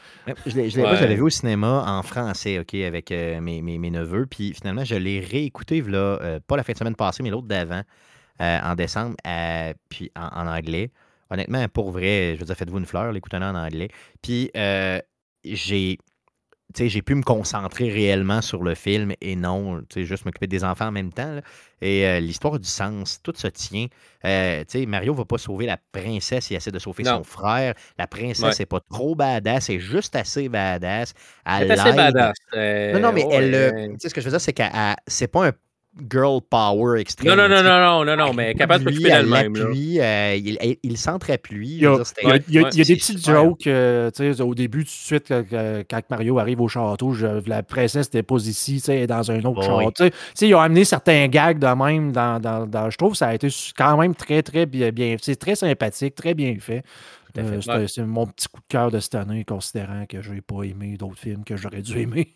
[0.45, 4.25] Je l'ai, je vu au cinéma en français, OK, avec euh, mes, mes, mes, neveux,
[4.25, 7.47] puis finalement, je l'ai réécouté, là, euh, pas la fin de semaine passée, mais l'autre
[7.47, 7.81] d'avant,
[8.39, 9.15] en décembre,
[9.89, 10.89] puis en, anglais.
[11.29, 13.89] Honnêtement, pour vrai, je veux dire, faites-vous une fleur, l'écoutez en anglais.
[14.23, 14.49] Puis,
[15.43, 15.97] j'ai
[16.77, 20.91] j'ai pu me concentrer réellement sur le film et non juste m'occuper des enfants en
[20.91, 21.39] même temps.
[21.81, 23.87] Et euh, l'histoire du sens, tout se tient.
[24.25, 27.73] Euh, Mario ne va pas sauver la princesse, il essaie de sauver son frère.
[27.97, 31.13] La princesse n'est pas trop badass, elle est juste assez badass.
[31.45, 32.37] Elle est assez badass.
[32.53, 34.63] non, non, mais elle, ce que je veux dire, c'est que
[35.07, 35.51] c'est pas un
[36.09, 37.35] girl power extrême.
[37.35, 39.55] Non, non, non, non, non, non, non, mais capable de s'occuper d'elle-même.
[39.55, 40.77] Euh, il, il.
[40.83, 44.09] Il y a, il y a, des petites jokes euh,
[44.39, 45.33] au début, tout de suite,
[45.89, 50.15] quand Mario arrive au château, je, la princesse dépose ici, dans un autre château.
[50.39, 52.11] Ils ont amené certains gags de même.
[52.11, 54.91] Dans, dans, dans, je trouve que ça a été quand même très, très bien.
[54.91, 56.83] bien c'est très sympathique, très bien fait.
[57.37, 60.63] Euh, c'est mon petit coup de cœur de cette année, considérant que je n'ai pas
[60.63, 62.33] aimé d'autres films que j'aurais dû aimer.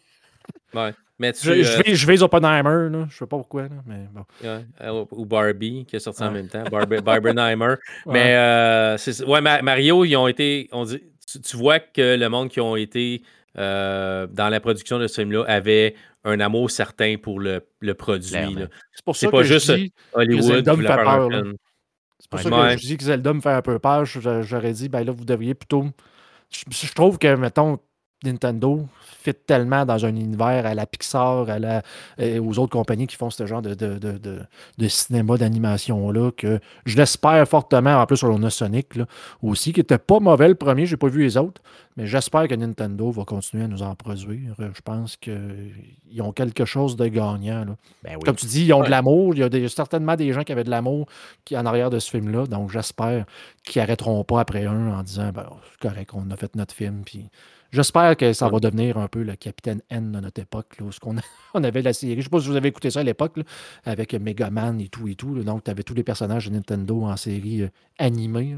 [0.73, 3.07] Ouais je, euh, vais, je vais Oppenheimer, là.
[3.09, 3.67] je sais pas pourquoi.
[3.85, 4.25] mais bon.
[4.43, 6.63] Euh, ou Barbie, qui est sorti en même temps.
[6.69, 7.75] Barbie, Barbenheimer.
[8.05, 8.97] Mais euh,
[9.27, 10.67] ouais, Mario, ils ont été.
[10.71, 11.01] On dit,
[11.43, 13.23] tu, vois que le monde qui ont été
[13.55, 18.57] dans la production de ce film-là avait un amour certain pour le, le produit.
[18.91, 19.71] C'est pour ça pas juste
[20.13, 20.63] Hollywood.
[22.19, 24.05] C'est pour ça que je dis que Zelda me fait un peu peur.
[24.05, 25.85] J'aurais dit, ben là, vous devriez plutôt.
[26.49, 27.79] Je, je trouve que, mettons,
[28.23, 28.87] Nintendo
[29.21, 31.81] fit tellement dans un univers à la Pixar, à la,
[32.19, 34.19] euh, aux autres compagnies qui font ce genre de, de, de,
[34.77, 39.05] de, cinéma d'animation-là, que je l'espère fortement, en plus sur le Sonic là,
[39.41, 41.61] aussi, qui était pas mauvais le premier, j'ai pas vu les autres,
[41.97, 44.55] mais j'espère que Nintendo va continuer à nous en produire.
[44.59, 47.65] Je pense qu'ils ont quelque chose de gagnant.
[48.03, 50.51] Ben Comme tu dis, ils ont de l'amour, il y a certainement des gens qui
[50.51, 51.07] avaient de l'amour
[51.43, 53.25] qui en arrière de ce film-là, donc j'espère
[53.63, 57.03] qu'ils arrêteront pas après un en disant, ben, c'est correct, on a fait notre film,
[57.05, 57.29] puis
[57.71, 60.91] J'espère que ça va devenir un peu le Capitaine N de notre époque, là, où
[61.03, 61.15] on,
[61.53, 62.13] on, avait la série.
[62.13, 63.37] Je ne sais pas si vous avez écouté ça à l'époque,
[63.83, 65.43] avec Megaman et tout et tout.
[65.43, 68.55] donc, tu avais tous les personnages de Nintendo en série euh, animée.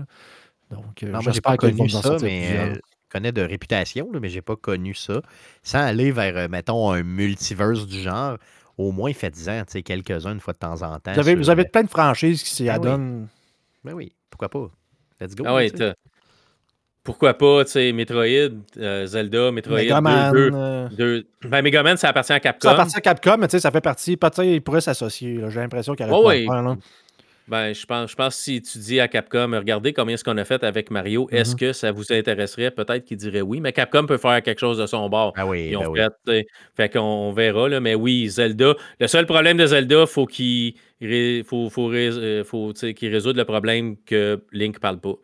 [0.72, 2.80] Donc, euh, j'espère qu'ils vont ça, mais euh, je
[3.10, 5.22] connais de réputation, mais j'ai pas connu ça.
[5.64, 8.38] Sans aller vers, mettons, un multiverse du genre,
[8.78, 11.14] au moins faites-en quelques-uns une fois de temps en temps.
[11.14, 13.28] Vous avez, vous avez plein de franchises qui s'y ben adonnent.
[13.84, 14.70] Ben oui, pourquoi pas?
[15.20, 15.46] Let's go.
[15.48, 15.72] Ah oui,
[17.08, 19.78] pourquoi pas, tu sais, Metroid, euh, Zelda, Metroid.
[19.78, 20.34] Megaman.
[20.34, 20.90] Deux, euh.
[20.92, 22.68] deux, Ben, Megaman, ça appartient à Capcom.
[22.68, 24.18] Ça appartient à Capcom, mais tu sais, ça fait partie.
[24.18, 25.40] Peut-être qu'ils pourraient s'associer.
[25.48, 26.76] J'ai l'impression qu'il y aurait oh, oui.
[27.48, 30.38] Ben, je pense, je pense que si tu dis à Capcom, regardez combien est-ce qu'on
[30.38, 31.60] a fait avec Mario, est-ce mm-hmm.
[31.60, 32.72] que ça vous intéresserait?
[32.72, 35.32] Peut-être qu'ils diraient oui, mais Capcom peut faire quelque chose de son bord.
[35.38, 38.74] Ah oui, Ils ont ben fait, fait qu'on verra, là, mais oui, Zelda.
[39.00, 40.74] Le seul problème de Zelda, faut qu'il
[41.46, 45.16] faut, faut, euh, faut, qu'il résoudre le problème que Link parle pas.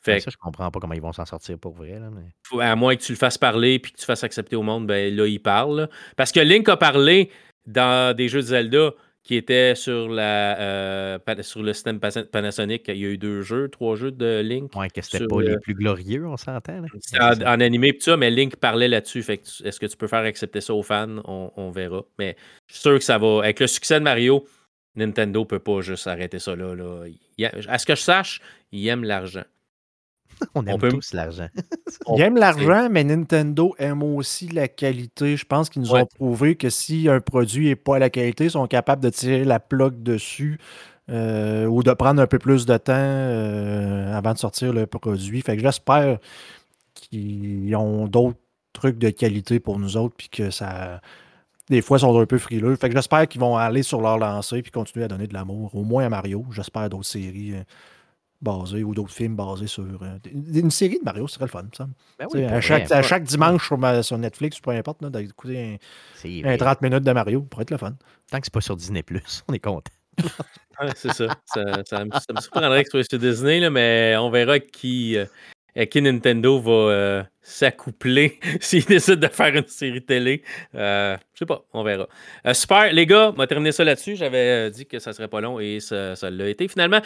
[0.00, 1.98] Fait ça, je comprends pas comment ils vont s'en sortir pour vrai.
[1.98, 2.62] mais...
[2.62, 5.14] à moins que tu le fasses parler et que tu fasses accepter au monde, ben
[5.14, 5.88] là, il parle.
[6.16, 7.30] Parce que Link a parlé
[7.66, 8.92] dans des jeux de Zelda
[9.28, 12.88] qui étaient sur, la, euh, sur le système Panasonic.
[12.88, 14.74] Il y a eu deux jeux, trois jeux de Link.
[14.74, 16.80] Ouais, que c'était pas les plus glorieux, on s'entend.
[17.20, 19.22] En, en, animé et ça, mais Link parlait là-dessus.
[19.22, 21.20] Fait est-ce que tu peux faire accepter ça aux fans?
[21.26, 22.04] On, verra.
[22.18, 22.36] Mais
[22.68, 23.40] je suis sûr que ça va.
[23.40, 24.46] Avec le succès de Mario,
[24.94, 26.74] Nintendo peut pas juste arrêter ça là.
[26.74, 27.04] là.
[27.68, 28.40] à ce que je sache,
[28.72, 29.44] il aime l'argent.
[30.54, 31.48] On aime tous l'argent.
[32.16, 35.36] Ils aiment l'argent, mais Nintendo aime aussi la qualité.
[35.36, 38.44] Je pense qu'ils nous ont prouvé que si un produit n'est pas à la qualité,
[38.44, 40.58] ils sont capables de tirer la plug dessus
[41.10, 45.40] euh, ou de prendre un peu plus de temps euh, avant de sortir le produit.
[45.40, 46.18] Fait que j'espère
[46.94, 48.38] qu'ils ont d'autres
[48.72, 51.00] trucs de qualité pour nous autres, puis que ça.
[51.70, 52.74] Des fois, ils sont un peu frileux.
[52.76, 55.74] Fait que j'espère qu'ils vont aller sur leur lancée puis continuer à donner de l'amour,
[55.74, 56.46] au moins à Mario.
[56.50, 57.54] J'espère d'autres séries.
[57.54, 57.62] Euh,
[58.40, 59.84] basés ou d'autres films basés sur.
[59.84, 61.88] Euh, une série de Mario, ce serait le fun, ça.
[62.18, 65.78] Ben à, chaque, à chaque dimanche sur, sur Netflix, peu importe, d'écouter
[66.24, 67.94] un, 30 minutes de Mario pourrait être le fun.
[68.30, 69.04] Tant que c'est pas sur Disney,
[69.48, 69.90] on est content.
[70.94, 71.26] c'est ça.
[71.46, 75.26] Ça, ça, me surprendrait que ce soit sur Disney, là, mais on verra qui, euh,
[75.86, 80.42] qui Nintendo va euh, s'accoupler s'il décide de faire une série télé.
[80.74, 82.08] Euh, je sais pas, on verra.
[82.46, 84.16] Euh, super, les gars, on va terminer ça là-dessus.
[84.16, 87.00] J'avais dit que ça serait pas long et ça, l'a été finalement.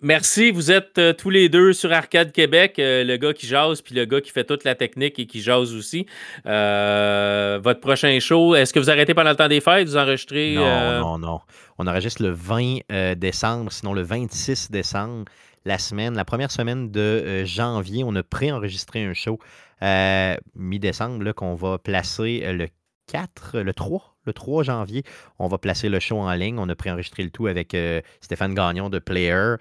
[0.00, 4.04] Merci, vous êtes tous les deux sur Arcade Québec, le gars qui jase puis le
[4.04, 6.06] gars qui fait toute la technique et qui jase aussi.
[6.44, 9.86] votre prochain show, est-ce que vous arrêtez pendant le temps des fêtes?
[9.86, 10.54] Vous enregistrez?
[10.54, 11.40] Non, non, non.
[11.78, 15.24] On enregistre le 20 décembre, sinon le 26 décembre
[15.64, 19.38] la semaine, la première semaine de euh, janvier, on a préenregistré un show
[19.82, 22.68] euh, mi-décembre qu'on va placer euh, le
[23.06, 25.02] 4, le 3, le 3 janvier.
[25.38, 26.58] On va placer le show en ligne.
[26.58, 27.74] On a préenregistré le tout avec
[28.20, 29.54] Stéphane Gagnon de Player.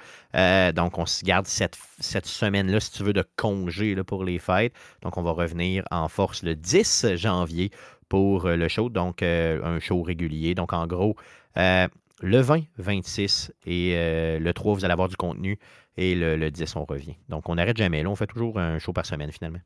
[0.73, 1.77] donc, on se garde cette,
[2.25, 4.73] semaine-là, si tu veux, de congé pour les fêtes.
[5.01, 7.71] Donc, on va revenir en force le 10 janvier
[8.09, 8.89] pour le show.
[8.89, 10.53] Donc, un show régulier.
[10.53, 11.15] Donc, en gros,
[11.55, 11.87] le
[12.21, 15.57] 20, 26 et le 3, vous allez avoir du contenu.
[15.97, 17.15] Et le, 10, on revient.
[17.27, 18.03] Donc, on n'arrête jamais.
[18.03, 19.59] Là, on fait toujours un show par semaine, finalement.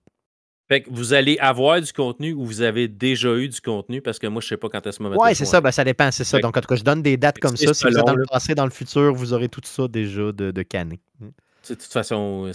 [0.70, 4.02] Fait que vous allez avoir du contenu ou vous avez déjà eu du contenu?
[4.02, 5.18] Parce que moi, je ne sais pas quand est-ce moment.
[5.20, 5.60] Oui, c'est ça.
[5.60, 6.40] Ben, ça dépend, c'est ça.
[6.40, 7.74] Donc, en tout cas, je donne des dates comme ça.
[7.74, 10.52] Si vous êtes dans le passé, dans le futur, vous aurez tout ça déjà de,
[10.52, 11.02] de canné.
[11.20, 11.32] Hmm.
[11.70, 12.52] De toute façon,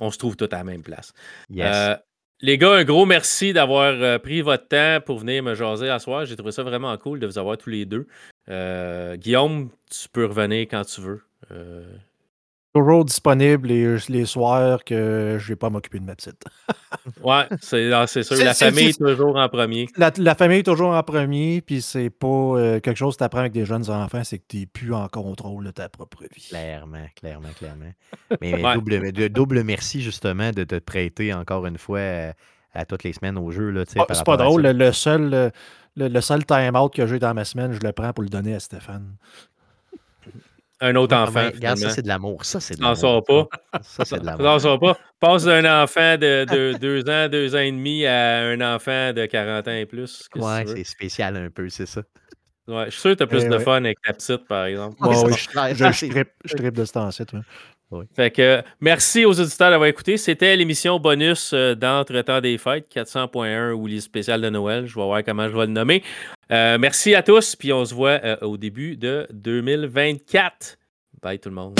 [0.00, 1.12] on se trouve tous à la même place.
[1.58, 1.96] Euh,
[2.40, 5.98] les gars, un gros merci d'avoir euh, pris votre temps pour venir me jaser à
[5.98, 6.24] soir.
[6.24, 8.06] J'ai trouvé ça vraiment cool de vous avoir tous les deux.
[8.48, 11.22] Euh, Guillaume, tu peux revenir quand tu veux
[12.74, 16.44] toujours disponible les, les soirs que je vais pas m'occuper de ma petite.
[17.22, 18.24] ouais, c'est ah, sûr.
[18.38, 19.88] La famille est, toujours en premier.
[19.96, 23.40] La, famille est toujours en premier, puis c'est pas euh, quelque chose que tu apprends
[23.40, 26.48] avec des jeunes enfants, c'est que tu n'es plus en contrôle de ta propre vie.
[26.48, 27.92] Clairement, clairement, clairement.
[28.40, 32.32] Mais double, double, merci justement de te prêter encore une fois euh,
[32.74, 33.72] à, toutes les semaines au jeu.
[33.96, 34.62] Ah, c'est pas drôle.
[34.62, 35.52] Le, seul.
[35.96, 38.52] Le, le seul time-out que j'ai dans ma semaine, je le prends pour le donner
[38.54, 39.14] à Stéphane.
[40.84, 41.46] Un autre enfant.
[41.54, 42.44] regarde, ça, c'est de l'amour.
[42.44, 42.98] Ça, c'est de l'amour.
[42.98, 43.48] sort pas.
[43.80, 44.60] Ça, c'est de l'amour.
[44.60, 44.98] sort pas.
[45.18, 49.24] Passe d'un enfant de, de deux ans, deux ans et demi à un enfant de
[49.24, 50.28] 40 ans et plus.
[50.36, 52.02] Ouais, c'est spécial un peu, c'est ça.
[52.68, 54.66] Ouais, je suis sûr que tu as plus eh de fun avec ta petite, par
[54.66, 54.96] exemple.
[55.00, 56.08] oui, je, je,
[56.44, 57.22] je, tripe, de ce temps-ci,
[58.14, 60.16] Fait que merci aux auditeurs d'avoir écouté.
[60.16, 64.86] C'était l'émission bonus euh, d'Entre-temps des fêtes, 400.1 ou les spéciales de Noël.
[64.86, 66.02] Je vais voir comment je vais le nommer.
[66.50, 70.78] Euh, merci à tous, puis on se voit euh, au début de 2024.
[71.22, 71.78] Bye tout le monde.